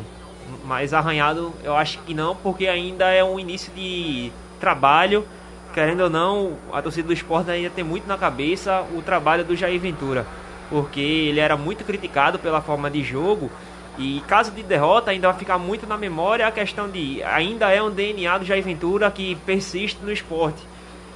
Mais 0.66 0.94
arranhado 0.94 1.54
eu 1.64 1.76
acho 1.76 2.00
que 2.00 2.14
não, 2.14 2.36
porque 2.36 2.68
ainda 2.68 3.10
é 3.12 3.24
um 3.24 3.40
início 3.40 3.72
de 3.74 4.32
trabalho 4.60 5.26
querendo 5.74 6.02
ou 6.02 6.10
não, 6.10 6.58
a 6.74 6.82
torcida 6.82 7.08
do 7.08 7.14
esporte 7.14 7.50
ainda 7.50 7.70
tem 7.70 7.84
muito 7.84 8.08
na 8.08 8.18
cabeça 8.18 8.86
o 8.96 9.02
trabalho 9.02 9.44
do 9.44 9.56
Jair 9.56 9.80
Ventura, 9.80 10.26
porque 10.70 11.00
ele 11.00 11.40
era 11.40 11.56
muito 11.56 11.84
criticado 11.84 12.40
pela 12.40 12.62
forma 12.62 12.90
de 12.90 13.04
jogo. 13.04 13.50
E 13.98 14.22
caso 14.28 14.52
de 14.52 14.64
derrota, 14.64 15.12
ainda 15.12 15.30
vai 15.30 15.38
ficar 15.38 15.58
muito 15.58 15.86
na 15.86 15.98
memória 15.98 16.48
a 16.48 16.52
questão 16.52 16.90
de 16.90 17.22
ainda 17.24 17.70
é 17.70 17.82
um 17.82 17.92
DNA 17.92 18.38
do 18.38 18.46
Jair 18.46 18.64
Ventura 18.64 19.12
que 19.12 19.36
persiste 19.46 20.00
no 20.04 20.12
esporte. 20.12 20.62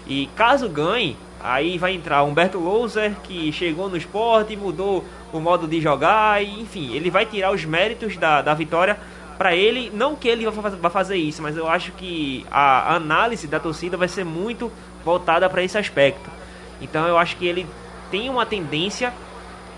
E 0.05 0.27
caso 0.35 0.67
ganhe, 0.67 1.15
aí 1.41 1.77
vai 1.77 1.93
entrar 1.93 2.23
Humberto 2.23 2.59
Louser, 2.59 3.15
que 3.23 3.51
chegou 3.53 3.89
no 3.89 3.95
esporte, 3.95 4.55
mudou 4.55 5.03
o 5.31 5.39
modo 5.39 5.65
de 5.65 5.79
jogar, 5.79 6.43
e, 6.43 6.61
enfim, 6.61 6.93
ele 6.93 7.09
vai 7.09 7.25
tirar 7.25 7.51
os 7.51 7.63
méritos 7.63 8.17
da, 8.17 8.41
da 8.41 8.53
vitória 8.53 8.99
para 9.43 9.53
ele, 9.53 9.91
não 9.93 10.15
que 10.15 10.29
ele 10.29 10.49
vá 10.49 10.89
fazer 10.89 11.17
isso, 11.17 11.41
mas 11.41 11.57
eu 11.57 11.67
acho 11.67 11.91
que 11.91 12.45
a 12.49 12.95
análise 12.95 13.45
da 13.45 13.59
torcida 13.59 13.97
vai 13.97 14.07
ser 14.07 14.23
muito 14.23 14.71
voltada 15.03 15.49
para 15.49 15.61
esse 15.61 15.77
aspecto. 15.77 16.29
Então 16.79 17.05
eu 17.05 17.17
acho 17.17 17.35
que 17.35 17.45
ele 17.45 17.67
tem 18.09 18.29
uma 18.29 18.45
tendência 18.45 19.11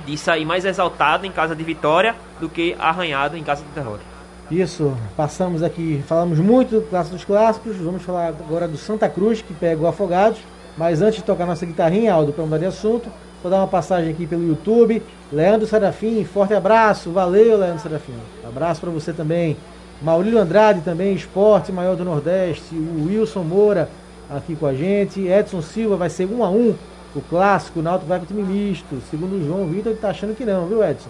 de 0.05 0.15
sair 0.19 0.45
mais 0.45 0.65
exaltado 0.65 1.25
em 1.25 1.31
casa 1.31 1.55
de 1.55 1.63
vitória 1.63 2.15
do 2.39 2.47
que 2.47 2.75
arranhado 2.77 3.35
em 3.35 3.43
casa 3.43 3.63
de 3.63 3.69
derrota. 3.69 4.03
Isso, 4.51 4.95
passamos 5.17 5.63
aqui, 5.63 6.03
falamos 6.07 6.37
muito 6.37 6.81
do 6.81 6.87
clássico 6.87 7.15
dos 7.15 7.25
clássicos, 7.25 7.75
vamos 7.77 8.03
falar 8.03 8.27
agora 8.27 8.67
do 8.67 8.77
Santa 8.77 9.09
Cruz, 9.09 9.41
que 9.41 9.51
pega 9.51 9.81
o 9.81 9.87
Afogados, 9.87 10.37
mas 10.77 11.01
antes 11.01 11.21
de 11.21 11.23
tocar 11.23 11.47
nossa 11.47 11.65
guitarrinha, 11.65 12.13
Aldo, 12.13 12.31
para 12.31 12.43
mudar 12.43 12.59
de 12.59 12.65
assunto, 12.65 13.09
Vou 13.45 13.51
dar 13.51 13.59
uma 13.59 13.67
passagem 13.67 14.09
aqui 14.09 14.25
pelo 14.25 14.41
YouTube. 14.41 15.03
Leandro 15.31 15.67
Serafim, 15.67 16.23
forte 16.23 16.55
abraço. 16.55 17.11
Valeu, 17.11 17.59
Leandro 17.59 17.79
Serafim. 17.79 18.15
Abraço 18.43 18.81
para 18.81 18.89
você 18.89 19.13
também. 19.13 19.55
Maurílio 20.01 20.39
Andrade 20.39 20.81
também, 20.81 21.13
esporte 21.13 21.71
maior 21.71 21.95
do 21.95 22.03
Nordeste. 22.03 22.73
O 22.73 23.05
Wilson 23.05 23.43
Moura 23.43 23.87
aqui 24.31 24.55
com 24.55 24.65
a 24.65 24.73
gente. 24.73 25.27
Edson 25.27 25.61
Silva 25.61 25.95
vai 25.95 26.09
ser 26.09 26.25
um 26.25 26.43
a 26.43 26.49
um. 26.49 26.73
O 27.15 27.21
clássico, 27.21 27.81
o 27.81 27.83
Náutico 27.83 28.07
vai 28.07 28.17
para 28.17 28.23
o 28.23 28.27
time 28.27 28.41
misto. 28.41 28.99
Segundo 29.11 29.35
o 29.35 29.45
João 29.45 29.67
Vitor, 29.67 29.89
ele 29.91 29.93
está 29.93 30.09
achando 30.09 30.35
que 30.35 30.43
não, 30.43 30.65
viu, 30.65 30.83
Edson? 30.83 31.09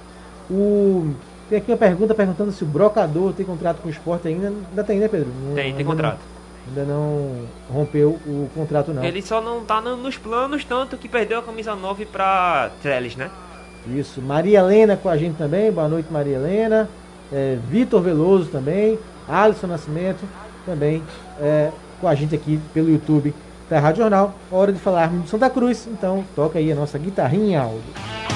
O... 0.52 1.12
Tem 1.50 1.60
aqui 1.60 1.72
uma 1.72 1.78
pergunta 1.78 2.14
perguntando 2.14 2.52
se 2.52 2.66
o 2.66 2.68
brocador 2.68 3.32
tem 3.32 3.46
contrato 3.46 3.82
com 3.82 3.88
o 3.88 3.92
esporte 3.92 4.28
ainda. 4.28 4.48
Ainda 4.48 4.84
tem, 4.84 5.00
né, 5.00 5.08
Pedro? 5.08 5.30
Tem, 5.56 5.74
tem 5.74 5.86
contrato. 5.86 6.20
Ainda 6.68 6.84
não 6.84 7.46
rompeu 7.70 8.20
o 8.26 8.50
contrato 8.56 8.92
não. 8.92 9.04
Ele 9.04 9.22
só 9.22 9.40
não 9.40 9.64
tá 9.64 9.80
nos 9.82 10.18
planos, 10.18 10.64
tanto 10.66 10.98
que 10.98 11.08
perdeu 11.08 11.40
a 11.40 11.44
camisa 11.44 11.76
9 11.76 12.06
para 12.06 12.72
Trellis, 12.82 13.16
né? 13.16 13.30
Isso. 13.88 14.22
Maria 14.22 14.60
Helena 14.60 14.98
com 14.98 15.10
a 15.10 15.18
gente 15.18 15.38
também. 15.38 15.72
Boa 15.72 15.88
noite, 15.88 16.12
Maria 16.12 16.38
Helena. 16.38 16.90
É, 17.32 17.58
Vitor 17.70 18.02
Veloso 18.02 18.50
também. 18.50 18.98
Alisson 19.28 19.68
Nascimento 19.68 20.24
também 20.66 21.04
é, 21.40 21.72
com 22.02 22.08
a 22.08 22.16
gente 22.16 22.36
aqui 22.36 22.60
pelo 22.74 22.90
YouTube 22.90 23.34
da 23.70 23.80
Rádio 23.80 24.02
Jornal. 24.02 24.34
Hora 24.52 24.74
de 24.74 24.80
falarmos 24.80 25.24
de 25.24 25.30
Santa 25.30 25.50
Cruz. 25.50 25.88
Então, 25.88 26.26
toca 26.36 26.58
aí 26.58 26.72
a 26.72 26.76
nossa 26.76 26.98
guitarrinha 26.98 27.62
áudio. 27.62 28.35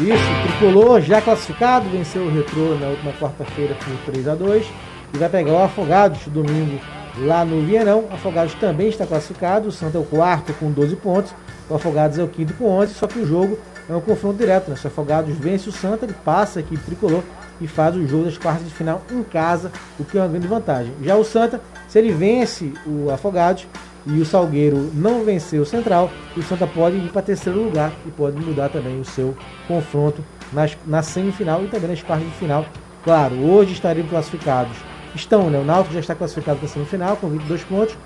Isso, 0.00 0.58
tricolor 0.58 1.02
já 1.02 1.20
classificado, 1.20 1.90
venceu 1.90 2.22
o 2.22 2.30
Retrô 2.30 2.74
na 2.80 2.86
última 2.86 3.12
quarta-feira 3.12 3.74
por 3.74 4.12
3 4.12 4.28
a 4.28 4.34
2 4.34 4.66
e 5.12 5.18
vai 5.18 5.28
pegar 5.28 5.52
o 5.52 5.62
Afogados 5.62 6.26
domingo 6.28 6.80
lá 7.18 7.44
no 7.44 7.60
Vienão. 7.66 8.06
O 8.10 8.14
Afogados 8.14 8.54
também 8.54 8.88
está 8.88 9.06
classificado. 9.06 9.68
O 9.68 9.72
Santa 9.72 9.98
é 9.98 10.00
o 10.00 10.04
quarto 10.04 10.54
com 10.54 10.70
12 10.70 10.96
pontos. 10.96 11.34
O 11.68 11.74
Afogados 11.74 12.18
é 12.18 12.22
o 12.22 12.28
quinto 12.28 12.54
com 12.54 12.64
11. 12.64 12.94
Só 12.94 13.06
que 13.06 13.18
o 13.18 13.26
jogo 13.26 13.58
é 13.90 13.94
um 13.94 14.00
confronto 14.00 14.38
direto. 14.38 14.70
Né? 14.70 14.76
Se 14.76 14.86
o 14.86 14.88
Afogados 14.88 15.36
vence 15.36 15.68
o 15.68 15.72
Santa, 15.72 16.06
ele 16.06 16.14
passa 16.24 16.60
aqui 16.60 16.78
tricolor 16.78 17.22
e 17.60 17.66
faz 17.66 17.94
o 17.94 18.06
jogo 18.06 18.24
das 18.24 18.38
quartas 18.38 18.64
de 18.64 18.72
final 18.72 19.02
em 19.10 19.22
casa, 19.22 19.70
o 19.98 20.04
que 20.04 20.16
é 20.16 20.22
uma 20.22 20.28
grande 20.28 20.46
vantagem. 20.46 20.94
Já 21.02 21.14
o 21.16 21.24
Santa, 21.24 21.60
se 21.86 21.98
ele 21.98 22.10
vence 22.10 22.72
o 22.86 23.10
Afogados 23.10 23.66
e 24.06 24.20
o 24.20 24.24
Salgueiro 24.24 24.90
não 24.94 25.24
vencer 25.24 25.60
o 25.60 25.66
Central, 25.66 26.10
o 26.36 26.42
Santa 26.42 26.66
pode 26.66 26.96
ir 26.96 27.10
para 27.10 27.22
terceiro 27.22 27.62
lugar 27.62 27.92
e 28.06 28.10
pode 28.10 28.38
mudar 28.38 28.68
também 28.68 29.00
o 29.00 29.04
seu 29.04 29.36
confronto 29.68 30.24
nas, 30.52 30.76
na 30.86 31.02
semifinal 31.02 31.62
e 31.64 31.68
também 31.68 31.90
nas 31.90 32.02
quartas 32.02 32.26
de 32.26 32.34
final. 32.34 32.64
Claro, 33.04 33.36
hoje 33.36 33.72
estariam 33.72 34.06
classificados. 34.06 34.76
Estão, 35.14 35.50
né? 35.50 35.58
O 35.58 35.64
Náutico 35.64 35.94
já 35.94 36.00
está 36.00 36.14
classificado 36.14 36.58
para 36.58 36.68
a 36.68 36.70
semifinal 36.70 37.16
com 37.16 37.28
22 37.28 37.64
pontos. 37.64 37.96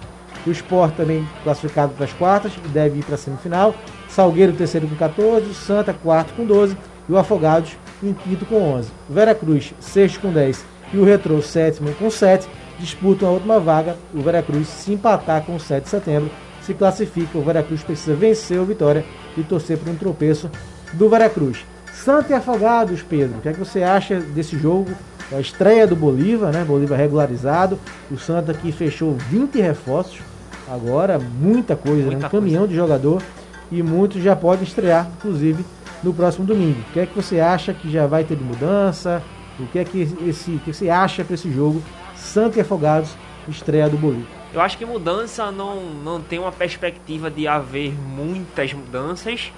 O 0.47 0.51
Sport 0.51 0.95
também 0.95 1.27
classificado 1.43 1.93
para 1.95 2.05
as 2.05 2.13
quartas 2.13 2.53
e 2.65 2.69
deve 2.69 2.99
ir 2.99 3.05
para 3.05 3.15
a 3.15 3.19
semifinal. 3.19 3.75
Salgueiro 4.09 4.53
terceiro 4.53 4.87
com 4.87 4.95
14, 4.95 5.47
o 5.47 5.55
Santa 5.55 5.93
quarto 5.93 6.35
com 6.35 6.45
12 6.45 6.77
e 7.09 7.13
o 7.13 7.19
Afogados 7.19 7.77
em 8.03 8.13
quinto 8.13 8.45
com 8.47 8.57
11. 8.57 8.91
O 9.09 9.13
Veracruz 9.13 9.75
sexto 9.81 10.21
com 10.21 10.33
10 10.33 10.65
e 10.93 10.99
o 10.99 11.05
Retrô 11.05 11.41
sétimo 11.43 11.93
com 11.95 12.11
7 12.11 12.49
disputam 12.79 13.29
a 13.29 13.33
última 13.33 13.59
vaga. 13.59 13.97
O 14.15 14.21
Veracruz 14.21 14.69
se 14.69 14.93
empatar 14.93 15.43
com 15.43 15.57
o 15.57 15.61
7 15.61 15.85
de 15.85 15.91
setembro 15.91 16.31
se 16.63 16.75
classifica. 16.75 17.39
O 17.39 17.43
Veracruz 17.43 17.83
precisa 17.83 18.15
vencer 18.15 18.59
o 18.59 18.65
Vitória 18.65 19.05
e 19.37 19.43
torcer 19.43 19.79
por 19.79 19.89
um 19.89 19.97
tropeço 19.97 20.51
do 20.93 21.09
Veracruz. 21.09 21.65
Santa 21.93 22.33
e 22.33 22.35
Afogados, 22.35 23.03
Pedro, 23.03 23.39
o 23.39 23.41
que 23.41 23.49
é 23.49 23.53
que 23.53 23.59
você 23.59 23.83
acha 23.83 24.19
desse 24.19 24.59
jogo? 24.59 24.91
A 25.33 25.41
estreia 25.41 25.87
do 25.87 25.97
Bolívar, 25.97 26.53
né? 26.53 26.65
Bolívar 26.65 26.99
regularizado. 26.99 27.79
O 28.11 28.19
Santa 28.19 28.53
que 28.53 28.71
fechou 28.73 29.15
20 29.15 29.61
reforços. 29.61 30.21
Agora, 30.69 31.19
muita 31.19 31.77
coisa, 31.77 32.05
né? 32.05 32.11
muita 32.11 32.21
né? 32.21 32.27
Um 32.27 32.31
caminhão 32.31 32.63
coisa. 32.63 32.73
de 32.73 32.77
jogador. 32.77 33.23
E 33.71 33.83
muitos 33.83 34.23
já 34.23 34.37
podem 34.37 34.65
estrear, 34.65 35.09
inclusive, 35.19 35.65
no 36.03 36.13
próximo 36.13 36.45
domingo. 36.45 36.79
O 36.81 36.93
que 36.93 37.01
é 37.01 37.07
que 37.07 37.15
você 37.15 37.41
acha 37.41 37.73
que 37.73 37.91
já 37.91 38.07
vai 38.07 38.25
ter 38.25 38.37
de 38.37 38.45
mudança? 38.45 39.23
O 39.59 39.67
que 39.67 39.79
é 39.79 39.85
que, 39.85 40.03
esse, 40.27 40.61
que 40.65 40.73
você 40.73 40.91
acha 40.91 41.25
para 41.25 41.35
esse 41.35 41.51
jogo? 41.51 41.83
Santa 42.25 42.59
e 42.59 42.63
Afogados, 42.63 43.15
estreia 43.47 43.89
do 43.89 43.97
Bolívar. 43.97 44.27
Eu 44.53 44.61
acho 44.61 44.79
que 44.79 44.85
mudança 44.85 45.53
não, 45.53 45.81
não 45.81 46.21
tem 46.21 46.39
uma 46.39 46.51
perspectiva 46.51 47.31
de 47.31 47.47
haver 47.47 47.93
muitas 47.93 48.73
mudanças, 48.73 49.53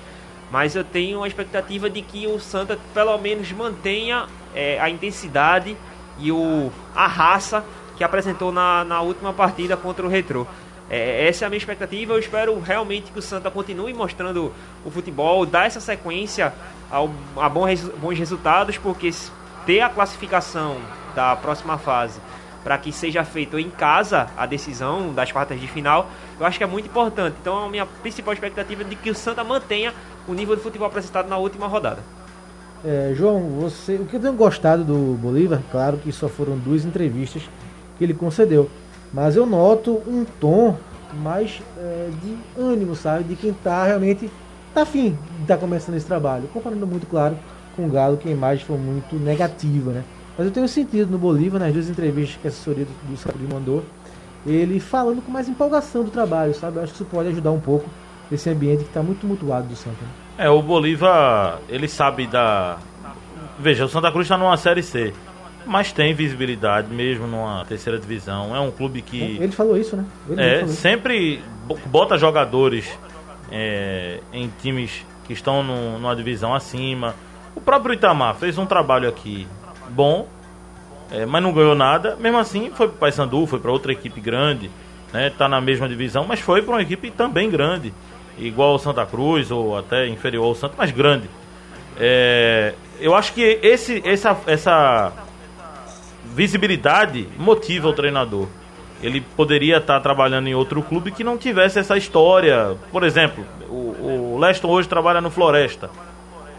mas 0.51 0.75
eu 0.75 0.83
tenho 0.83 1.19
uma 1.19 1.29
expectativa 1.29 1.89
de 1.89 2.03
que 2.03 2.27
o 2.27 2.41
Santa 2.41 2.79
pelo 2.93 3.17
menos 3.19 3.51
mantenha 3.53 4.27
é, 4.55 4.81
a 4.81 4.91
intensidade 4.91 5.77
e 6.19 6.33
o, 6.33 6.71
a 6.95 7.07
raça 7.07 7.65
que 7.97 8.03
apresentou 8.03 8.51
na, 8.51 8.85
na 8.85 9.01
última 9.01 9.33
partida 9.33 9.77
contra 9.77 10.05
o 10.05 10.09
Retro. 10.09 10.47
É, 10.91 11.29
essa 11.29 11.45
é 11.45 11.47
a 11.47 11.49
minha 11.49 11.59
expectativa. 11.59 12.15
Eu 12.15 12.19
espero 12.19 12.61
realmente 12.61 13.13
que 13.13 13.19
o 13.19 13.23
Santa 13.23 13.51
continue 13.51 13.95
mostrando 13.95 14.53
o 14.85 14.91
futebol, 14.91 15.47
dar 15.47 15.67
essa 15.67 15.81
sequência 15.81 16.53
ao, 16.91 17.11
a 17.37 17.49
bons, 17.49 17.81
bons 18.01 18.19
resultados, 18.19 18.77
porque 18.77 19.11
ter 19.65 19.81
a 19.81 19.89
classificação 19.89 20.77
da 21.15 21.35
próxima 21.35 21.79
fase 21.79 22.21
para 22.67 22.77
que 22.79 22.91
seja 22.91 23.23
feito 23.25 23.61
em 23.61 23.71
casa 23.71 24.27
a 24.37 24.45
decisão 24.45 25.15
das 25.15 25.31
quartas 25.31 25.61
de 25.61 25.69
final, 25.69 26.11
eu 26.37 26.45
acho 26.45 26.59
que 26.59 26.65
é 26.65 26.67
muito 26.67 26.87
importante. 26.87 27.37
Então, 27.41 27.67
a 27.67 27.69
minha 27.69 27.87
principal 27.87 28.35
expectativa 28.35 28.83
é 28.83 28.85
de 28.85 28.97
que 28.97 29.09
o 29.09 29.15
Santa 29.15 29.45
mantenha 29.45 29.95
o 30.27 30.35
nível 30.35 30.57
de 30.57 30.63
futebol 30.63 30.89
apresentado 30.89 31.29
na 31.29 31.37
última 31.37 31.69
rodada. 31.69 32.01
É, 32.85 33.13
João, 33.15 33.41
você, 33.61 33.95
o 33.95 34.05
que 34.05 34.17
eu 34.17 34.21
tenho 34.21 34.33
gostado 34.33 34.83
do 34.83 35.17
Bolívar, 35.17 35.63
claro 35.71 35.99
que 35.99 36.11
só 36.11 36.29
foram 36.29 36.59
duas 36.59 36.85
entrevistas 36.85 37.49
que 37.97 38.03
ele 38.03 38.13
concedeu, 38.13 38.69
mas 39.13 39.37
eu 39.37 39.47
noto 39.47 40.03
um 40.05 40.25
tom 40.25 40.77
mais 41.23 41.63
é, 41.79 42.11
de 42.21 42.37
ânimo, 42.61 42.97
sabe? 42.97 43.23
De 43.23 43.37
quem 43.37 43.51
está 43.51 43.85
realmente 43.85 44.29
tá 44.75 44.83
afim 44.83 45.11
de 45.37 45.43
estar 45.43 45.55
tá 45.55 45.61
começando 45.61 45.95
esse 45.95 46.07
trabalho. 46.07 46.49
Comparando 46.53 46.85
muito, 46.85 47.07
claro, 47.07 47.39
com 47.77 47.87
o 47.87 47.89
Galo, 47.89 48.17
que 48.17 48.29
a 48.29 48.33
imagem 48.33 48.67
foi 48.67 48.77
muito 48.77 49.15
negativa, 49.15 49.93
né? 49.93 50.05
Mas 50.37 50.47
eu 50.47 50.53
tenho 50.53 50.69
sentido 50.69 51.11
no 51.11 51.19
Bolívar, 51.19 51.61
nas 51.61 51.73
duas 51.73 51.89
entrevistas 51.89 52.39
que 52.41 52.47
a 52.47 52.51
assessoria 52.51 52.85
do, 52.85 53.11
do 53.11 53.17
Saúde 53.17 53.47
mandou, 53.51 53.85
ele 54.47 54.79
falando 54.79 55.23
com 55.23 55.31
mais 55.31 55.49
empolgação 55.49 56.05
do 56.05 56.11
trabalho, 56.11 56.55
sabe? 56.55 56.77
Eu 56.77 56.83
acho 56.83 56.93
que 56.93 57.03
isso 57.03 57.11
pode 57.11 57.29
ajudar 57.31 57.51
um 57.51 57.61
pouco 57.61 57.89
esse 58.31 58.49
ambiente 58.51 58.83
que 58.83 58.91
está 58.91 59.03
muito 59.03 59.21
tumultuado 59.21 59.69
do 59.69 59.77
Santa. 59.77 59.97
Né? 60.03 60.45
É, 60.47 60.51
o 60.51 60.61
Bolívar, 60.63 61.59
ele 61.69 61.89
sabe 61.89 62.27
da. 62.27 62.79
Veja, 63.59 63.85
o 63.87 63.89
Santa 63.89 64.11
Cruz 64.13 64.27
está 64.27 64.37
numa 64.37 64.57
Série 64.57 64.83
C, 64.83 65.15
mas 65.65 65.93
tem 65.93 66.13
visibilidade 66.13 66.93
mesmo 66.93 67.27
numa 67.27 67.65
terceira 67.65 67.99
divisão. 67.99 68.55
É 68.55 68.61
um 68.61 68.71
clube 68.71 69.01
que. 69.01 69.39
Ele 69.41 69.53
falou 69.53 69.77
isso, 69.77 69.97
né? 69.97 70.05
Ele 70.29 70.43
é, 70.43 70.67
sempre 70.67 71.43
bota 71.87 72.19
jogadores 72.19 72.87
é, 73.51 74.21
em 74.33 74.53
times 74.61 75.05
que 75.25 75.33
estão 75.33 75.63
no, 75.63 75.99
numa 75.99 76.15
divisão 76.15 76.55
acima. 76.55 77.15
O 77.55 77.61
próprio 77.61 77.95
Itamar 77.95 78.37
fez 78.37 78.59
um 78.59 78.67
trabalho 78.67 79.09
aqui 79.09 79.47
bom, 79.91 80.29
é, 81.11 81.25
mas 81.25 81.43
não 81.43 81.53
ganhou 81.53 81.75
nada. 81.75 82.17
Mesmo 82.17 82.39
assim, 82.39 82.71
foi 82.75 82.89
para 82.89 82.97
o 82.97 82.99
Paysandu, 82.99 83.47
foi 83.47 83.59
para 83.59 83.71
outra 83.71 83.93
equipe 83.93 84.21
grande, 84.21 84.71
né? 85.13 85.31
Tá 85.31 85.49
na 85.49 85.61
mesma 85.61 85.89
divisão, 85.89 86.25
mas 86.27 86.41
foi 86.41 86.63
para 86.63 86.75
uma 86.75 86.83
equipe 86.83 87.11
também 87.11 87.51
grande, 87.51 87.93
igual 88.39 88.75
o 88.75 88.79
Santa 88.79 89.05
Cruz 89.07 89.51
ou 89.51 89.77
até 89.77 90.09
inferior 90.09 90.45
ao 90.45 90.55
Santa, 90.55 90.75
mas 90.77 90.91
grande. 90.91 91.29
É, 91.99 92.75
eu 93.01 93.15
acho 93.15 93.33
que 93.33 93.59
esse, 93.63 94.03
essa, 94.07 94.37
essa 94.47 95.13
visibilidade 96.35 97.29
motiva 97.39 97.89
o 97.89 97.93
treinador. 97.93 98.49
Ele 99.03 99.21
poderia 99.21 99.77
estar 99.77 99.95
tá 99.95 100.01
trabalhando 100.01 100.49
em 100.49 100.55
outro 100.55 100.83
clube 100.83 101.11
que 101.11 101.23
não 101.23 101.37
tivesse 101.37 101.79
essa 101.79 101.97
história. 101.97 102.77
Por 102.91 103.03
exemplo, 103.05 103.45
o, 103.69 104.35
o 104.35 104.39
Leston 104.39 104.69
hoje 104.69 104.89
trabalha 104.89 105.21
no 105.21 105.31
Floresta. 105.31 105.91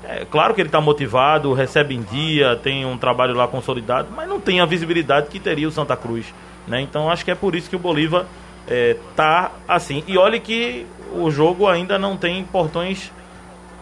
É 0.10 0.26
claro 0.26 0.54
que 0.54 0.62
ele 0.62 0.70
está 0.70 0.80
motivado, 0.80 1.52
recebe 1.52 1.94
em 1.94 2.02
dia, 2.02 2.56
tem 2.56 2.86
um 2.86 2.98
trabalho 2.98 3.34
lá 3.34 3.46
consolidado, 3.46 4.08
mas 4.16 4.28
não 4.30 4.40
tem 4.40 4.62
a 4.62 4.66
visibilidade 4.66 5.28
que 5.28 5.38
teria 5.38 5.68
o 5.68 5.72
Santa 5.72 5.98
Cruz. 5.98 6.34
Né? 6.66 6.80
Então 6.82 7.10
acho 7.10 7.26
que 7.26 7.32
é 7.32 7.36
por 7.36 7.56
isso 7.56 7.70
que 7.70 7.76
o 7.76 7.80
Bolívar 7.80 8.26
está 8.66 9.52
é, 9.54 9.74
assim. 9.74 10.04
E 10.08 10.18
olhe 10.18 10.40
que 10.40 10.86
o 11.14 11.30
jogo 11.30 11.68
ainda 11.68 12.00
não 12.00 12.16
tem 12.16 12.44
portões 12.46 13.12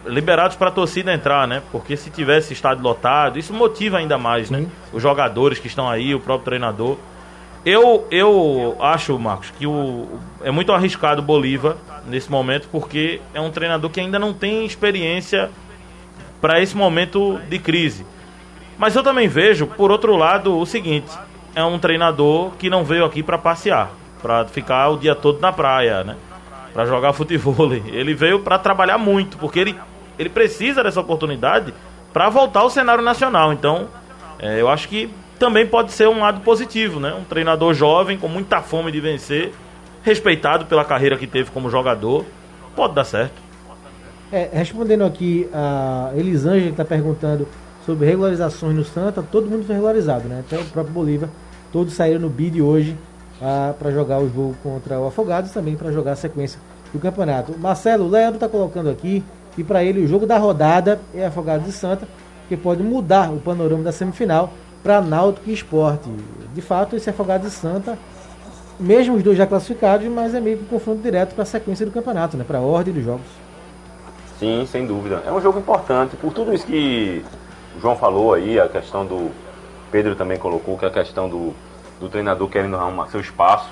liberados 0.04 0.56
para 0.56 0.68
a 0.68 0.72
torcida 0.72 1.12
entrar, 1.12 1.46
né? 1.46 1.62
Porque 1.72 1.96
se 1.96 2.10
tivesse 2.10 2.52
estádio 2.52 2.82
lotado, 2.82 3.38
isso 3.38 3.52
motiva 3.52 3.98
ainda 3.98 4.16
mais, 4.16 4.50
né? 4.50 4.66
Os 4.92 5.02
jogadores 5.02 5.58
que 5.58 5.66
estão 5.66 5.88
aí, 5.88 6.14
o 6.14 6.20
próprio 6.20 6.44
treinador. 6.44 6.96
Eu, 7.64 8.06
eu 8.12 8.76
acho, 8.80 9.18
Marcos, 9.18 9.50
que 9.50 9.66
o, 9.66 10.20
é 10.42 10.52
muito 10.52 10.72
arriscado 10.72 11.20
o 11.20 11.24
Bolívar 11.24 11.76
nesse 12.06 12.30
momento, 12.30 12.68
porque 12.70 13.20
é 13.34 13.40
um 13.40 13.50
treinador 13.50 13.90
que 13.90 13.98
ainda 13.98 14.20
não 14.20 14.32
tem 14.32 14.64
experiência 14.64 15.50
para 16.40 16.60
esse 16.60 16.76
momento 16.76 17.40
de 17.48 17.58
crise. 17.58 18.04
Mas 18.78 18.94
eu 18.94 19.02
também 19.02 19.28
vejo, 19.28 19.66
por 19.66 19.90
outro 19.90 20.16
lado, 20.16 20.56
o 20.56 20.66
seguinte: 20.66 21.10
é 21.54 21.64
um 21.64 21.78
treinador 21.78 22.50
que 22.58 22.68
não 22.68 22.84
veio 22.84 23.04
aqui 23.04 23.22
para 23.22 23.38
passear, 23.38 23.90
para 24.20 24.44
ficar 24.44 24.90
o 24.90 24.98
dia 24.98 25.14
todo 25.14 25.40
na 25.40 25.52
praia, 25.52 26.04
né? 26.04 26.16
Para 26.72 26.84
jogar 26.84 27.12
futebol. 27.14 27.72
Ele 27.72 28.14
veio 28.14 28.40
para 28.40 28.58
trabalhar 28.58 28.98
muito, 28.98 29.38
porque 29.38 29.58
ele, 29.58 29.76
ele 30.18 30.28
precisa 30.28 30.82
dessa 30.82 31.00
oportunidade 31.00 31.72
para 32.12 32.28
voltar 32.28 32.60
ao 32.60 32.70
cenário 32.70 33.02
nacional. 33.02 33.52
Então, 33.52 33.88
é, 34.38 34.60
eu 34.60 34.68
acho 34.68 34.88
que 34.88 35.10
também 35.38 35.66
pode 35.66 35.92
ser 35.92 36.08
um 36.08 36.20
lado 36.20 36.40
positivo, 36.40 37.00
né? 37.00 37.14
Um 37.14 37.24
treinador 37.24 37.72
jovem 37.74 38.18
com 38.18 38.28
muita 38.28 38.60
fome 38.60 38.92
de 38.92 39.00
vencer, 39.00 39.52
respeitado 40.02 40.66
pela 40.66 40.84
carreira 40.84 41.16
que 41.16 41.26
teve 41.26 41.50
como 41.50 41.70
jogador, 41.70 42.24
pode 42.74 42.94
dar 42.94 43.04
certo. 43.04 43.45
É, 44.36 44.50
respondendo 44.52 45.02
aqui, 45.02 45.48
a 45.50 46.10
Elisângela 46.14 46.68
está 46.68 46.84
perguntando 46.84 47.48
sobre 47.86 48.06
regularizações 48.06 48.76
no 48.76 48.84
Santa, 48.84 49.22
todo 49.22 49.48
mundo 49.48 49.64
foi 49.64 49.76
regularizado, 49.76 50.28
né? 50.28 50.44
Até 50.46 50.60
o 50.60 50.64
próprio 50.66 50.92
Bolívar, 50.92 51.30
todos 51.72 51.94
saíram 51.94 52.20
no 52.20 52.28
bid 52.28 52.60
hoje 52.60 52.94
ah, 53.40 53.72
para 53.78 53.90
jogar 53.90 54.18
o 54.18 54.28
jogo 54.28 54.54
contra 54.62 55.00
o 55.00 55.06
Afogados 55.06 55.52
também 55.52 55.74
para 55.74 55.90
jogar 55.90 56.12
a 56.12 56.16
sequência 56.16 56.60
do 56.92 56.98
campeonato. 56.98 57.58
Marcelo, 57.58 58.04
o 58.04 58.10
Leandro 58.10 58.34
está 58.34 58.46
colocando 58.46 58.90
aqui 58.90 59.24
e 59.56 59.64
para 59.64 59.82
ele 59.82 60.04
o 60.04 60.06
jogo 60.06 60.26
da 60.26 60.36
rodada 60.36 61.00
é 61.14 61.24
Afogados 61.24 61.66
e 61.66 61.72
Santa, 61.72 62.06
que 62.46 62.58
pode 62.58 62.82
mudar 62.82 63.32
o 63.32 63.40
panorama 63.40 63.84
da 63.84 63.90
semifinal 63.90 64.52
para 64.82 65.00
Náutico 65.00 65.48
e 65.48 65.54
Esporte. 65.54 66.10
De 66.54 66.60
fato, 66.60 66.94
esse 66.94 67.08
Afogados 67.08 67.48
e 67.48 67.56
Santa, 67.56 67.98
mesmo 68.78 69.14
os 69.14 69.22
dois 69.22 69.38
já 69.38 69.46
classificados, 69.46 70.06
mas 70.08 70.34
é 70.34 70.40
meio 70.42 70.58
que 70.58 70.64
um 70.64 70.68
confronto 70.68 71.00
direto 71.00 71.32
para 71.32 71.44
a 71.44 71.46
sequência 71.46 71.86
do 71.86 71.92
campeonato, 71.92 72.36
né? 72.36 72.44
Para 72.46 72.58
a 72.58 72.60
ordem 72.60 72.92
dos 72.92 73.02
jogos. 73.02 73.45
Sim, 74.38 74.66
sem 74.70 74.86
dúvida. 74.86 75.22
É 75.26 75.32
um 75.32 75.40
jogo 75.40 75.58
importante. 75.58 76.16
Por 76.16 76.32
tudo 76.32 76.52
isso 76.52 76.66
que 76.66 77.24
o 77.76 77.80
João 77.80 77.96
falou 77.96 78.34
aí, 78.34 78.58
a 78.60 78.68
questão 78.68 79.04
do. 79.04 79.30
Pedro 79.90 80.14
também 80.14 80.36
colocou, 80.36 80.76
que 80.76 80.84
é 80.84 80.88
a 80.88 80.90
questão 80.90 81.28
do, 81.28 81.54
do 82.00 82.08
treinador 82.08 82.48
querendo 82.48 82.76
arrumar 82.76 83.06
seu 83.06 83.20
espaço. 83.20 83.68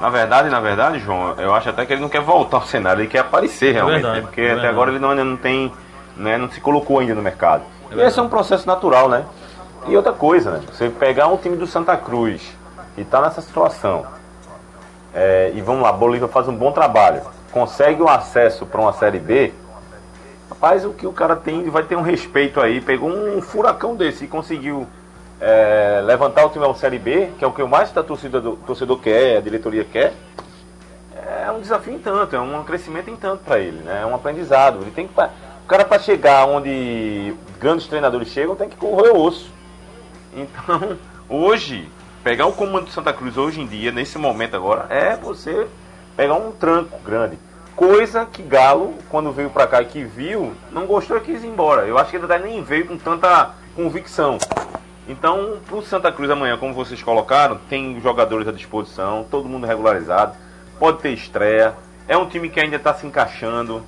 Na 0.00 0.08
verdade, 0.08 0.48
na 0.48 0.60
verdade, 0.60 1.00
João, 1.00 1.34
eu 1.36 1.54
acho 1.54 1.68
até 1.68 1.84
que 1.84 1.92
ele 1.92 2.00
não 2.00 2.08
quer 2.08 2.22
voltar 2.22 2.58
ao 2.58 2.62
cenário, 2.62 3.02
ele 3.02 3.08
quer 3.08 3.18
aparecer 3.18 3.72
realmente, 3.72 3.98
é 3.98 4.02
verdade, 4.02 4.20
né? 4.20 4.26
Porque 4.26 4.40
é 4.40 4.52
até 4.52 4.68
agora 4.68 4.90
ele 4.90 4.98
não, 4.98 5.10
ainda 5.10 5.24
não 5.24 5.36
tem. 5.36 5.72
Né, 6.16 6.36
não 6.36 6.50
se 6.50 6.60
colocou 6.60 6.98
ainda 6.98 7.14
no 7.14 7.22
mercado. 7.22 7.62
É 7.90 7.94
e 7.94 8.00
esse 8.02 8.18
é 8.18 8.22
um 8.22 8.28
processo 8.28 8.66
natural, 8.66 9.08
né? 9.08 9.24
E 9.86 9.96
outra 9.96 10.12
coisa, 10.12 10.52
né? 10.52 10.60
Você 10.70 10.88
pegar 10.88 11.28
um 11.28 11.36
time 11.36 11.56
do 11.56 11.66
Santa 11.66 11.96
Cruz 11.96 12.56
que 12.94 13.02
está 13.02 13.22
nessa 13.22 13.40
situação 13.40 14.04
é, 15.14 15.50
e 15.54 15.60
vamos 15.60 15.82
lá, 15.82 15.92
Bolívia 15.92 16.28
faz 16.28 16.46
um 16.46 16.54
bom 16.54 16.70
trabalho, 16.72 17.22
consegue 17.52 18.00
um 18.02 18.08
acesso 18.08 18.64
para 18.64 18.80
uma 18.80 18.92
Série 18.92 19.18
B, 19.18 19.52
rapaz, 20.50 20.84
o 20.84 20.92
que 20.92 21.06
o 21.06 21.12
cara 21.12 21.36
tem 21.36 21.70
vai 21.70 21.84
ter 21.84 21.96
um 21.96 22.02
respeito 22.02 22.60
aí. 22.60 22.80
Pegou 22.80 23.08
um 23.08 23.40
furacão 23.40 23.94
desse 23.94 24.24
e 24.24 24.28
conseguiu 24.28 24.86
é, 25.40 26.02
levantar 26.04 26.44
o 26.44 26.50
time 26.50 26.64
ao 26.64 26.74
Série 26.74 26.98
B, 26.98 27.30
que 27.38 27.44
é 27.44 27.46
o 27.46 27.52
que 27.52 27.62
mais 27.62 27.96
a 27.96 28.02
torcida 28.02 28.40
do, 28.40 28.56
torcedor 28.56 28.98
quer, 28.98 29.38
a 29.38 29.40
diretoria 29.40 29.84
quer. 29.84 30.12
É 31.14 31.50
um 31.50 31.60
desafio 31.60 31.94
em 31.94 31.98
tanto, 31.98 32.34
é 32.34 32.40
um 32.40 32.64
crescimento 32.64 33.08
em 33.08 33.16
tanto 33.16 33.44
para 33.44 33.58
ele, 33.58 33.78
né? 33.82 34.00
É 34.02 34.06
um 34.06 34.14
aprendizado. 34.14 34.82
Ele 34.82 34.90
tem 34.90 35.06
que, 35.06 35.12
o 35.12 35.66
cara 35.68 35.84
para 35.84 35.98
chegar 35.98 36.46
onde 36.46 37.34
grandes 37.58 37.86
treinadores 37.86 38.28
chegam 38.28 38.56
tem 38.56 38.68
que 38.68 38.76
correr 38.76 39.10
o 39.10 39.20
osso. 39.20 39.50
Então, 40.34 40.98
hoje, 41.28 41.88
pegar 42.24 42.46
o 42.46 42.52
comando 42.52 42.86
do 42.86 42.90
Santa 42.90 43.12
Cruz 43.12 43.36
hoje 43.36 43.60
em 43.60 43.66
dia, 43.66 43.92
nesse 43.92 44.18
momento 44.18 44.56
agora, 44.56 44.86
é 44.90 45.16
você 45.16 45.68
pegar 46.16 46.34
um 46.34 46.50
tranco 46.52 46.98
grande. 47.04 47.38
Coisa 47.80 48.26
que 48.26 48.42
Galo, 48.42 48.92
quando 49.08 49.32
veio 49.32 49.48
para 49.48 49.66
cá 49.66 49.80
e 49.80 49.86
que 49.86 50.04
viu, 50.04 50.52
não 50.70 50.84
gostou 50.84 51.16
e 51.16 51.20
quis 51.22 51.42
ir 51.42 51.46
embora. 51.46 51.86
Eu 51.86 51.96
acho 51.96 52.10
que 52.10 52.16
ele 52.18 52.38
nem 52.40 52.62
veio 52.62 52.86
com 52.86 52.98
tanta 52.98 53.54
convicção. 53.74 54.36
Então, 55.08 55.56
pro 55.66 55.80
Santa 55.80 56.12
Cruz 56.12 56.30
amanhã, 56.30 56.58
como 56.58 56.74
vocês 56.74 57.02
colocaram, 57.02 57.58
tem 57.70 57.98
jogadores 58.02 58.46
à 58.46 58.52
disposição, 58.52 59.26
todo 59.30 59.48
mundo 59.48 59.66
regularizado, 59.66 60.36
pode 60.78 60.98
ter 60.98 61.12
estreia. 61.12 61.74
É 62.06 62.18
um 62.18 62.26
time 62.26 62.50
que 62.50 62.60
ainda 62.60 62.76
está 62.76 62.92
se 62.92 63.06
encaixando, 63.06 63.82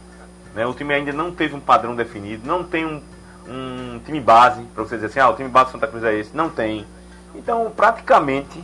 né? 0.55 0.66
O 0.66 0.72
time 0.72 0.95
ainda 0.95 1.12
não 1.12 1.30
teve 1.30 1.55
um 1.55 1.61
padrão 1.61 1.95
definido, 1.95 2.49
não 2.49 2.64
tem 2.64 2.86
um, 2.86 3.03
um 3.47 4.01
time 4.07 4.22
base 4.22 4.62
para 4.74 4.84
você 4.84 4.95
dizer 4.95 5.09
assim, 5.09 5.20
ah, 5.20 5.28
o 5.28 5.36
time 5.36 5.51
base 5.51 5.66
do 5.66 5.72
Santa 5.72 5.86
Cruz 5.86 6.03
é 6.03 6.14
esse, 6.14 6.34
não 6.34 6.49
tem. 6.49 6.86
Então, 7.34 7.70
praticamente, 7.76 8.59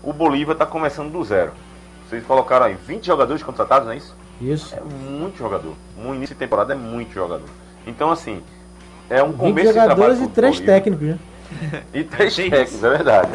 o 0.00 0.12
Bolívar 0.12 0.52
está 0.52 0.64
começando 0.64 1.10
do 1.10 1.24
zero. 1.24 1.50
Vocês 2.08 2.24
colocaram 2.24 2.66
aí 2.66 2.74
20 2.74 3.04
jogadores 3.04 3.42
contratados, 3.42 3.84
não 3.84 3.92
é 3.92 3.96
isso? 3.96 4.16
Isso. 4.40 4.74
É 4.74 4.80
muito 4.80 5.36
jogador. 5.38 5.74
No 5.96 6.14
início 6.14 6.34
de 6.34 6.38
temporada 6.38 6.72
é 6.72 6.76
muito 6.76 7.12
jogador. 7.12 7.48
Então, 7.86 8.10
assim, 8.10 8.42
é 9.10 9.22
um 9.22 9.30
20 9.32 9.36
começo 9.38 9.66
de 9.68 9.72
trabalho. 9.72 9.96
jogadores 9.96 10.20
e 10.22 10.28
três 10.28 10.54
Bolívar. 10.56 10.74
técnicos, 10.74 11.06
né? 11.08 11.18
E 11.94 12.04
três 12.04 12.36
técnicos, 12.36 12.84
é 12.84 12.88
verdade. 12.90 13.30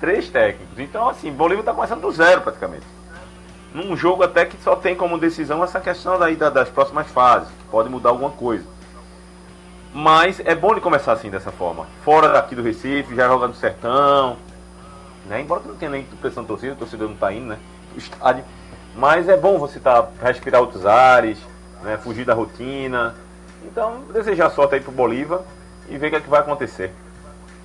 três 0.00 0.28
técnicos. 0.28 0.78
Então, 0.78 1.08
assim, 1.08 1.30
Bolívia 1.30 1.60
está 1.60 1.72
começando 1.74 2.00
do 2.00 2.10
zero 2.10 2.40
praticamente. 2.40 2.86
Num 3.74 3.96
jogo 3.96 4.22
até 4.22 4.44
que 4.44 4.56
só 4.62 4.74
tem 4.76 4.94
como 4.94 5.16
decisão 5.18 5.62
essa 5.64 5.80
questão 5.80 6.18
daí 6.18 6.36
da- 6.36 6.50
das 6.50 6.68
próximas 6.68 7.06
fases, 7.08 7.48
que 7.48 7.64
pode 7.70 7.88
mudar 7.88 8.10
alguma 8.10 8.30
coisa. 8.30 8.64
Mas 9.94 10.40
é 10.44 10.54
bom 10.54 10.74
de 10.74 10.80
começar 10.80 11.12
assim, 11.12 11.30
dessa 11.30 11.50
forma. 11.52 11.86
Fora 12.04 12.28
daqui 12.30 12.54
do 12.54 12.62
Recife, 12.62 13.14
já 13.14 13.28
joga 13.28 13.46
no 13.46 13.54
sertão. 13.54 14.36
Né? 15.28 15.40
Embora 15.42 15.60
que 15.60 15.68
não 15.68 15.76
tenha 15.76 15.90
nem 15.90 16.02
pressão 16.20 16.44
torcida, 16.44 16.72
o 16.72 16.76
torcedor 16.76 17.08
não 17.08 17.14
está 17.14 17.32
indo, 17.32 17.46
né? 17.46 17.58
O 17.94 17.98
estádio. 17.98 18.44
Mas 18.96 19.28
é 19.28 19.36
bom 19.36 19.58
você 19.58 19.80
tá, 19.80 20.08
respirar 20.22 20.60
outros 20.60 20.84
ares, 20.84 21.38
né? 21.82 21.96
fugir 21.96 22.24
da 22.24 22.34
rotina. 22.34 23.14
Então, 23.64 24.02
desejar 24.12 24.50
sorte 24.50 24.74
aí 24.74 24.80
pro 24.80 24.92
Bolívar 24.92 25.40
e 25.88 25.96
ver 25.96 26.08
o 26.08 26.10
que, 26.10 26.16
é 26.16 26.20
que 26.20 26.30
vai 26.30 26.40
acontecer. 26.40 26.92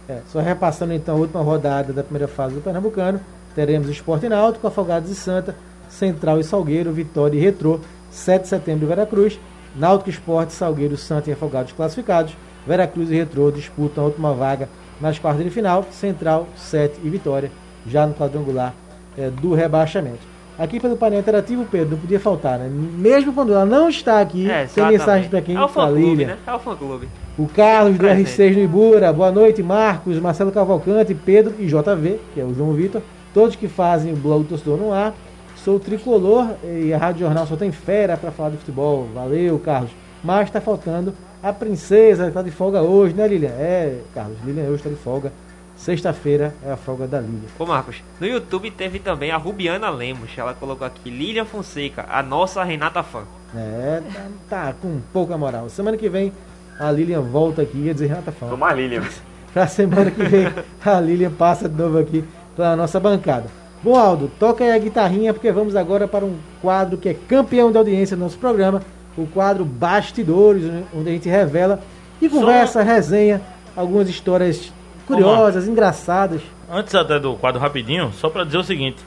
É, 0.08 0.22
só 0.32 0.40
repassando 0.40 0.94
então 0.94 1.16
a 1.16 1.20
última 1.20 1.42
rodada 1.42 1.92
da 1.92 2.04
primeira 2.04 2.28
fase 2.28 2.56
do 2.56 2.62
Pernambucano, 2.62 3.20
teremos 3.54 3.90
Esporte 3.90 4.26
e 4.26 4.30
Náutico, 4.30 4.66
Afogados 4.66 5.10
e 5.10 5.16
Santa, 5.16 5.54
Central 5.90 6.40
e 6.40 6.44
Salgueiro, 6.44 6.94
Vitória 6.94 7.38
e 7.38 7.42
Retrô, 7.42 7.80
7 8.10 8.44
de 8.44 8.48
setembro 8.48 8.88
Veracruz, 8.88 9.38
Náutico 9.76 10.10
Esporte, 10.10 10.54
Salgueiro, 10.54 10.96
Santa 10.96 11.30
e 11.30 11.34
Afogados 11.34 11.74
classificados, 11.74 12.38
Veracruz 12.66 13.12
e 13.12 13.16
Retrô 13.16 13.52
disputam 13.52 14.04
a 14.04 14.08
última 14.08 14.34
vaga 14.34 14.70
nas 15.02 15.20
quartas 15.20 15.44
de 15.44 15.50
final, 15.50 15.86
Central, 15.92 16.48
7 16.56 17.02
e 17.04 17.10
Vitória, 17.10 17.52
já 17.86 18.08
no 18.08 18.14
quadrangular 18.14 18.74
é, 19.18 19.30
do 19.30 19.54
rebaixamento. 19.54 20.37
Aqui 20.60 20.80
pelo 20.80 20.98
painel 20.98 21.20
interativo, 21.20 21.68
Pedro, 21.70 21.92
não 21.92 21.98
podia 22.00 22.20
faltar, 22.20 22.58
né? 22.58 22.68
Mesmo 22.68 23.32
quando 23.32 23.54
ela 23.54 23.66
não 23.66 23.88
está 23.90 24.20
aqui, 24.20 24.50
É, 24.50 24.66
tem 24.66 24.88
mensagem 24.88 25.30
para 25.30 25.42
quem? 25.42 25.56
É 25.56 25.64
o 25.64 25.68
fã 25.68 25.88
clube, 25.88 26.26
né? 26.26 26.38
É 26.48 26.54
o 26.54 26.60
fã 26.60 26.76
clube. 26.76 27.08
O 27.38 27.48
Carlos 27.48 27.94
do 27.94 28.00
Presente. 28.00 28.32
R6 28.32 28.56
no 28.56 28.64
Ibura, 28.64 29.14
boa 29.14 29.32
noite, 29.32 29.62
Marcos, 29.62 30.20
Marcelo 30.20 30.52
Cavalcante, 30.52 31.14
Pedro 31.14 31.54
e 31.60 31.68
JV, 31.68 32.20
que 32.34 32.42
é 32.42 32.44
o 32.44 32.56
João 32.56 32.74
Vitor, 32.74 33.04
todos 33.36 33.56
que 33.56 33.68
fazem 33.68 34.14
o 34.14 34.16
blog 34.16 34.44
do 34.44 34.50
Torcedor 34.50 34.78
no 34.78 34.92
ar. 34.92 35.14
Sou 35.58 35.80
tricolor 35.80 36.48
e 36.64 36.92
a 36.92 36.98
Rádio 36.98 37.22
Jornal 37.22 37.46
só 37.46 37.56
tem 37.56 37.72
fera 37.72 38.18
para 38.18 38.32
falar 38.32 38.50
de 38.50 38.58
futebol. 38.58 39.08
Valeu, 39.14 39.60
Carlos. 39.60 39.92
Mas 40.24 40.48
está 40.48 40.60
faltando 40.60 41.14
a 41.44 41.54
princesa 41.54 42.24
que 42.24 42.30
está 42.30 42.42
de 42.42 42.50
folga 42.52 42.82
hoje, 42.82 43.14
né, 43.14 43.28
Lilian? 43.28 43.50
É, 43.50 44.00
Carlos, 44.16 44.38
Lilian 44.44 44.64
hoje 44.64 44.76
está 44.76 44.90
de 44.90 44.96
folga. 44.96 45.32
Sexta-feira 45.78 46.56
é 46.66 46.72
a 46.72 46.76
folga 46.76 47.08
da 47.08 47.20
Lilian. 47.22 47.48
Ô 47.58 47.66
Marcos, 47.66 48.04
no 48.20 48.26
YouTube 48.26 48.72
teve 48.72 48.98
também 48.98 49.30
a 49.30 49.38
Rubiana 49.38 49.90
Lemos. 49.92 50.32
Ela 50.36 50.54
colocou 50.54 50.86
aqui 50.86 51.10
Lilian 51.10 51.46
Fonseca, 51.46 52.06
a 52.10 52.24
nossa 52.24 52.64
Renata 52.64 53.04
fã. 53.04 53.24
É, 53.56 54.02
tá, 54.12 54.26
tá 54.50 54.74
com 54.82 55.00
pouca 55.14 55.38
moral. 55.38 55.70
Semana 55.70 55.96
que 55.96 56.10
vem 56.10 56.34
a 56.80 56.92
Lilian 56.92 57.22
volta 57.22 57.62
aqui 57.62 57.78
ia 57.78 57.94
dizer 57.94 58.08
Renata 58.08 58.32
Fã. 58.32 58.56
Mais 58.58 58.76
Lilian. 58.76 59.04
Pra 59.54 59.68
semana 59.68 60.12
que 60.12 60.24
vem 60.24 60.48
a 60.84 61.00
Lilian 61.00 61.32
passa 61.32 61.70
de 61.70 61.76
novo 61.76 61.98
aqui 61.98 62.24
pela 62.56 62.76
nossa 62.76 63.00
bancada. 63.00 63.46
Bom, 63.82 63.96
Aldo, 63.96 64.32
toca 64.40 64.64
aí 64.64 64.72
a 64.72 64.78
guitarrinha 64.78 65.34
porque 65.34 65.52
vamos 65.52 65.76
agora 65.76 66.08
para 66.08 66.26
um 66.26 66.36
quadro 66.62 66.98
que 66.98 67.10
é 67.10 67.14
campeão 67.14 67.72
de 67.72 67.78
audiência 67.78 68.18
do 68.18 68.24
nosso 68.24 68.38
programa, 68.38 68.82
o 69.16 69.26
quadro 69.28 69.64
Bastidores, 69.64 70.64
onde 70.94 71.10
a 71.10 71.12
gente 71.14 71.30
revela 71.30 71.80
e 72.22 72.28
conversa, 72.28 72.82
resenha 72.82 73.42
algumas 73.76 74.10
histórias 74.10 74.74
curiosas, 75.08 75.68
engraçadas. 75.68 76.42
Antes 76.70 76.94
até 76.94 77.20
do 77.20 77.36
quadro 77.36 77.60
rapidinho, 77.60 78.12
só 78.14 78.30
pra 78.30 78.44
dizer 78.44 78.58
o 78.58 78.64
seguinte. 78.64 78.98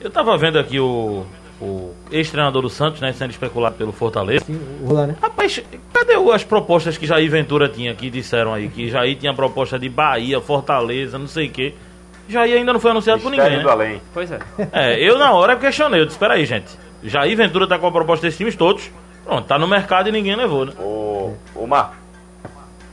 Eu 0.00 0.10
tava 0.10 0.36
vendo 0.36 0.58
aqui 0.58 0.80
o, 0.80 1.24
o 1.60 1.94
ex-treinador 2.10 2.62
do 2.62 2.68
Santos, 2.68 3.00
né, 3.00 3.12
sendo 3.12 3.30
especulado 3.30 3.76
pelo 3.76 3.92
Fortaleza. 3.92 4.44
Sim, 4.44 4.58
o 4.82 4.88
Rolar, 4.88 5.06
né? 5.06 5.16
Rapaz, 5.22 5.62
cadê 5.92 6.14
as 6.32 6.42
propostas 6.42 6.98
que 6.98 7.06
Jair 7.06 7.30
Ventura 7.30 7.68
tinha 7.68 7.94
que 7.94 8.10
disseram 8.10 8.52
aí? 8.52 8.68
Que 8.68 8.88
Jair 8.88 9.16
tinha 9.16 9.32
proposta 9.32 9.78
de 9.78 9.88
Bahia, 9.88 10.40
Fortaleza, 10.40 11.18
não 11.18 11.28
sei 11.28 11.46
o 11.46 11.50
quê. 11.50 11.74
Jair 12.28 12.56
ainda 12.56 12.72
não 12.72 12.80
foi 12.80 12.90
anunciado 12.90 13.20
por 13.22 13.30
ninguém, 13.30 13.58
do 13.58 13.66
né? 13.66 13.70
além. 13.70 14.02
Pois 14.12 14.32
é. 14.32 14.38
É, 14.72 14.98
eu 14.98 15.18
na 15.18 15.32
hora 15.32 15.56
questionei, 15.56 16.00
eu 16.00 16.06
disse, 16.06 16.16
espera 16.16 16.34
aí, 16.34 16.46
gente. 16.46 16.66
Jair 17.04 17.36
Ventura 17.36 17.66
tá 17.66 17.78
com 17.78 17.86
a 17.86 17.92
proposta 17.92 18.26
desses 18.26 18.38
times 18.38 18.56
todos. 18.56 18.90
Pronto, 19.24 19.46
tá 19.46 19.58
no 19.58 19.68
mercado 19.68 20.08
e 20.08 20.12
ninguém 20.12 20.34
levou, 20.34 20.66
né? 20.66 20.72
Ô, 20.80 21.34
ô 21.54 21.66
Marco, 21.66 21.94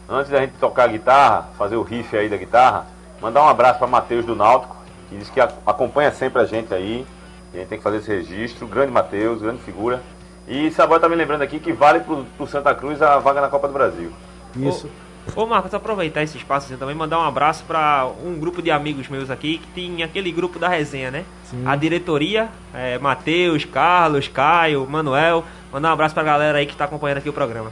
antes 0.09 0.31
da 0.31 0.39
gente 0.39 0.53
tocar 0.59 0.85
a 0.85 0.87
guitarra, 0.87 1.49
fazer 1.57 1.75
o 1.75 1.83
riff 1.83 2.15
aí 2.17 2.27
da 2.27 2.37
guitarra, 2.37 2.87
mandar 3.21 3.43
um 3.43 3.47
abraço 3.47 3.77
para 3.77 3.87
Matheus 3.87 4.25
do 4.25 4.35
Náutico, 4.35 4.75
que 5.09 5.17
diz 5.17 5.29
que 5.29 5.39
acompanha 5.39 6.11
sempre 6.11 6.41
a 6.41 6.45
gente 6.45 6.73
aí. 6.73 7.05
E 7.53 7.57
a 7.57 7.59
gente 7.59 7.69
tem 7.69 7.77
que 7.77 7.83
fazer 7.83 7.97
esse 7.97 8.11
registro. 8.11 8.67
Grande 8.67 8.91
Matheus, 8.91 9.41
grande 9.41 9.61
figura. 9.61 10.01
E 10.47 10.69
Saboia 10.71 10.99
tá 10.99 11.09
me 11.09 11.15
lembrando 11.15 11.41
aqui 11.41 11.59
que 11.59 11.71
vale 11.71 11.99
pro, 11.99 12.25
pro 12.37 12.47
Santa 12.47 12.73
Cruz 12.73 13.01
a 13.01 13.17
vaga 13.19 13.41
na 13.41 13.49
Copa 13.49 13.67
do 13.67 13.73
Brasil. 13.73 14.11
Isso. 14.55 14.89
Ô 15.35 15.45
Marcos, 15.45 15.73
aproveitar 15.73 16.23
esse 16.23 16.37
espaço 16.37 16.67
assim, 16.67 16.77
também 16.77 16.95
mandar 16.95 17.19
um 17.19 17.23
abraço 17.23 17.63
pra 17.65 18.09
um 18.23 18.39
grupo 18.39 18.61
de 18.61 18.71
amigos 18.71 19.07
meus 19.09 19.29
aqui 19.29 19.59
que 19.59 19.67
tem 19.67 20.01
aquele 20.01 20.31
grupo 20.31 20.57
da 20.57 20.67
resenha, 20.67 21.11
né? 21.11 21.25
Sim. 21.43 21.63
A 21.67 21.75
diretoria, 21.75 22.49
é, 22.73 22.97
Matheus, 22.97 23.63
Carlos, 23.65 24.27
Caio, 24.27 24.87
Manuel. 24.89 25.43
Mandar 25.71 25.89
um 25.89 25.93
abraço 25.93 26.15
pra 26.15 26.23
galera 26.23 26.57
aí 26.57 26.65
que 26.65 26.75
tá 26.75 26.85
acompanhando 26.85 27.19
aqui 27.19 27.29
o 27.29 27.33
programa. 27.33 27.71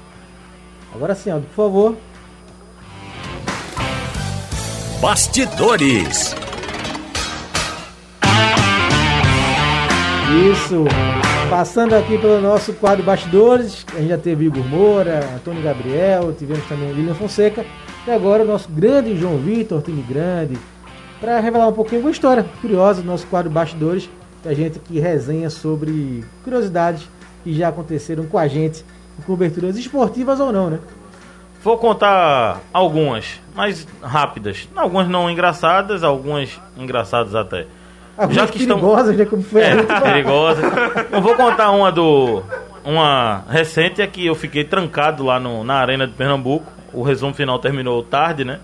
Agora 0.93 1.15
sim, 1.15 1.31
Aldo, 1.31 1.47
por 1.47 1.55
favor. 1.55 1.97
Bastidores. 5.01 6.35
Isso. 10.51 10.85
Passando 11.51 11.93
aqui 11.93 12.17
pelo 12.17 12.41
nosso 12.41 12.73
quadro 12.73 13.03
Bastidores, 13.03 13.85
a 13.93 13.99
gente 13.99 14.09
já 14.09 14.17
teve 14.17 14.45
Igor 14.45 14.63
Moura, 14.65 15.19
Antônio 15.35 15.61
Gabriel, 15.61 16.33
tivemos 16.33 16.65
também 16.65 16.91
Lilian 16.93 17.13
Fonseca. 17.13 17.63
E 18.07 18.11
agora 18.11 18.43
o 18.43 18.47
nosso 18.47 18.69
grande 18.69 19.15
João 19.15 19.37
Vitor, 19.37 19.83
time 19.83 20.01
grande, 20.01 20.57
para 21.21 21.39
revelar 21.39 21.67
um 21.67 21.73
pouquinho 21.73 22.01
uma 22.01 22.11
história 22.11 22.43
curiosa 22.59 23.01
do 23.03 23.07
nosso 23.07 23.27
quadro 23.27 23.51
Bastidores, 23.51 24.09
que 24.41 24.49
a 24.49 24.53
gente 24.55 24.79
aqui 24.79 24.99
resenha 24.99 25.51
sobre 25.51 26.25
curiosidades 26.43 27.07
que 27.43 27.53
já 27.53 27.67
aconteceram 27.67 28.25
com 28.25 28.37
a 28.39 28.47
gente, 28.47 28.83
em 29.19 29.21
coberturas 29.21 29.77
esportivas 29.77 30.39
ou 30.39 30.51
não, 30.51 30.71
né? 30.71 30.79
Vou 31.63 31.77
contar 31.77 32.59
algumas, 32.71 33.41
mas 33.55 33.87
rápidas. 34.01 34.67
Algumas 34.75 35.07
não 35.09 35.29
engraçadas, 35.29 36.03
algumas 36.03 36.59
engraçadas 36.77 37.35
até. 37.35 37.65
Algumas 38.17 38.49
que 38.49 38.59
estão- 38.59 38.77
perigosas, 38.79 39.17
né? 39.17 39.25
Como 39.25 39.43
foi 39.43 39.61
É, 39.61 39.75
última. 39.75 40.01
perigosa. 40.01 40.61
Eu 41.11 41.21
vou 41.21 41.35
contar 41.35 41.71
uma 41.71 41.91
do. 41.91 42.41
Uma 42.85 43.43
recente 43.49 44.01
é 44.01 44.07
que 44.07 44.25
eu 44.25 44.33
fiquei 44.33 44.63
trancado 44.63 45.25
lá 45.25 45.39
no, 45.39 45.63
na 45.63 45.75
Arena 45.75 46.07
de 46.07 46.13
Pernambuco. 46.13 46.65
O 46.93 47.03
resumo 47.03 47.33
final 47.33 47.59
terminou 47.59 48.01
tarde, 48.01 48.45
né? 48.45 48.59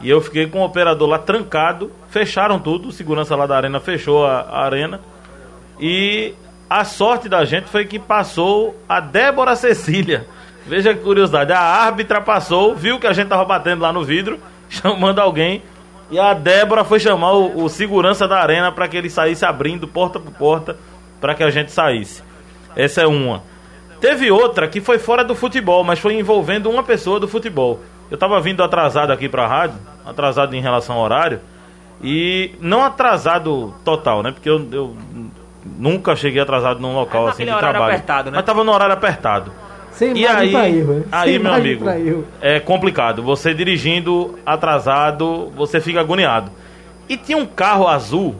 E 0.00 0.08
eu 0.08 0.20
fiquei 0.20 0.46
com 0.46 0.60
o 0.60 0.64
operador 0.64 1.08
lá 1.08 1.18
trancado. 1.18 1.90
Fecharam 2.08 2.58
tudo, 2.58 2.88
o 2.88 2.92
segurança 2.92 3.34
lá 3.34 3.46
da 3.46 3.56
arena 3.56 3.80
fechou 3.80 4.24
a, 4.24 4.40
a 4.42 4.64
arena. 4.64 5.00
E 5.80 6.34
a 6.70 6.84
sorte 6.84 7.28
da 7.28 7.44
gente 7.44 7.68
foi 7.68 7.84
que 7.84 7.98
passou 7.98 8.76
a 8.88 9.00
Débora 9.00 9.56
Cecília. 9.56 10.26
Veja 10.66 10.94
que 10.94 11.00
curiosidade. 11.00 11.52
A 11.52 11.60
árbitra 11.60 12.20
passou, 12.20 12.74
viu 12.74 12.98
que 12.98 13.06
a 13.06 13.12
gente 13.12 13.28
tava 13.28 13.44
batendo 13.44 13.82
lá 13.82 13.92
no 13.92 14.02
vidro, 14.02 14.38
chamando 14.68 15.18
alguém 15.18 15.62
E 16.10 16.18
a 16.18 16.32
Débora 16.34 16.84
foi 16.84 16.98
chamar 17.00 17.32
o, 17.32 17.64
o 17.64 17.68
segurança 17.68 18.26
da 18.26 18.38
arena 18.38 18.72
para 18.72 18.88
que 18.88 18.96
ele 18.96 19.10
saísse 19.10 19.44
abrindo 19.44 19.86
porta 19.86 20.18
por 20.18 20.32
porta 20.32 20.76
para 21.20 21.34
que 21.34 21.42
a 21.42 21.50
gente 21.50 21.72
saísse. 21.72 22.22
Essa 22.76 23.02
é 23.02 23.06
uma. 23.06 23.42
Teve 24.00 24.30
outra 24.30 24.68
que 24.68 24.80
foi 24.80 24.98
fora 24.98 25.24
do 25.24 25.34
futebol, 25.34 25.82
mas 25.82 25.98
foi 25.98 26.14
envolvendo 26.14 26.68
uma 26.70 26.82
pessoa 26.82 27.18
do 27.18 27.26
futebol. 27.26 27.80
Eu 28.10 28.18
tava 28.18 28.38
vindo 28.40 28.62
atrasado 28.62 29.10
aqui 29.10 29.28
pra 29.28 29.46
rádio, 29.46 29.78
atrasado 30.04 30.54
em 30.54 30.60
relação 30.60 30.96
ao 30.96 31.02
horário, 31.02 31.40
e 32.02 32.54
não 32.60 32.84
atrasado 32.84 33.74
total, 33.84 34.22
né? 34.22 34.32
Porque 34.32 34.48
eu, 34.48 34.68
eu 34.70 34.96
nunca 35.64 36.14
cheguei 36.14 36.42
atrasado 36.42 36.80
num 36.80 36.94
local 36.94 37.28
assim 37.28 37.46
de 37.46 37.56
trabalho. 37.56 37.84
apertado, 37.84 38.30
né? 38.30 38.36
Mas 38.36 38.44
tava 38.44 38.62
no 38.62 38.72
horário 38.72 38.92
apertado. 38.92 39.50
Sem 39.94 40.16
E 40.16 40.26
aí, 40.26 40.50
pra 40.50 40.68
erro, 40.68 40.94
né? 40.94 41.04
aí 41.12 41.30
Sem 41.30 41.38
meu 41.38 41.52
amigo, 41.52 41.86
é 42.40 42.58
complicado. 42.58 43.22
Você 43.22 43.54
dirigindo 43.54 44.38
atrasado, 44.44 45.50
você 45.56 45.80
fica 45.80 46.00
agoniado. 46.00 46.50
E 47.08 47.16
tinha 47.16 47.38
um 47.38 47.46
carro 47.46 47.86
azul 47.86 48.34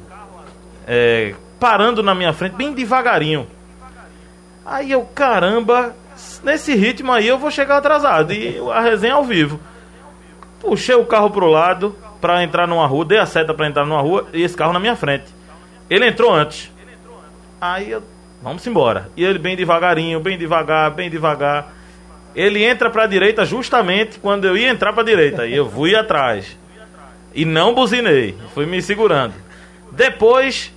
é, 0.87 1.35
parando 1.61 2.03
na 2.03 2.15
minha 2.15 2.33
frente, 2.33 2.55
bem 2.55 2.73
devagarinho. 2.73 3.47
Aí 4.67 4.91
eu, 4.91 5.03
caramba, 5.15 5.95
nesse 6.43 6.75
ritmo 6.75 7.13
aí 7.13 7.29
eu 7.29 7.39
vou 7.39 7.51
chegar 7.51 7.77
atrasado. 7.77 8.33
E 8.33 8.59
a 8.73 8.81
resenha 8.81 9.15
ao 9.15 9.25
vivo. 9.25 9.61
Puxei 10.61 10.95
o 10.95 11.05
carro 11.05 11.31
pro 11.31 11.47
lado 11.47 11.95
pra 12.21 12.43
entrar 12.43 12.67
numa 12.67 12.87
rua, 12.87 13.05
dei 13.05 13.19
a 13.19 13.27
seta 13.27 13.53
pra 13.53 13.67
entrar 13.69 13.85
numa 13.85 14.01
rua 14.01 14.27
e 14.33 14.43
esse 14.43 14.57
carro 14.57 14.73
na 14.73 14.81
minha 14.81 14.97
frente. 14.97 15.27
Ele 15.91 16.07
entrou 16.07 16.33
antes. 16.33 16.73
Aí 17.61 17.91
eu, 17.91 18.03
vamos 18.43 18.66
embora. 18.66 19.11
E 19.16 19.24
ele 19.24 19.39
bem 19.39 19.57
devagarinho, 19.57 20.20
bem 20.20 20.39
devagar, 20.39 20.91
bem 20.91 21.11
devagar. 21.11 21.72
Ele 22.35 22.64
entra 22.64 22.91
pra 22.91 23.07
direita 23.07 23.45
justamente 23.45 24.18
quando 24.18 24.45
eu 24.45 24.57
ia 24.57 24.68
entrar 24.68 24.93
pra 24.93 25.03
direita. 25.03 25.47
E 25.47 25.55
eu 25.55 25.70
fui 25.70 25.95
atrás. 25.95 26.59
E 27.35 27.45
não 27.45 27.74
buzinei. 27.74 28.37
Fui 28.53 28.66
me 28.66 28.82
segurando. 28.82 29.35
Depois, 29.91 30.72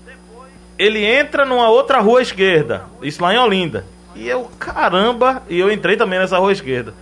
ele 0.78 1.04
entra 1.04 1.46
numa 1.46 1.70
outra 1.70 2.00
rua 2.00 2.22
esquerda. 2.22 2.86
Isso 3.02 3.22
lá 3.22 3.34
em 3.34 3.38
Olinda. 3.38 3.86
E 4.16 4.28
eu, 4.28 4.50
caramba, 4.60 5.44
e 5.50 5.60
eu 5.60 5.72
entrei 5.72 5.96
também 5.96 6.20
nessa 6.20 6.38
rua 6.38 6.52
esquerda. 6.52 6.94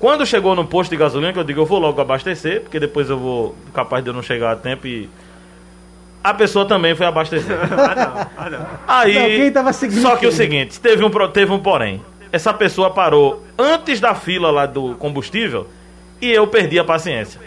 Quando 0.00 0.24
chegou 0.24 0.54
no 0.54 0.64
posto 0.64 0.90
de 0.90 0.96
gasolina, 0.96 1.32
que 1.32 1.38
eu 1.38 1.44
digo, 1.44 1.60
eu 1.60 1.66
vou 1.66 1.78
logo 1.78 2.00
abastecer, 2.00 2.62
porque 2.62 2.80
depois 2.80 3.10
eu 3.10 3.18
vou 3.18 3.54
capaz 3.74 4.02
de 4.02 4.10
eu 4.10 4.14
não 4.14 4.22
chegar 4.22 4.52
a 4.52 4.56
tempo 4.56 4.86
e. 4.86 5.08
A 6.22 6.34
pessoa 6.34 6.66
também 6.66 6.94
foi 6.94 7.06
abastecer. 7.06 7.56
Ah, 7.72 7.94
não. 7.94 8.26
Ah, 8.36 8.50
não. 8.50 8.66
Aí. 8.86 9.14
Não, 9.14 9.26
quem 9.26 9.52
tava 9.52 9.72
seguindo 9.72 10.02
Só 10.02 10.16
que 10.16 10.26
o 10.26 10.32
seguinte, 10.32 10.78
teve 10.78 11.04
um, 11.04 11.10
teve 11.28 11.52
um 11.52 11.58
porém. 11.58 12.02
Essa 12.32 12.52
pessoa 12.52 12.90
parou 12.90 13.44
antes 13.58 13.98
da 14.00 14.14
fila 14.14 14.50
lá 14.50 14.66
do 14.66 14.94
combustível 14.96 15.66
e 16.20 16.30
eu 16.30 16.46
perdi 16.46 16.78
a 16.78 16.84
paciência. 16.84 17.40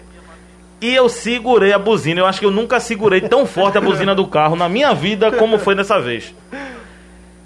E 0.81 0.93
eu 0.93 1.07
segurei 1.07 1.71
a 1.71 1.79
buzina. 1.79 2.19
Eu 2.19 2.25
acho 2.25 2.39
que 2.39 2.45
eu 2.45 2.51
nunca 2.51 2.79
segurei 2.79 3.21
tão 3.21 3.45
forte 3.45 3.77
a 3.77 3.81
buzina 3.81 4.13
do 4.13 4.27
carro 4.27 4.55
na 4.55 4.67
minha 4.67 4.93
vida 4.93 5.31
como 5.31 5.57
foi 5.57 5.75
dessa 5.75 5.99
vez. 5.99 6.35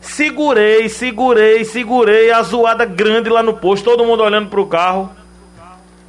Segurei, 0.02 0.90
segurei, 0.90 1.64
segurei, 1.64 2.32
a 2.32 2.42
zoada 2.42 2.86
grande 2.86 3.30
lá 3.30 3.44
no 3.44 3.54
posto, 3.54 3.84
todo 3.84 4.06
mundo 4.06 4.24
olhando 4.24 4.50
pro 4.50 4.66
carro. 4.66 5.12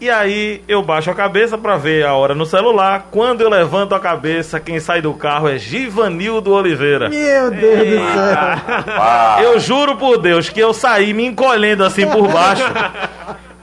E 0.00 0.08
aí 0.08 0.62
eu 0.68 0.80
baixo 0.80 1.10
a 1.10 1.14
cabeça 1.14 1.58
pra 1.58 1.76
ver 1.76 2.06
a 2.06 2.14
hora 2.14 2.32
no 2.32 2.46
celular. 2.46 3.08
Quando 3.10 3.40
eu 3.40 3.50
levanto 3.50 3.96
a 3.96 4.00
cabeça, 4.00 4.60
quem 4.60 4.78
sai 4.78 5.02
do 5.02 5.12
carro 5.12 5.48
é 5.48 5.58
Givanildo 5.58 6.52
Oliveira. 6.52 7.08
Meu 7.08 7.50
Deus 7.50 7.78
do 7.78 7.96
céu. 7.96 9.42
Eu 9.42 9.58
juro 9.58 9.96
por 9.96 10.18
Deus 10.18 10.48
que 10.48 10.60
eu 10.60 10.72
saí 10.72 11.12
me 11.12 11.26
encolhendo 11.26 11.84
assim 11.84 12.06
por 12.06 12.28
baixo 12.28 12.62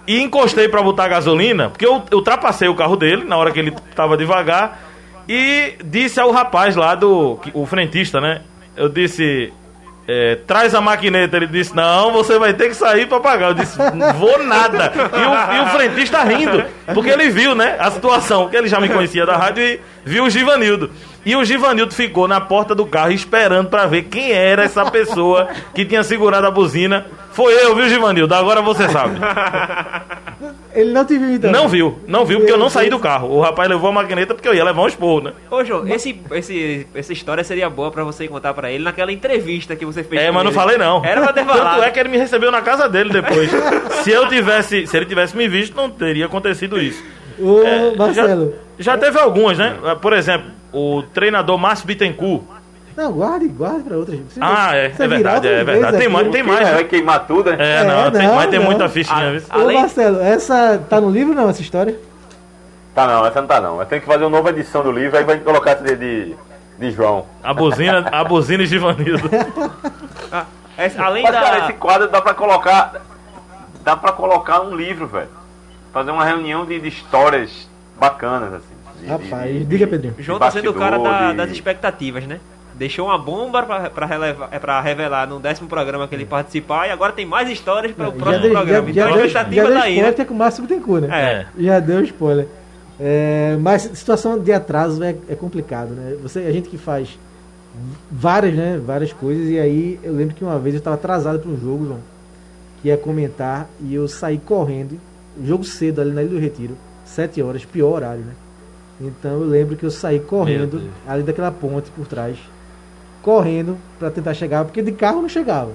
e 0.06 0.22
encostei 0.22 0.68
pra 0.68 0.82
botar 0.82 1.08
gasolina, 1.08 1.70
porque 1.70 1.86
eu 1.86 2.04
ultrapassei 2.12 2.68
o 2.68 2.76
carro 2.76 2.96
dele 2.96 3.24
na 3.24 3.38
hora 3.38 3.52
que 3.52 3.60
ele 3.60 3.74
tava 3.96 4.18
devagar 4.18 4.80
e 5.28 5.76
disse 5.84 6.20
ao 6.20 6.32
rapaz 6.32 6.76
lá 6.76 6.96
do 6.96 7.40
o 7.54 7.66
frentista, 7.66 8.20
né? 8.20 8.42
Eu 8.76 8.90
disse 8.90 9.54
é, 10.08 10.38
traz 10.48 10.76
a 10.76 10.82
maquineta. 10.82 11.38
Ele 11.38 11.48
disse: 11.48 11.76
Não, 11.76 12.12
você 12.12 12.38
vai 12.38 12.54
ter 12.54 12.70
que 12.70 12.76
sair 12.76 13.08
pra 13.08 13.20
pagar. 13.20 13.50
Eu 13.50 13.54
disse: 13.56 13.78
Não 13.94 14.14
vou 14.14 14.44
nada. 14.44 14.92
E 14.96 15.56
o, 15.56 15.56
e 15.56 15.60
o 15.62 15.68
frentista 15.72 16.24
rindo, 16.24 16.64
porque 16.94 17.10
ele 17.10 17.30
viu, 17.30 17.56
né? 17.56 17.76
A 17.80 17.92
situação, 17.92 18.50
que 18.50 18.56
ele 18.56 18.68
já 18.68 18.80
me 18.80 18.90
conhecia 18.90 19.26
da 19.26 19.36
rádio 19.36 19.64
e 19.64 19.80
viu 20.06 20.26
o 20.26 20.30
Givanildo. 20.30 20.92
E 21.26 21.36
o 21.36 21.44
Givanildo 21.44 21.94
ficou 21.94 22.28
na 22.28 22.40
porta 22.40 22.76
do 22.76 22.86
carro 22.86 23.12
esperando 23.12 23.68
pra 23.70 23.88
ver 23.88 24.04
quem 24.04 24.32
era 24.32 24.64
essa 24.64 24.90
pessoa 24.92 25.48
que 25.74 25.84
tinha 25.84 26.04
segurado 26.04 26.46
a 26.46 26.52
buzina. 26.52 27.06
Foi 27.32 27.52
eu, 27.54 27.76
viu, 27.76 27.90
Givanildo? 27.90 28.34
Agora 28.36 28.62
você 28.62 28.88
sabe. 28.90 29.20
Ele 30.74 30.92
não 30.92 31.06
te 31.06 31.18
viu 31.18 31.32
então? 31.34 31.52
Não 31.52 31.68
viu, 31.70 32.00
não 32.06 32.26
viu, 32.26 32.40
porque 32.40 32.52
eu 32.52 32.58
não 32.58 32.70
saí 32.70 32.90
do 32.90 33.00
carro. 33.00 33.30
O 33.32 33.40
rapaz 33.42 33.68
levou 33.70 33.90
a 33.90 33.94
maquineta 33.94 34.34
porque 34.36 34.48
eu 34.48 34.54
ia 34.54 34.64
levar 34.64 34.82
um 34.84 34.88
esporro, 34.88 35.22
né? 35.22 35.34
Ô, 35.50 35.64
João, 35.64 35.88
esse, 35.88 36.20
esse, 36.32 36.86
essa 36.94 37.14
história 37.14 37.44
seria 37.44 37.70
boa 37.70 37.90
pra 37.92 38.04
você 38.04 38.28
contar 38.28 38.54
pra 38.54 38.70
ele 38.70 38.84
naquela 38.84 39.12
entrevista 39.12 39.76
que 39.76 39.86
você 39.86 40.04
fez 40.04 40.22
É, 40.22 40.28
com 40.28 40.34
mas 40.34 40.44
não 40.44 40.52
ele. 40.52 40.60
falei 40.60 40.78
não. 40.78 41.04
Era 41.04 41.22
pra 41.22 41.34
ter 41.34 41.46
falado. 41.46 41.76
Tanto 41.76 41.84
é 41.88 41.92
que 41.92 42.00
ele 42.00 42.10
me 42.10 42.18
recebeu 42.18 42.52
na 42.52 42.62
casa 42.62 42.90
dele 42.90 43.10
depois. 43.10 43.50
se 44.04 44.12
eu 44.12 44.28
tivesse, 44.28 44.86
se 44.86 44.96
ele 44.98 45.06
tivesse 45.06 45.36
me 45.36 45.48
visto, 45.48 45.76
não 45.76 45.90
teria 45.90 46.26
acontecido 46.26 46.80
isso. 46.80 47.02
Ô, 47.40 47.62
É, 47.64 47.96
Marcelo. 47.96 48.54
Já, 48.78 48.94
já 48.94 48.98
teve 48.98 49.20
algumas, 49.20 49.58
né? 49.58 49.76
Por 50.02 50.14
exemplo, 50.14 50.52
o 50.74 51.04
treinador 51.14 51.58
Márcio 51.58 51.88
Bittencourt. 51.88 52.44
Não, 52.96 53.12
guarde, 53.12 53.48
guarde 53.50 53.82
pra 53.84 53.98
outras. 53.98 54.18
Você- 54.20 54.40
Ah, 54.42 54.74
é, 54.74 54.86
é 54.86 55.08
verdade, 55.08 55.48
é 55.50 55.64
verdade. 55.66 55.98
Tem 55.98 56.08
mais, 56.08 56.30
tem 56.30 56.44
mais, 56.44 56.62
vai 56.70 56.78
né? 56.78 56.84
queimar 56.86 57.28
tudo, 57.28 57.52
né? 57.52 57.58
É, 57.60 57.82
É, 57.82 57.84
não, 57.84 58.10
tem, 58.12 58.26
não, 58.28 58.36
mas 58.36 58.50
tem 58.50 58.60
não. 58.60 58.66
muita 58.66 58.88
fichinha, 58.88 59.28
Ah, 59.28 59.32
viu? 59.32 59.42
Ô, 59.42 59.60
Além- 59.60 59.78
Marcelo, 59.82 60.22
essa 60.22 60.82
tá 60.90 61.02
no 61.02 61.10
livro 61.10 61.34
não, 61.34 61.50
essa 61.50 61.62
história? 61.62 61.96
Tá 62.94 63.06
não, 63.06 63.26
essa 63.26 63.42
não 63.42 63.48
tá 63.50 63.60
não. 63.60 63.80
Eu 63.82 63.86
tenho 63.86 64.00
que 64.02 64.08
fazer 64.08 64.24
uma 64.24 64.30
nova 64.38 64.50
edição 64.52 64.82
do 64.82 64.94
livro, 64.94 65.18
aí 65.18 65.26
vai 65.26 65.38
colocar 65.40 65.72
essa 65.72 65.84
de, 65.84 65.96
de, 65.98 66.36
de 66.80 66.92
João. 66.92 67.26
A 67.44 67.54
buzina, 67.54 68.08
a 68.10 68.24
buzina 68.24 68.64
e 68.64 68.66
Givanildo. 68.66 69.30
Ah, 70.32 70.46
essa- 70.78 71.04
além 71.04 71.24
Mas, 71.24 71.34
da... 71.34 71.42
cara, 71.42 71.60
esse 71.66 71.74
quadro 71.74 72.08
dá 72.08 72.22
pra 72.22 72.34
colocar. 72.34 72.94
Dá 73.84 73.98
pra 73.98 74.14
colocar 74.14 74.62
um 74.62 74.74
livro, 74.74 75.06
velho. 75.06 75.28
Fazer 75.96 76.12
uma 76.12 76.26
reunião 76.26 76.66
de, 76.66 76.78
de 76.78 76.90
histórias 76.90 77.70
bacanas, 77.98 78.54
assim. 78.56 78.76
de- 79.00 79.08
Rapaz, 79.08 79.50
de- 79.50 79.60
de- 79.60 79.66
diga, 79.66 79.88
Pedrinho. 79.88 80.14
João 80.20 80.38
tá 80.38 80.52
sendo 80.52 80.70
o 80.70 80.74
cara 80.74 81.00
da- 81.00 81.32
das 81.32 81.50
expectativas, 81.52 82.26
né? 82.28 82.42
Deixou 82.74 83.06
uma 83.08 83.18
bomba 83.18 83.62
relevar, 84.06 84.50
é, 84.52 84.82
revelar 84.82 85.26
no 85.26 85.40
décimo 85.40 85.70
programa 85.70 86.06
que 86.06 86.14
ele 86.14 86.26
participar 86.26 86.88
e 86.88 86.92
agora 86.92 87.14
tem 87.14 87.26
mais 87.26 87.50
histórias 87.50 87.94
para 87.94 88.10
o 88.10 88.12
Já 88.12 88.18
próximo 88.18 88.42
deu- 88.42 88.52
programa. 88.52 88.88
já- 88.92 88.92
então 88.92 89.18
já 89.18 89.24
a 89.24 89.26
expectativa 89.26 89.56
já 89.56 89.70
deu 89.70 89.80
tá 89.80 89.84
aí, 89.86 90.02
né? 90.02 90.12
que 90.12 90.22
é 90.22 90.26
com 90.26 90.34
o 90.34 90.38
Márcio 90.38 90.62
Bittencourt, 90.64 91.04
né? 91.04 91.46
É. 91.58 91.64
Já 91.64 91.80
deu 91.80 92.04
spoiler. 92.04 92.48
É, 93.00 93.58
mas 93.62 93.84
situação 93.94 94.38
de 94.38 94.52
atraso 94.52 95.02
é, 95.02 95.16
é 95.30 95.36
complicado, 95.36 95.92
né? 95.92 96.18
Você, 96.22 96.40
a 96.40 96.52
gente 96.52 96.68
que 96.68 96.78
faz 96.78 97.18
várias, 98.12 98.54
né, 98.54 98.82
várias 98.86 99.14
coisas 99.14 99.48
e 99.50 99.58
aí 99.58 99.98
eu 100.04 100.14
lembro 100.14 100.36
que 100.36 100.44
uma 100.44 100.60
vez 100.60 100.76
eu 100.76 100.80
estava 100.80 100.96
atrasado 100.98 101.40
para 101.40 101.50
um 101.52 101.58
jogo, 101.58 101.86
João, 101.86 102.00
que 102.82 102.90
ia 102.90 102.98
comentar 102.98 103.68
e 103.82 103.96
eu 103.96 104.08
saí 104.10 104.38
correndo, 104.38 105.00
jogo 105.44 105.64
cedo 105.64 106.02
ali 106.02 106.12
na 106.12 106.22
Ilha 106.22 106.32
do 106.32 106.40
Retiro, 106.40 106.78
7 107.06 107.42
horas, 107.42 107.66
pior 107.66 107.94
horário, 107.94 108.24
né? 108.24 108.34
Então 109.00 109.42
eu 109.42 109.48
lembro 109.48 109.76
que 109.76 109.86
eu 109.86 109.92
saí 109.92 110.20
correndo 110.20 110.82
ali 111.08 111.24
daquela 111.24 111.52
ponte 111.52 111.92
por 111.92 112.08
trás, 112.08 112.38
correndo 113.22 113.78
para 114.00 114.10
tentar 114.10 114.34
chegar, 114.34 114.64
porque 114.64 114.82
de 114.82 114.92
carro 114.92 115.22
não 115.22 115.30
chegava. 115.30 115.72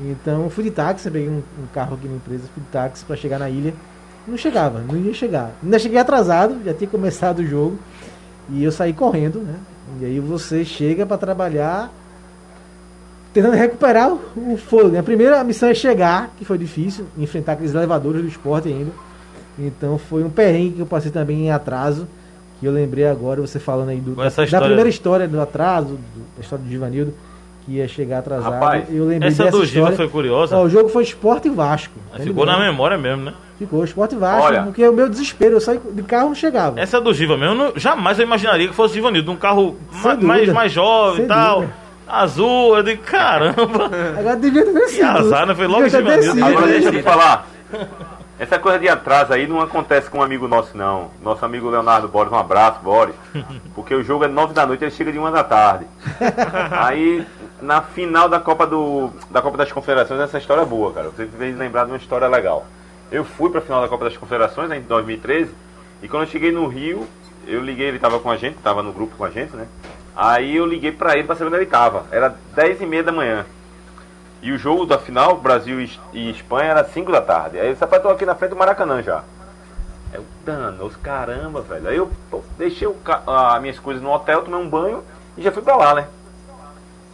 Então 0.00 0.44
eu 0.44 0.50
fui 0.50 0.64
de 0.64 0.70
táxi, 0.70 1.10
peguei 1.10 1.28
um, 1.28 1.38
um 1.38 1.66
carro 1.74 1.94
aqui 1.94 2.08
na 2.08 2.16
empresa, 2.16 2.44
fui 2.54 2.62
de 2.62 2.68
táxi 2.70 3.04
para 3.04 3.16
chegar 3.16 3.38
na 3.38 3.50
ilha. 3.50 3.74
Não 4.26 4.36
chegava, 4.36 4.80
não 4.80 4.96
ia 4.96 5.14
chegar. 5.14 5.52
Ainda 5.62 5.78
cheguei 5.78 5.98
atrasado, 5.98 6.62
já 6.64 6.74
tinha 6.74 6.88
começado 6.88 7.40
o 7.40 7.46
jogo. 7.46 7.78
E 8.50 8.62
eu 8.62 8.70
saí 8.70 8.92
correndo, 8.92 9.40
né? 9.40 9.56
E 10.00 10.04
aí 10.04 10.20
você 10.20 10.64
chega 10.64 11.04
para 11.04 11.18
trabalhar 11.18 11.90
tentando 13.42 13.56
recuperar 13.56 14.10
o, 14.12 14.20
o 14.54 14.56
fôlego. 14.56 14.90
né? 14.90 14.98
A 14.98 15.02
primeira 15.02 15.42
missão 15.44 15.68
é 15.68 15.74
chegar, 15.74 16.30
que 16.38 16.44
foi 16.44 16.58
difícil, 16.58 17.06
enfrentar 17.18 17.52
aqueles 17.52 17.74
elevadores 17.74 18.22
do 18.22 18.28
esporte 18.28 18.68
ainda. 18.68 18.90
Então 19.58 19.98
foi 19.98 20.22
um 20.22 20.30
perrengue 20.30 20.74
que 20.76 20.80
eu 20.80 20.86
passei 20.86 21.10
também 21.10 21.46
em 21.46 21.50
atraso. 21.50 22.06
Que 22.60 22.66
eu 22.66 22.72
lembrei 22.72 23.06
agora, 23.06 23.40
você 23.40 23.58
falando 23.60 23.90
aí 23.90 24.00
do, 24.00 24.16
da, 24.16 24.28
da 24.28 24.60
primeira 24.60 24.88
história 24.88 25.28
do 25.28 25.40
atraso, 25.40 25.90
do- 25.90 25.98
da 26.36 26.42
história 26.42 26.64
do 26.64 26.68
Givanildo, 26.70 27.14
que 27.64 27.72
ia 27.74 27.86
chegar 27.86 28.18
atrasado. 28.18 28.52
Rapaz, 28.52 28.84
eu 28.90 29.04
lembrei 29.06 29.28
Essa 29.28 29.48
do 29.50 29.64
Giva 29.64 29.92
foi 29.92 30.08
curiosa. 30.08 30.56
Ó, 30.56 30.64
o 30.64 30.68
jogo 30.68 30.88
foi 30.88 31.04
Esporte 31.04 31.46
e 31.46 31.50
Vasco. 31.52 31.94
Ficou 32.18 32.44
na 32.44 32.58
memória 32.58 32.98
mesmo, 32.98 33.24
né? 33.26 33.34
Ficou 33.60 33.84
Esporte 33.84 34.16
e 34.16 34.18
Vasco, 34.18 34.46
Olha. 34.46 34.62
porque 34.64 34.86
o 34.88 34.92
meu 34.92 35.08
desespero, 35.08 35.54
eu 35.54 35.60
saí 35.60 35.78
de 35.92 36.02
carro 36.02 36.28
não 36.28 36.34
chegava. 36.34 36.80
Essa 36.80 37.00
do 37.00 37.12
Giva 37.14 37.36
mesmo, 37.36 37.54
eu 37.54 37.58
não- 37.58 37.72
jamais 37.76 38.18
eu 38.18 38.24
imaginaria 38.24 38.66
que 38.68 38.74
fosse 38.74 38.94
Givanildo. 38.94 39.30
Um 39.30 39.36
carro 39.36 39.76
ma- 40.02 40.16
mais, 40.16 40.48
mais 40.52 40.72
jovem 40.72 41.24
e 41.26 41.28
tal. 41.28 41.60
dúvida. 41.60 41.87
Azul, 42.08 42.76
eu 42.76 42.82
digo, 42.82 43.02
caramba. 43.02 43.90
Agora 44.18 44.36
devia 44.36 44.64
ter 44.64 44.72
descido. 44.72 45.06
azar, 45.06 45.46
né? 45.46 45.54
Foi 45.54 45.66
logo 45.66 45.88
Givanildo. 45.88 46.16
descido, 46.22 46.44
Agora 46.44 46.66
deixa 46.66 46.88
eu 46.88 46.92
te 46.92 47.02
falar. 47.02 47.46
Essa 48.38 48.56
coisa 48.58 48.78
de 48.78 48.88
atraso 48.88 49.32
aí 49.32 49.48
não 49.48 49.60
acontece 49.60 50.08
com 50.08 50.18
um 50.18 50.22
amigo 50.22 50.46
nosso, 50.46 50.76
não. 50.76 51.10
Nosso 51.20 51.44
amigo 51.44 51.68
Leonardo 51.68 52.06
Boris, 52.06 52.32
um 52.32 52.38
abraço, 52.38 52.78
Boris. 52.82 53.14
Porque 53.74 53.92
o 53.94 54.02
jogo 54.04 54.24
é 54.24 54.28
nove 54.28 54.54
da 54.54 54.64
noite, 54.64 54.84
ele 54.84 54.92
chega 54.92 55.10
de 55.10 55.18
uma 55.18 55.30
da 55.32 55.42
tarde. 55.42 55.86
Aí, 56.70 57.26
na 57.60 57.82
final 57.82 58.28
da 58.28 58.38
Copa, 58.38 58.64
do, 58.64 59.10
da 59.30 59.42
Copa 59.42 59.56
das 59.58 59.72
Confederações, 59.72 60.20
essa 60.20 60.38
história 60.38 60.62
é 60.62 60.64
boa, 60.64 60.92
cara. 60.92 61.08
Você 61.08 61.26
fez 61.26 61.58
lembrar 61.58 61.84
de 61.84 61.90
uma 61.90 61.96
história 61.96 62.28
legal. 62.28 62.64
Eu 63.10 63.24
fui 63.24 63.50
pra 63.50 63.60
final 63.60 63.80
da 63.82 63.88
Copa 63.88 64.04
das 64.04 64.16
Confederações, 64.16 64.68
né, 64.68 64.78
em 64.78 64.82
2013, 64.82 65.50
e 66.02 66.06
quando 66.08 66.22
eu 66.22 66.28
cheguei 66.28 66.52
no 66.52 66.66
Rio, 66.68 67.06
eu 67.46 67.60
liguei, 67.60 67.88
ele 67.88 67.98
tava 67.98 68.20
com 68.20 68.30
a 68.30 68.36
gente, 68.36 68.56
tava 68.58 68.82
no 68.84 68.92
grupo 68.92 69.16
com 69.16 69.24
a 69.24 69.30
gente, 69.30 69.56
né? 69.56 69.66
Aí 70.20 70.56
eu 70.56 70.66
liguei 70.66 70.90
pra 70.90 71.14
ele 71.14 71.22
pra 71.28 71.36
saber 71.36 71.46
onde 71.46 71.58
ele 71.58 71.66
tava. 71.70 72.06
Era 72.10 72.34
10 72.56 72.80
e 72.80 72.86
meia 72.86 73.04
da 73.04 73.12
manhã. 73.12 73.46
E 74.42 74.50
o 74.50 74.58
jogo 74.58 74.84
da 74.84 74.98
final, 74.98 75.36
Brasil 75.36 75.80
e- 75.80 76.30
Espanha, 76.30 76.72
era 76.72 76.82
5 76.82 77.12
da 77.12 77.22
tarde. 77.22 77.56
Aí 77.56 77.66
ele 77.68 77.74
disse, 77.74 78.00
tô 78.00 78.08
aqui 78.08 78.26
na 78.26 78.34
frente 78.34 78.50
do 78.50 78.56
Maracanã 78.56 79.00
já. 79.00 79.22
Eu, 80.12 80.24
danos, 80.44 80.96
caramba, 80.96 81.60
velho. 81.60 81.88
Aí 81.88 81.96
eu 81.96 82.10
pô, 82.28 82.42
deixei 82.58 82.88
as 83.06 83.60
minhas 83.60 83.78
coisas 83.78 84.02
no 84.02 84.10
hotel, 84.10 84.42
tomei 84.42 84.58
um 84.58 84.68
banho 84.68 85.04
e 85.36 85.42
já 85.42 85.52
fui 85.52 85.62
pra 85.62 85.76
lá, 85.76 85.94
né? 85.94 86.08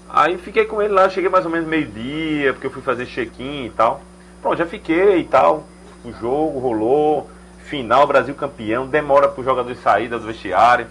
Aí 0.09 0.39
fiquei 0.39 0.65
com 0.65 0.81
ele 0.81 0.95
lá, 0.95 1.07
cheguei 1.11 1.29
mais 1.29 1.45
ou 1.45 1.51
menos 1.53 1.69
meio-dia, 1.69 2.55
porque 2.55 2.69
eu 2.69 2.71
fui 2.71 2.81
fazer 2.81 3.05
check-in 3.05 3.67
e 3.67 3.71
tal. 3.71 4.01
Pronto, 4.41 4.57
já 4.57 4.65
fiquei 4.65 5.19
e 5.19 5.25
tal. 5.25 5.65
O 6.03 6.11
jogo 6.11 6.59
rolou. 6.59 7.29
Final, 7.65 8.07
Brasil 8.07 8.35
campeão. 8.35 8.87
Demora 8.87 9.29
pro 9.29 9.45
jogador 9.45 9.75
sair 9.77 10.09
do 10.09 10.19
vestiário. 10.21 10.87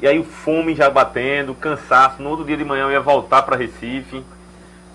E 0.00 0.06
aí 0.06 0.18
o 0.18 0.24
fome 0.24 0.74
já 0.74 0.90
batendo, 0.90 1.54
cansaço. 1.54 2.22
No 2.22 2.30
outro 2.30 2.44
dia 2.44 2.56
de 2.56 2.64
manhã 2.64 2.84
eu 2.84 2.92
ia 2.92 3.00
voltar 3.00 3.42
para 3.42 3.56
Recife. 3.56 4.22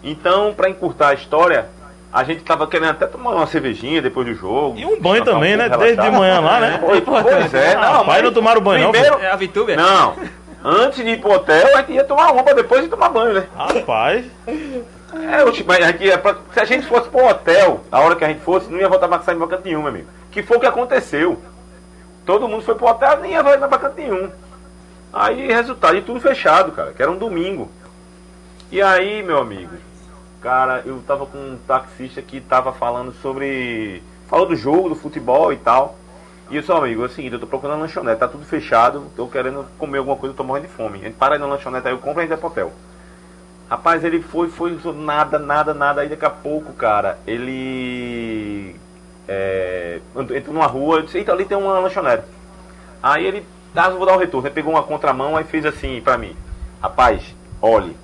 Então, 0.04 0.54
para 0.54 0.70
encurtar 0.70 1.10
a 1.10 1.14
história, 1.14 1.70
a 2.12 2.24
gente 2.24 2.44
tava 2.44 2.68
querendo 2.68 2.90
até 2.92 3.06
tomar 3.08 3.32
uma 3.32 3.48
cervejinha 3.48 4.02
depois 4.02 4.28
do 4.28 4.34
jogo. 4.34 4.78
E 4.78 4.86
um 4.86 5.00
banho 5.00 5.24
também, 5.24 5.56
um 5.56 5.58
né? 5.58 5.70
pouco 5.70 5.84
Desde 5.84 6.02
de 6.02 6.10
relaxado. 6.10 6.20
manhã 6.20 6.40
lá, 6.40 6.60
né? 6.60 6.78
Pois, 6.82 7.00
pois 7.02 7.54
é, 7.54 7.74
Ah, 7.76 7.80
não, 7.94 8.06
pai, 8.06 8.16
mas 8.16 8.24
não 8.24 8.34
tomaram 8.34 8.62
banho, 8.62 8.84
não, 8.86 8.92
primeiro, 8.92 9.20
É 9.20 9.32
a 9.32 9.36
Vitúbia? 9.36 9.76
Não, 9.76 10.16
antes 10.64 11.04
de 11.04 11.12
ir 11.12 11.20
pro 11.22 11.32
hotel, 11.34 11.76
a 11.76 11.78
gente 11.82 11.94
ia 11.94 12.04
tomar 12.04 12.32
uma 12.32 12.44
pra 12.44 12.54
depois 12.54 12.84
de 12.84 12.90
tomar 12.90 13.10
banho, 13.10 13.34
né? 13.34 13.46
Rapaz, 13.56 14.26
É, 15.14 15.64
mas 15.66 15.84
aqui 15.88 16.10
é 16.10 16.18
pra- 16.18 16.38
se 16.54 16.60
a 16.60 16.66
gente 16.66 16.86
fosse 16.88 17.10
pro 17.10 17.26
hotel, 17.28 17.82
a 17.92 18.00
hora 18.00 18.16
que 18.16 18.24
a 18.24 18.28
gente 18.28 18.42
fosse, 18.42 18.72
não 18.72 18.80
ia 18.80 18.88
voltar 18.90 19.08
pra 19.08 19.20
sair 19.20 19.36
em 19.36 19.40
canto 19.40 19.62
nenhum, 19.66 19.80
meu 19.82 19.90
amigo. 19.90 20.08
Que 20.32 20.42
foi 20.42 20.58
o 20.58 20.60
que 20.60 20.66
aconteceu. 20.66 21.40
Todo 22.26 22.48
mundo 22.48 22.64
foi 22.64 22.76
pro 22.76 22.88
hotel, 22.88 23.18
nem 23.20 23.32
ia 23.34 23.44
voltar 23.44 23.68
pra 23.68 23.78
canto 23.78 23.98
nenhum. 24.00 24.30
Aí, 25.14 25.48
resultado, 25.48 25.96
de 25.96 26.02
tudo 26.02 26.20
fechado, 26.20 26.72
cara, 26.72 26.94
que 26.94 27.02
era 27.02 27.12
um 27.12 27.18
domingo. 27.18 27.70
E 28.72 28.82
aí, 28.82 29.22
meu 29.22 29.38
amigo, 29.40 29.76
cara, 30.42 30.82
eu 30.86 31.02
tava 31.06 31.26
com 31.26 31.38
um 31.38 31.58
taxista 31.68 32.22
que 32.22 32.40
tava 32.40 32.72
falando 32.72 33.14
sobre. 33.22 34.02
Falou 34.28 34.46
do 34.46 34.56
jogo, 34.56 34.90
do 34.90 34.96
futebol 34.96 35.52
e 35.52 35.58
tal. 35.58 35.98
E 36.50 36.56
eu 36.56 36.64
sou 36.64 36.78
amigo, 36.78 37.04
é 37.04 37.06
o 37.06 37.10
seguinte, 37.10 37.34
eu 37.34 37.40
tô 37.40 37.48
procurando 37.48 37.80
lanchonete, 37.80 38.20
tá 38.20 38.28
tudo 38.28 38.46
fechado, 38.46 39.06
tô 39.16 39.26
querendo 39.28 39.66
comer 39.78 40.00
alguma 40.00 40.18
coisa, 40.18 40.36
tô 40.36 40.44
morrendo 40.44 40.68
de 40.68 40.74
fome. 40.74 41.00
A 41.00 41.04
gente 41.04 41.16
para 41.16 41.36
aí 41.36 41.40
na 41.40 41.46
lanchonete, 41.46 41.88
aí 41.88 41.94
eu 41.94 41.98
compro 41.98 42.22
e 42.22 42.26
a 42.26 42.28
gente 42.28 42.40
vai. 42.40 42.70
Rapaz, 43.70 44.04
ele 44.04 44.22
foi, 44.22 44.50
foi, 44.50 44.78
nada, 44.94 45.40
nada, 45.40 45.74
nada. 45.74 46.02
Aí 46.02 46.10
daqui 46.10 46.26
a 46.26 46.30
pouco, 46.30 46.74
cara, 46.74 47.18
ele 47.26 48.76
é, 49.28 50.02
entrou 50.36 50.54
numa 50.54 50.68
rua, 50.68 50.98
eu 50.98 51.02
disse, 51.04 51.20
eita, 51.20 51.32
ali 51.32 51.46
tem 51.46 51.58
uma 51.58 51.80
lanchonete. 51.80 52.24
Aí 53.02 53.26
ele, 53.26 53.46
eu 53.76 53.98
vou 53.98 54.06
dar 54.06 54.16
o 54.16 54.20
retorno. 54.20 54.48
Ele 54.48 54.54
pegou 54.54 54.74
uma 54.74 54.84
contramão 54.84 55.40
e 55.40 55.44
fez 55.44 55.66
assim 55.66 56.02
pra 56.02 56.18
mim. 56.18 56.36
Rapaz, 56.82 57.36
olhe, 57.62 57.96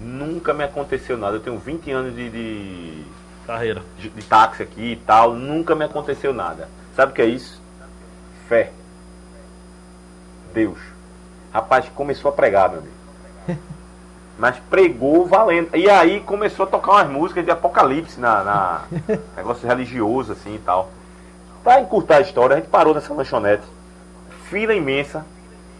nunca 0.00 0.52
me 0.52 0.64
aconteceu 0.64 1.16
nada. 1.16 1.36
Eu 1.36 1.40
tenho 1.40 1.58
20 1.58 1.90
anos 1.90 2.14
de, 2.14 2.30
de, 2.30 3.04
carreira. 3.46 3.82
de, 3.98 4.08
de 4.10 4.22
táxi 4.24 4.62
aqui 4.62 4.92
e 4.92 4.96
tal, 4.96 5.34
nunca 5.34 5.74
me 5.74 5.84
aconteceu 5.84 6.34
nada. 6.34 6.68
Sabe 6.94 7.12
o 7.12 7.14
que 7.14 7.22
é 7.22 7.26
isso? 7.26 7.62
Fé. 8.48 8.72
Deus. 10.52 10.78
Rapaz, 11.52 11.88
começou 11.94 12.28
a 12.28 12.32
pregar, 12.32 12.70
meu 12.70 12.80
amigo. 12.80 12.94
Mas 14.38 14.56
pregou 14.68 15.26
valendo. 15.26 15.74
E 15.74 15.88
aí 15.88 16.20
começou 16.20 16.64
a 16.64 16.68
tocar 16.68 16.92
umas 16.92 17.08
músicas 17.08 17.44
de 17.44 17.50
apocalipse 17.50 18.20
na, 18.20 18.42
na 18.42 18.84
negócio 19.36 19.66
religioso 19.66 20.32
assim 20.32 20.56
e 20.56 20.58
tal. 20.58 20.90
Pra 21.62 21.80
encurtar 21.80 22.16
a 22.16 22.20
história, 22.20 22.56
a 22.56 22.58
gente 22.58 22.68
parou 22.68 22.92
nessa 22.92 23.14
lanchonete. 23.14 23.64
Fila 24.54 24.72
imensa. 24.72 25.26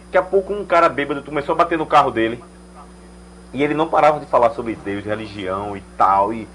Daqui 0.07 0.17
a 0.17 0.21
pouco 0.21 0.51
um 0.51 0.65
cara 0.65 0.89
bêbado 0.89 1.23
começou 1.23 1.53
a 1.53 1.57
bater 1.57 1.77
no 1.77 1.85
carro 1.85 2.11
dele. 2.11 2.43
E 3.53 3.63
ele 3.63 3.73
não 3.73 3.87
parava 3.87 4.19
de 4.19 4.25
falar 4.25 4.49
sobre 4.49 4.75
Deus, 4.75 5.05
religião 5.05 5.77
e 5.77 5.81
tal. 5.97 6.33
E, 6.33 6.45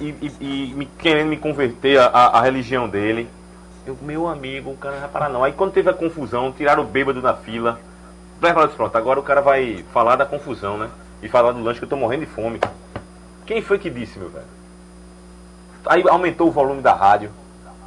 e, 0.00 0.04
e- 0.18 0.36
e 0.40 0.74
me, 0.74 0.86
querendo 0.86 1.28
me 1.28 1.36
converter 1.36 1.98
à, 2.00 2.40
religião 2.40 2.88
dele. 2.88 3.28
Eu, 3.86 3.98
meu 4.00 4.26
amigo, 4.26 4.70
o 4.70 4.76
cara 4.78 4.94
não 4.94 5.02
vai 5.02 5.10
parar 5.10 5.28
não. 5.28 5.44
Aí 5.44 5.52
quando 5.52 5.72
teve 5.72 5.90
a 5.90 5.92
confusão, 5.92 6.52
tiraram 6.52 6.84
o 6.84 6.86
bêbado 6.86 7.20
da 7.20 7.34
fila. 7.34 7.78
Pronto, 8.74 8.96
agora 8.96 9.20
o 9.20 9.22
cara 9.22 9.42
vai 9.42 9.84
falar 9.92 10.16
da 10.16 10.24
confusão, 10.24 10.78
né? 10.78 10.88
E 11.22 11.28
falar 11.28 11.52
do 11.52 11.62
lanche 11.62 11.80
que 11.80 11.84
eu 11.84 11.88
tô 11.90 11.96
morrendo 11.96 12.20
de 12.24 12.32
fome. 12.32 12.58
Quem 13.44 13.60
foi 13.60 13.78
que 13.78 13.90
disse, 13.90 14.18
meu 14.18 14.30
velho? 14.30 14.46
Aí 15.84 16.02
aumentou 16.08 16.48
o 16.48 16.50
volume 16.50 16.80
da 16.80 16.94
rádio. 16.94 17.30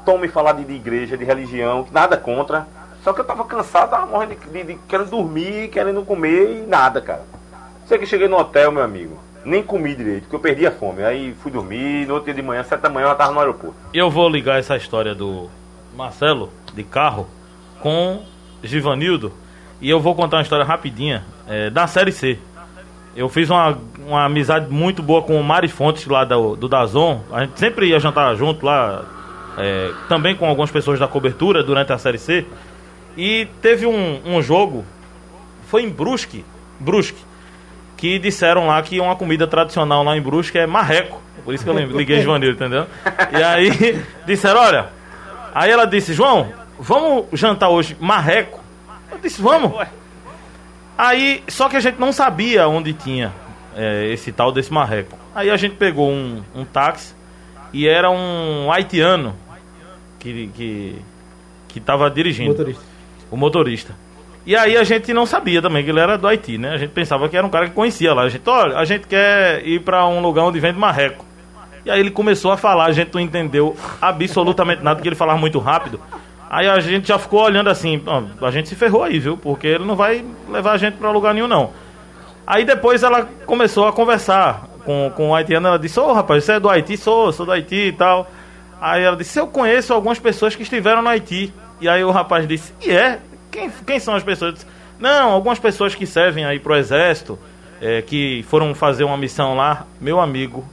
Tome 0.05 0.27
falar 0.27 0.53
de, 0.53 0.65
de 0.65 0.73
igreja, 0.73 1.17
de 1.17 1.23
religião, 1.25 1.87
nada 1.91 2.15
contra. 2.15 2.67
Só 3.03 3.11
que 3.13 3.19
eu 3.21 3.25
tava 3.25 3.43
cansado, 3.45 3.89
tava 3.89 4.05
morrendo 4.05 4.35
de, 4.35 4.49
de, 4.49 4.63
de- 4.73 4.79
querendo 4.87 5.09
dormir, 5.09 5.67
querendo 5.69 6.03
comer 6.03 6.63
e 6.63 6.67
nada, 6.67 7.01
cara. 7.01 7.23
Sei 7.85 7.97
que 7.97 8.05
cheguei 8.05 8.27
no 8.27 8.37
hotel, 8.37 8.71
meu 8.71 8.81
amigo. 8.83 9.17
Nem 9.43 9.61
comi 9.61 9.93
direito, 9.93 10.21
porque 10.23 10.35
eu 10.37 10.39
perdi 10.39 10.65
a 10.65 10.71
fome. 10.71 11.03
Aí 11.03 11.35
fui 11.43 11.51
dormir, 11.51 12.07
no 12.07 12.13
outro 12.13 12.25
dia 12.27 12.33
de 12.33 12.41
manhã, 12.41 12.63
sete 12.63 12.79
da 12.81 12.89
manhã, 12.89 13.07
eu 13.09 13.15
tava 13.15 13.33
no 13.33 13.39
aeroporto. 13.39 13.75
Eu 13.93 14.09
vou 14.09 14.29
ligar 14.29 14.57
essa 14.57 14.77
história 14.77 15.13
do 15.13 15.49
Marcelo, 15.95 16.49
de 16.73 16.83
carro, 16.83 17.27
com 17.81 18.23
Givanildo. 18.63 19.33
E 19.81 19.89
eu 19.89 19.99
vou 19.99 20.15
contar 20.15 20.37
uma 20.37 20.43
história 20.43 20.63
rapidinha 20.63 21.25
é, 21.45 21.69
da 21.69 21.85
Série 21.87 22.13
C. 22.13 22.39
Eu 23.17 23.27
fiz 23.27 23.49
uma, 23.49 23.77
uma 24.07 24.23
amizade 24.23 24.71
muito 24.71 25.03
boa 25.03 25.21
com 25.21 25.37
o 25.37 25.43
Mari 25.43 25.67
Fontes 25.67 26.07
lá 26.07 26.23
do, 26.23 26.55
do 26.55 26.69
Dazon. 26.69 27.19
A 27.31 27.41
gente 27.41 27.59
sempre 27.59 27.87
ia 27.87 27.99
jantar 27.99 28.33
junto 28.35 28.65
lá, 28.65 29.03
é, 29.57 29.91
também 30.07 30.35
com 30.37 30.45
algumas 30.47 30.71
pessoas 30.71 30.97
da 30.99 31.07
cobertura 31.07 31.61
durante 31.61 31.91
a 31.91 31.97
Série 31.97 32.17
C. 32.17 32.45
E 33.15 33.47
teve 33.61 33.85
um, 33.85 34.21
um 34.25 34.41
jogo, 34.41 34.85
foi 35.67 35.83
em 35.83 35.89
Brusque, 35.89 36.43
Brusque, 36.79 37.23
que 37.95 38.17
disseram 38.19 38.67
lá 38.67 38.81
que 38.81 38.99
uma 38.99 39.15
comida 39.15 39.47
tradicional 39.47 40.03
lá 40.03 40.17
em 40.17 40.21
Brusque 40.21 40.57
é 40.57 40.65
marreco. 40.67 41.21
Por 41.43 41.53
isso 41.53 41.63
que 41.63 41.69
eu 41.69 41.77
liguei 41.77 42.19
Givanildo, 42.19 42.55
entendeu? 42.55 42.87
E 43.31 43.43
aí 43.43 44.03
disseram, 44.25 44.61
olha, 44.61 44.89
aí 45.53 45.69
ela 45.69 45.85
disse, 45.85 46.13
João, 46.13 46.51
vamos 46.79 47.25
jantar 47.33 47.69
hoje 47.69 47.97
marreco? 47.99 48.61
Eu 49.11 49.17
disse, 49.19 49.41
vamos. 49.41 49.73
Aí, 50.97 51.43
só 51.47 51.69
que 51.69 51.75
a 51.75 51.79
gente 51.79 51.99
não 51.99 52.11
sabia 52.11 52.67
onde 52.67 52.93
tinha 52.93 53.33
é, 53.75 54.07
esse 54.11 54.31
tal 54.31 54.51
desse 54.51 54.71
marreco. 54.71 55.17
Aí 55.35 55.49
a 55.49 55.57
gente 55.57 55.75
pegou 55.75 56.09
um, 56.09 56.43
um 56.55 56.63
táxi 56.63 57.13
e 57.71 57.87
era 57.87 58.09
um 58.09 58.71
haitiano 58.71 59.35
que, 60.19 60.49
que, 60.55 60.95
que 61.67 61.79
tava 61.79 62.09
dirigindo. 62.09 62.51
Motorista. 62.51 62.92
O 63.33 63.37
motorista. 63.37 63.95
E 64.45 64.55
aí 64.55 64.77
a 64.77 64.83
gente 64.83 65.11
não 65.11 65.25
sabia 65.25 65.59
também 65.59 65.83
que 65.83 65.89
ele 65.89 65.99
era 65.99 66.19
do 66.19 66.27
Haiti, 66.27 66.55
né? 66.55 66.69
A 66.69 66.77
gente 66.77 66.91
pensava 66.91 67.27
que 67.27 67.35
era 67.35 67.47
um 67.47 67.49
cara 67.49 67.67
que 67.67 67.73
conhecia 67.73 68.13
lá. 68.13 68.21
A 68.21 68.29
gente, 68.29 68.47
olha, 68.47 68.77
a 68.77 68.85
gente 68.85 69.07
quer 69.07 69.65
ir 69.65 69.79
pra 69.79 70.05
um 70.05 70.21
lugar 70.21 70.43
onde 70.43 70.59
vende 70.59 70.77
marreco. 70.77 71.25
E 71.83 71.89
aí 71.89 71.99
ele 71.99 72.11
começou 72.11 72.51
a 72.51 72.57
falar, 72.57 72.85
a 72.85 72.91
gente 72.91 73.11
não 73.11 73.19
entendeu 73.19 73.75
absolutamente 73.99 74.83
nada, 74.83 74.97
porque 74.97 75.09
ele 75.09 75.15
falava 75.15 75.39
muito 75.39 75.57
rápido. 75.57 75.99
Aí 76.47 76.69
a 76.69 76.79
gente 76.79 77.07
já 77.07 77.17
ficou 77.17 77.41
olhando 77.41 77.71
assim, 77.71 78.03
a 78.39 78.51
gente 78.51 78.69
se 78.69 78.75
ferrou 78.75 79.01
aí, 79.01 79.17
viu? 79.17 79.35
Porque 79.35 79.65
ele 79.65 79.83
não 79.83 79.95
vai 79.95 80.23
levar 80.47 80.73
a 80.73 80.77
gente 80.77 80.97
pra 80.97 81.09
lugar 81.09 81.33
nenhum, 81.33 81.47
não. 81.47 81.71
Aí 82.45 82.63
depois 82.63 83.01
ela 83.01 83.27
começou 83.47 83.87
a 83.87 83.91
conversar 83.93 84.67
com, 84.85 85.11
com 85.15 85.31
o 85.31 85.35
haitiano, 85.35 85.69
ela 85.69 85.79
disse, 85.79 85.99
ô 85.99 86.13
rapaz, 86.13 86.43
você 86.43 86.51
é 86.51 86.59
do 86.59 86.69
Haiti? 86.69 86.95
Sou, 86.97 87.33
sou 87.33 87.47
do 87.47 87.51
Haiti 87.51 87.87
e 87.87 87.91
tal. 87.91 88.29
Aí 88.79 89.01
ela 89.01 89.17
disse, 89.17 89.39
eu 89.39 89.47
conheço 89.47 89.93
algumas 89.93 90.19
pessoas 90.19 90.55
que 90.55 90.61
estiveram 90.61 91.01
no 91.01 91.09
Haiti. 91.09 91.51
E 91.83 91.89
aí 91.89 92.01
o 92.01 92.11
rapaz 92.11 92.47
disse, 92.47 92.71
e 92.81 92.91
é? 92.91 93.19
Quem, 93.51 93.69
quem 93.85 93.99
são 93.99 94.15
as 94.15 94.23
pessoas? 94.23 94.53
Disse, 94.53 94.65
Não, 94.97 95.31
algumas 95.31 95.59
pessoas 95.59 95.93
que 95.93 96.05
servem 96.07 96.45
aí 96.45 96.57
pro 96.57 96.77
exército, 96.77 97.37
é, 97.81 98.01
que 98.01 98.45
foram 98.47 98.73
fazer 98.73 99.03
uma 99.03 99.17
missão 99.17 99.53
lá, 99.53 99.85
meu 99.99 100.21
amigo. 100.21 100.65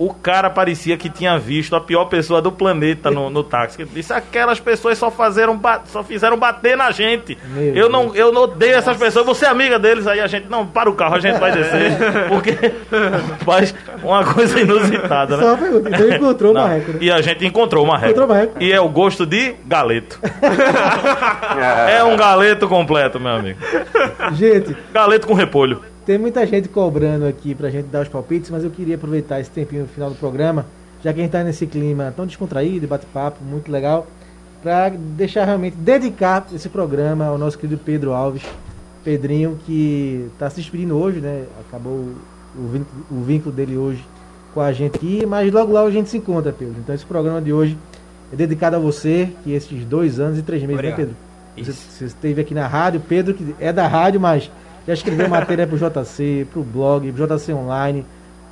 O 0.00 0.14
cara 0.14 0.48
parecia 0.48 0.96
que 0.96 1.10
tinha 1.10 1.38
visto 1.38 1.76
a 1.76 1.80
pior 1.80 2.06
pessoa 2.06 2.40
do 2.40 2.50
planeta 2.50 3.10
no, 3.10 3.28
no 3.28 3.44
táxi. 3.44 3.82
Ele 3.82 3.90
disse, 3.92 4.10
aquelas 4.14 4.58
pessoas 4.58 4.96
só, 4.96 5.10
fizeram 5.10 5.54
ba- 5.58 5.82
só 5.84 6.02
fizeram 6.02 6.38
bater 6.38 6.74
na 6.74 6.90
gente. 6.90 7.36
Meu 7.48 7.74
eu 7.74 7.88
não, 7.90 8.14
eu 8.16 8.32
não 8.32 8.44
odeio 8.44 8.76
essas 8.76 8.96
pessoas, 8.96 9.26
você 9.26 9.44
é 9.44 9.48
amiga 9.50 9.78
deles, 9.78 10.06
aí 10.06 10.18
a 10.18 10.26
gente, 10.26 10.48
não, 10.48 10.66
para 10.66 10.88
o 10.88 10.94
carro, 10.94 11.16
a 11.16 11.20
gente 11.20 11.38
vai 11.38 11.52
descer. 11.52 11.92
Porque 12.30 12.56
faz 13.44 13.74
uma 14.02 14.24
coisa 14.24 14.58
inusitada, 14.58 15.36
né? 15.36 15.42
Só 15.42 15.48
uma 15.50 15.58
pergunta. 15.58 15.90
Então 15.90 16.08
encontrou 16.08 16.50
o 16.52 16.54
Não, 16.54 16.62
marreco, 16.62 16.92
né? 16.92 16.98
E 17.02 17.10
a 17.10 17.20
gente 17.20 17.44
encontrou 17.44 17.84
o 17.84 17.86
marreco. 17.86 18.06
Encontrou 18.12 18.26
o 18.26 18.28
marreco. 18.30 18.54
E 18.58 18.72
é 18.72 18.80
o 18.80 18.88
gosto 18.88 19.26
de 19.26 19.54
galeto. 19.66 20.18
é 21.90 22.02
um 22.04 22.16
galeto 22.16 22.66
completo, 22.66 23.20
meu 23.20 23.32
amigo. 23.32 23.58
Gente, 24.32 24.74
Galeto 24.92 25.26
com 25.26 25.34
repolho. 25.34 25.82
Tem 26.04 26.18
muita 26.18 26.46
gente 26.46 26.68
cobrando 26.68 27.26
aqui 27.26 27.54
pra 27.54 27.70
gente 27.70 27.86
dar 27.86 28.02
os 28.02 28.08
palpites, 28.08 28.50
mas 28.50 28.64
eu 28.64 28.70
queria 28.70 28.96
aproveitar 28.96 29.40
esse 29.40 29.50
tempinho 29.50 29.82
no 29.82 29.88
final 29.88 30.10
do 30.10 30.16
programa, 30.16 30.66
já 31.02 31.12
que 31.12 31.20
a 31.20 31.22
gente 31.22 31.32
tá 31.32 31.44
nesse 31.44 31.66
clima 31.66 32.12
tão 32.14 32.26
descontraído, 32.26 32.86
bate-papo, 32.86 33.42
muito 33.42 33.70
legal, 33.70 34.06
pra 34.62 34.88
deixar 34.90 35.44
realmente, 35.44 35.76
dedicar 35.76 36.46
esse 36.54 36.68
programa 36.68 37.26
ao 37.26 37.38
nosso 37.38 37.58
querido 37.58 37.80
Pedro 37.84 38.12
Alves, 38.12 38.42
Pedrinho, 39.02 39.58
que 39.64 40.28
tá 40.38 40.50
se 40.50 40.56
despedindo 40.56 40.96
hoje, 40.96 41.20
né? 41.20 41.44
Acabou 41.66 42.08
o 42.54 42.68
vínculo, 42.68 43.06
o 43.10 43.22
vínculo 43.22 43.54
dele 43.54 43.76
hoje 43.76 44.04
com 44.52 44.60
a 44.60 44.72
gente 44.72 44.96
aqui, 44.96 45.24
mas 45.24 45.50
logo 45.52 45.72
lá 45.72 45.82
a 45.82 45.90
gente 45.90 46.10
se 46.10 46.18
encontra, 46.18 46.52
Pedro. 46.52 46.76
Então 46.78 46.94
esse 46.94 47.06
programa 47.06 47.40
de 47.40 47.52
hoje 47.52 47.78
é 48.32 48.36
dedicado 48.36 48.76
a 48.76 48.78
você, 48.78 49.30
que 49.42 49.52
esses 49.52 49.84
dois 49.84 50.20
anos 50.20 50.38
e 50.38 50.42
três 50.42 50.62
meses, 50.62 50.76
Obrigado. 50.76 50.98
né, 50.98 51.14
Pedro? 51.56 51.72
Você, 51.72 51.72
você 51.72 52.04
esteve 52.04 52.40
aqui 52.40 52.54
na 52.54 52.66
rádio, 52.66 53.00
Pedro, 53.00 53.34
que 53.34 53.54
é 53.58 53.72
da 53.72 53.86
rádio, 53.86 54.20
mas 54.20 54.50
já 54.86 54.94
escreveu 54.94 55.28
matéria 55.28 55.66
pro 55.66 55.76
JC, 55.76 56.46
pro 56.52 56.62
blog, 56.62 57.12
pro 57.12 57.26
JC 57.26 57.52
Online. 57.52 58.04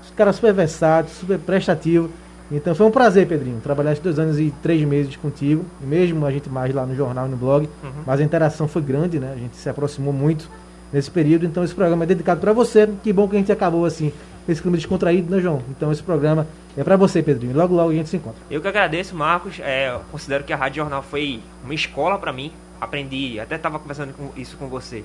Os 0.02 0.10
caras 0.10 0.36
super 0.36 0.52
versátil, 0.52 1.14
super 1.14 1.38
prestativo. 1.38 2.10
Então 2.50 2.74
foi 2.74 2.86
um 2.86 2.90
prazer, 2.90 3.26
Pedrinho, 3.26 3.60
trabalhar 3.60 3.92
esses 3.92 4.02
dois 4.02 4.18
anos 4.18 4.38
e 4.38 4.52
três 4.62 4.82
meses 4.82 5.14
contigo. 5.16 5.64
Mesmo 5.80 6.24
a 6.24 6.30
gente 6.30 6.48
mais 6.48 6.74
lá 6.74 6.86
no 6.86 6.94
jornal 6.94 7.26
e 7.26 7.30
no 7.30 7.36
blog. 7.36 7.68
Uhum. 7.82 7.90
Mas 8.06 8.20
a 8.20 8.22
interação 8.22 8.66
foi 8.66 8.80
grande, 8.80 9.18
né? 9.18 9.32
A 9.34 9.38
gente 9.38 9.56
se 9.56 9.68
aproximou 9.68 10.12
muito 10.12 10.48
nesse 10.92 11.10
período. 11.10 11.44
Então 11.44 11.62
esse 11.62 11.74
programa 11.74 12.04
é 12.04 12.06
dedicado 12.06 12.40
para 12.40 12.52
você. 12.52 12.88
Que 13.02 13.12
bom 13.12 13.28
que 13.28 13.36
a 13.36 13.38
gente 13.38 13.52
acabou 13.52 13.84
assim, 13.84 14.12
esse 14.48 14.62
clima 14.62 14.76
descontraído, 14.76 15.34
né, 15.34 15.42
João? 15.42 15.62
Então 15.68 15.92
esse 15.92 16.02
programa 16.02 16.46
é 16.76 16.82
para 16.82 16.96
você, 16.96 17.22
Pedrinho. 17.22 17.54
Logo, 17.54 17.74
logo 17.74 17.90
a 17.90 17.94
gente 17.94 18.08
se 18.08 18.16
encontra. 18.16 18.40
Eu 18.50 18.62
que 18.62 18.68
agradeço, 18.68 19.14
Marcos. 19.14 19.60
É, 19.60 19.98
considero 20.10 20.44
que 20.44 20.52
a 20.52 20.56
Rádio 20.56 20.82
Jornal 20.82 21.02
foi 21.02 21.40
uma 21.62 21.74
escola 21.74 22.18
para 22.18 22.32
mim. 22.32 22.50
Aprendi, 22.80 23.38
até 23.38 23.56
estava 23.56 23.78
conversando 23.78 24.14
com 24.14 24.30
isso 24.40 24.56
com 24.56 24.68
você. 24.68 25.04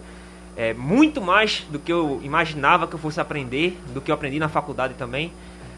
É, 0.56 0.74
muito 0.74 1.20
mais 1.20 1.66
do 1.70 1.80
que 1.80 1.92
eu 1.92 2.20
imaginava 2.24 2.88
que 2.88 2.94
eu 2.94 3.00
fosse 3.00 3.20
aprender, 3.20 3.78
do 3.94 4.00
que 4.00 4.12
eu 4.12 4.16
aprendi 4.16 4.40
na 4.40 4.50
faculdade 4.50 4.94
também. 4.94 5.32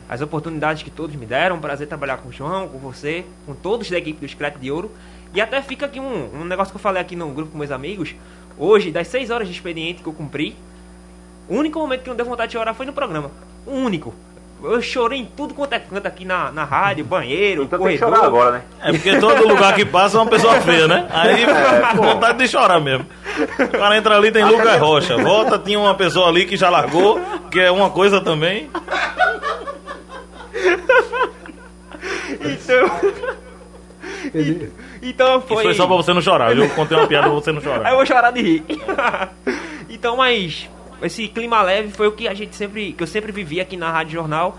As 0.08 0.22
oportunidades 0.22 0.84
que 0.84 0.92
todos 0.92 1.16
me 1.16 1.26
deram, 1.26 1.60
prazer 1.60 1.88
trabalhar 1.88 2.18
com 2.18 2.30
o 2.30 2.32
João, 2.32 2.68
com 2.68 2.78
você, 2.78 3.26
com 3.46 3.56
todos 3.56 3.90
da 3.90 3.98
equipe 3.98 4.20
do 4.20 4.28
Scrap 4.28 4.60
de 4.60 4.70
Ouro. 4.70 4.92
E 5.34 5.42
até 5.42 5.62
fica 5.62 5.86
aqui 5.86 6.00
um, 6.00 6.42
um 6.42 6.46
negócio 6.46 6.72
que 6.72 6.78
eu 6.78 6.82
falei 6.82 7.02
aqui 7.02 7.16
no 7.16 7.30
grupo 7.32 7.52
com 7.52 7.58
meus 7.58 7.72
amigos. 7.72 8.16
Hoje, 8.58 8.92
das 8.92 9.08
6 9.08 9.30
horas 9.32 9.48
de 9.48 9.54
expediente 9.54 10.04
que 10.04 10.08
eu 10.08 10.14
cumpri, 10.14 10.56
o 11.48 11.56
único 11.56 11.80
momento 11.80 12.04
que 12.04 12.10
não 12.10 12.16
deu 12.16 12.26
vontade 12.26 12.52
de 12.52 12.58
chorar 12.58 12.74
foi 12.74 12.86
no 12.86 12.94
programa. 12.94 13.32
O 13.66 13.72
único. 13.72 14.14
Eu 14.72 14.82
chorei 14.82 15.20
em 15.20 15.26
tudo 15.26 15.54
quanto 15.54 15.74
é 15.74 15.80
canto 15.80 16.08
aqui 16.08 16.26
na, 16.26 16.52
na 16.52 16.64
rádio, 16.64 17.06
banheiro, 17.06 17.64
Então 17.64 17.80
tem 17.80 17.88
que 17.94 17.98
corredor. 18.00 18.18
chorar 18.18 18.28
agora, 18.28 18.52
né? 18.52 18.62
É 18.82 18.92
porque 18.92 19.18
todo 19.20 19.48
lugar 19.48 19.74
que 19.76 19.86
passa 19.86 20.18
é 20.18 20.22
uma 20.22 20.30
pessoa 20.30 20.60
feia, 20.62 20.88
né? 20.88 21.08
Aí 21.12 21.46
com 21.96 22.04
vontade 22.04 22.38
de 22.40 22.48
chorar 22.48 22.80
mesmo. 22.80 23.06
O 23.60 23.68
cara 23.78 23.98
entra 23.98 24.16
ali, 24.18 24.32
tem 24.32 24.44
Lucas 24.44 24.80
Rocha. 24.80 25.18
Volta, 25.18 25.60
tinha 25.60 25.80
uma 25.80 25.94
pessoa 25.96 26.28
ali 26.30 26.46
que 26.46 26.58
já 26.58 26.70
largou, 26.70 27.20
que 27.52 27.60
é 27.60 27.70
uma 27.72 27.90
coisa 27.90 28.20
também. 28.22 28.70
Então, 32.42 32.90
Pedrinho, 34.32 34.72
então 35.02 35.38
Isso 35.40 35.48
foi. 35.48 35.64
foi 35.64 35.74
só 35.74 35.86
pra 35.88 35.96
você 35.96 36.14
não 36.14 36.22
chorar? 36.22 36.56
Eu 36.56 36.70
contei 36.70 36.98
uma 36.98 37.08
piada 37.08 37.28
pra 37.28 37.34
você 37.36 37.52
não 37.52 37.60
Aí 37.60 37.66
eu 37.68 37.74
chorar. 37.76 37.96
vou 37.96 38.06
chorar 38.06 38.32
de 38.32 38.42
rir. 38.42 38.64
então, 39.90 40.18
mas 40.18 40.70
esse 41.02 41.28
clima 41.28 41.62
leve 41.62 41.90
foi 41.92 42.08
o 42.08 42.12
que 42.12 42.28
a 42.28 42.34
gente 42.34 42.56
sempre, 42.56 42.94
que 42.94 43.04
eu 43.04 43.08
sempre 43.08 43.32
vivi 43.32 43.60
aqui 43.60 43.76
na 43.78 43.92
Rádio 43.92 44.14
Jornal. 44.14 44.58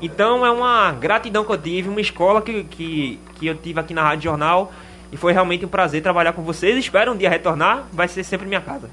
Então 0.00 0.44
é 0.44 0.50
uma 0.50 0.92
gratidão 0.92 1.44
que 1.44 1.52
eu 1.52 1.58
tive, 1.58 1.88
uma 1.88 2.00
escola 2.00 2.42
que, 2.42 2.64
que, 2.64 3.18
que 3.38 3.46
eu 3.46 3.54
tive 3.54 3.78
aqui 3.80 3.94
na 3.94 4.02
Rádio 4.02 4.24
Jornal. 4.24 4.72
E 5.12 5.16
foi 5.16 5.32
realmente 5.32 5.64
um 5.64 5.68
prazer 5.68 6.02
trabalhar 6.02 6.32
com 6.32 6.42
vocês. 6.42 6.76
Espero 6.76 7.12
um 7.12 7.16
dia 7.16 7.28
retornar. 7.28 7.84
Vai 7.92 8.08
ser 8.08 8.24
sempre 8.24 8.46
minha 8.48 8.60
casa. 8.62 8.88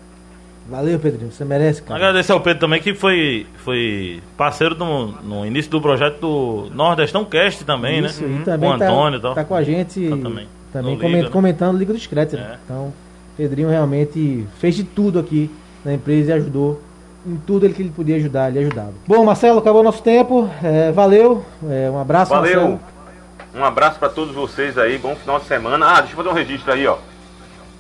valeu, 0.69 0.99
Pedrinho. 0.99 1.31
Você 1.31 1.43
merece, 1.45 1.81
cara. 1.81 1.95
Agradecer 1.95 2.31
ao 2.33 2.41
Pedro 2.41 2.59
também, 2.59 2.79
que 2.81 2.93
foi, 2.93 3.47
foi 3.63 4.21
parceiro 4.37 4.75
no, 4.75 5.07
no 5.23 5.45
início 5.45 5.71
do 5.71 5.81
projeto 5.81 6.19
do 6.19 6.69
Nordestão 6.75 7.23
Cast 7.25 7.63
também, 7.63 8.03
Isso, 8.05 8.21
né? 8.23 8.39
e 8.41 8.43
também 8.43 8.69
Com 8.69 8.77
o 8.77 8.83
Antônio 8.83 9.17
e 9.17 9.21
tá, 9.21 9.27
tal. 9.29 9.35
tá 9.35 9.43
com 9.45 9.55
a 9.55 9.63
gente 9.63 10.09
Tá 10.09 10.17
também. 10.17 10.47
também 10.73 10.95
coment- 10.97 11.11
Liga, 11.15 11.23
né? 11.23 11.29
comentando 11.31 11.77
Liga 11.77 11.93
do 11.93 11.99
Screte, 11.99 12.35
né? 12.35 12.51
É. 12.53 12.57
Então, 12.65 12.93
Pedrinho 13.37 13.69
realmente 13.69 14.45
fez 14.59 14.75
de 14.75 14.83
tudo 14.83 15.17
aqui 15.19 15.49
na 15.83 15.93
empresa 15.93 16.31
e 16.31 16.33
ajudou 16.33 16.81
em 17.25 17.35
tudo 17.37 17.69
que 17.69 17.81
ele 17.81 17.91
podia 17.91 18.15
ajudar, 18.15 18.49
ele 18.49 18.59
ajudava. 18.59 18.93
Bom, 19.07 19.23
Marcelo, 19.23 19.59
acabou 19.59 19.83
nosso 19.83 20.01
tempo. 20.01 20.49
É, 20.63 20.91
valeu. 20.91 21.45
É, 21.69 21.89
um 21.89 21.99
abraço, 21.99 22.31
Valeu. 22.31 22.61
Marcelo. 22.61 22.79
Um 23.53 23.63
abraço 23.63 23.99
pra 23.99 24.09
todos 24.09 24.33
vocês 24.33 24.77
aí. 24.77 24.97
Bom 24.97 25.15
final 25.15 25.39
de 25.39 25.45
semana. 25.45 25.85
Ah, 25.85 25.99
deixa 26.01 26.13
eu 26.13 26.17
fazer 26.17 26.29
um 26.29 26.33
registro 26.33 26.71
aí, 26.71 26.87
ó. 26.87 26.97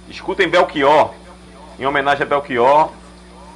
Escutem 0.09 0.49
Belchior, 0.49 1.11
em 1.79 1.85
homenagem 1.85 2.23
a 2.23 2.25
Belchior, 2.25 2.89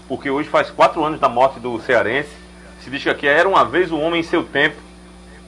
porque 0.08 0.30
hoje 0.30 0.48
faz 0.48 0.70
quatro 0.70 1.04
anos 1.04 1.20
da 1.20 1.28
morte 1.28 1.60
do 1.60 1.80
cearense. 1.82 2.30
Se 2.84 2.90
diz 2.90 3.02
que 3.02 3.10
aqui 3.10 3.28
era 3.28 3.48
uma 3.50 3.66
vez 3.66 3.92
um 3.92 4.00
homem 4.02 4.20
em 4.20 4.24
seu 4.24 4.44
tempo, 4.44 4.76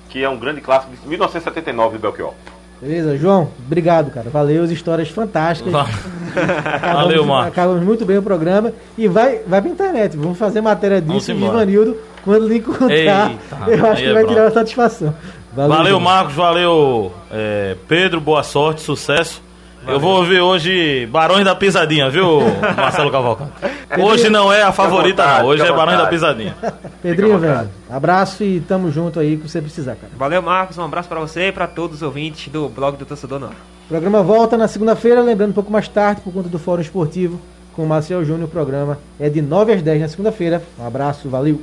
que 0.10 0.24
é 0.24 0.30
um 0.30 0.38
grande 0.38 0.62
clássico 0.62 0.96
de 0.96 1.08
1979 1.08 1.98
do 1.98 2.02
Belchior. 2.02 2.34
Beleza, 2.82 3.17
João? 3.17 3.49
Obrigado, 3.65 4.11
cara. 4.11 4.30
Valeu, 4.30 4.63
as 4.63 4.69
histórias 4.69 5.09
fantásticas. 5.09 5.73
Acabamos- 5.73 6.01
Valeu, 6.82 7.26
Marcos. 7.26 7.47
Acabamos 7.53 7.84
muito 7.84 8.05
bem 8.05 8.17
o 8.17 8.21
programa. 8.23 8.71
E 8.97 9.07
vai, 9.07 9.39
vai 9.47 9.61
pra 9.61 9.71
internet. 9.71 10.17
Vamos 10.17 10.38
fazer 10.38 10.61
matéria 10.61 11.01
disso 11.01 11.32
e 11.32 11.36
embora. 11.36 11.53
Ivanildo, 11.63 11.97
quando 12.23 12.47
lhe 12.47 12.57
encontrar, 12.57 12.91
Eita, 12.91 13.57
eu 13.67 13.86
acho 13.88 14.01
que 14.03 14.09
é 14.09 14.13
vai 14.13 14.23
pronto. 14.23 14.28
tirar 14.34 14.45
uma 14.45 14.51
satisfação. 14.51 15.15
Valeu, 15.53 15.86
João. 15.91 15.99
Marcos, 16.01 16.34
valeu, 16.36 17.11
é, 17.32 17.78
Pedro, 17.88 18.19
boa 18.19 18.43
sorte, 18.43 18.82
sucesso. 18.82 19.41
Eu 19.88 20.00
vou 20.00 20.18
ouvir 20.18 20.42
hoje 20.42 21.06
Barões 21.08 21.46
da 21.46 21.56
Pisadinha, 21.56 22.10
viu, 22.10 22.40
Marcelo 22.76 23.12
Cavalcante? 23.12 23.52
Hoje 24.00 24.30
não 24.30 24.52
é 24.52 24.64
a 24.64 24.72
favorita, 24.72 25.24
vontade, 25.24 25.42
não. 25.44 25.50
Hoje 25.50 25.64
é 25.64 25.72
Barões 25.72 25.98
da. 25.98 26.08
Pisadinha. 26.08 26.56
Pedrinho, 27.02 27.38
velho. 27.38 27.70
Abraço 27.90 28.44
e 28.44 28.60
tamo 28.62 28.92
junto 28.92 29.20
aí 29.20 29.38
que 29.38 29.48
você 29.48 29.62
precisar, 29.62 29.96
cara. 29.96 30.12
Valeu, 30.18 30.42
Marcos. 30.42 30.78
Um 30.78 30.84
abraço 30.84 31.08
pra 31.08 31.20
você 31.20 31.48
e 31.48 31.52
pra 31.52 31.68
todos 31.68 31.98
os 31.98 32.02
ouvintes 32.02 32.52
do 32.52 32.68
blog 32.68 32.98
do 32.98 33.06
Torcedor 33.06 33.40
no 33.40 33.48
Ar. 33.48 33.54
O 33.86 33.88
programa 33.88 34.24
volta 34.24 34.58
na 34.58 34.68
segunda-feira, 34.68 35.22
lembrando 35.22 35.52
um 35.52 35.54
pouco 35.54 35.72
mais 35.72 35.88
tarde, 35.88 36.22
por 36.22 36.34
conta 36.34 36.50
do 36.50 36.58
Fórum 36.58 36.82
Esportivo, 36.82 37.40
com 37.76 37.84
o 37.84 37.88
Marcel 37.88 38.26
Júnior. 38.26 38.46
O 38.48 38.52
programa 38.52 38.98
é 39.20 39.30
de 39.30 39.42
9 39.42 39.74
às 39.74 39.82
10 39.82 40.02
na 40.02 40.08
segunda-feira. 40.08 40.64
Um 40.80 40.88
abraço, 40.88 41.30
valeu. 41.30 41.62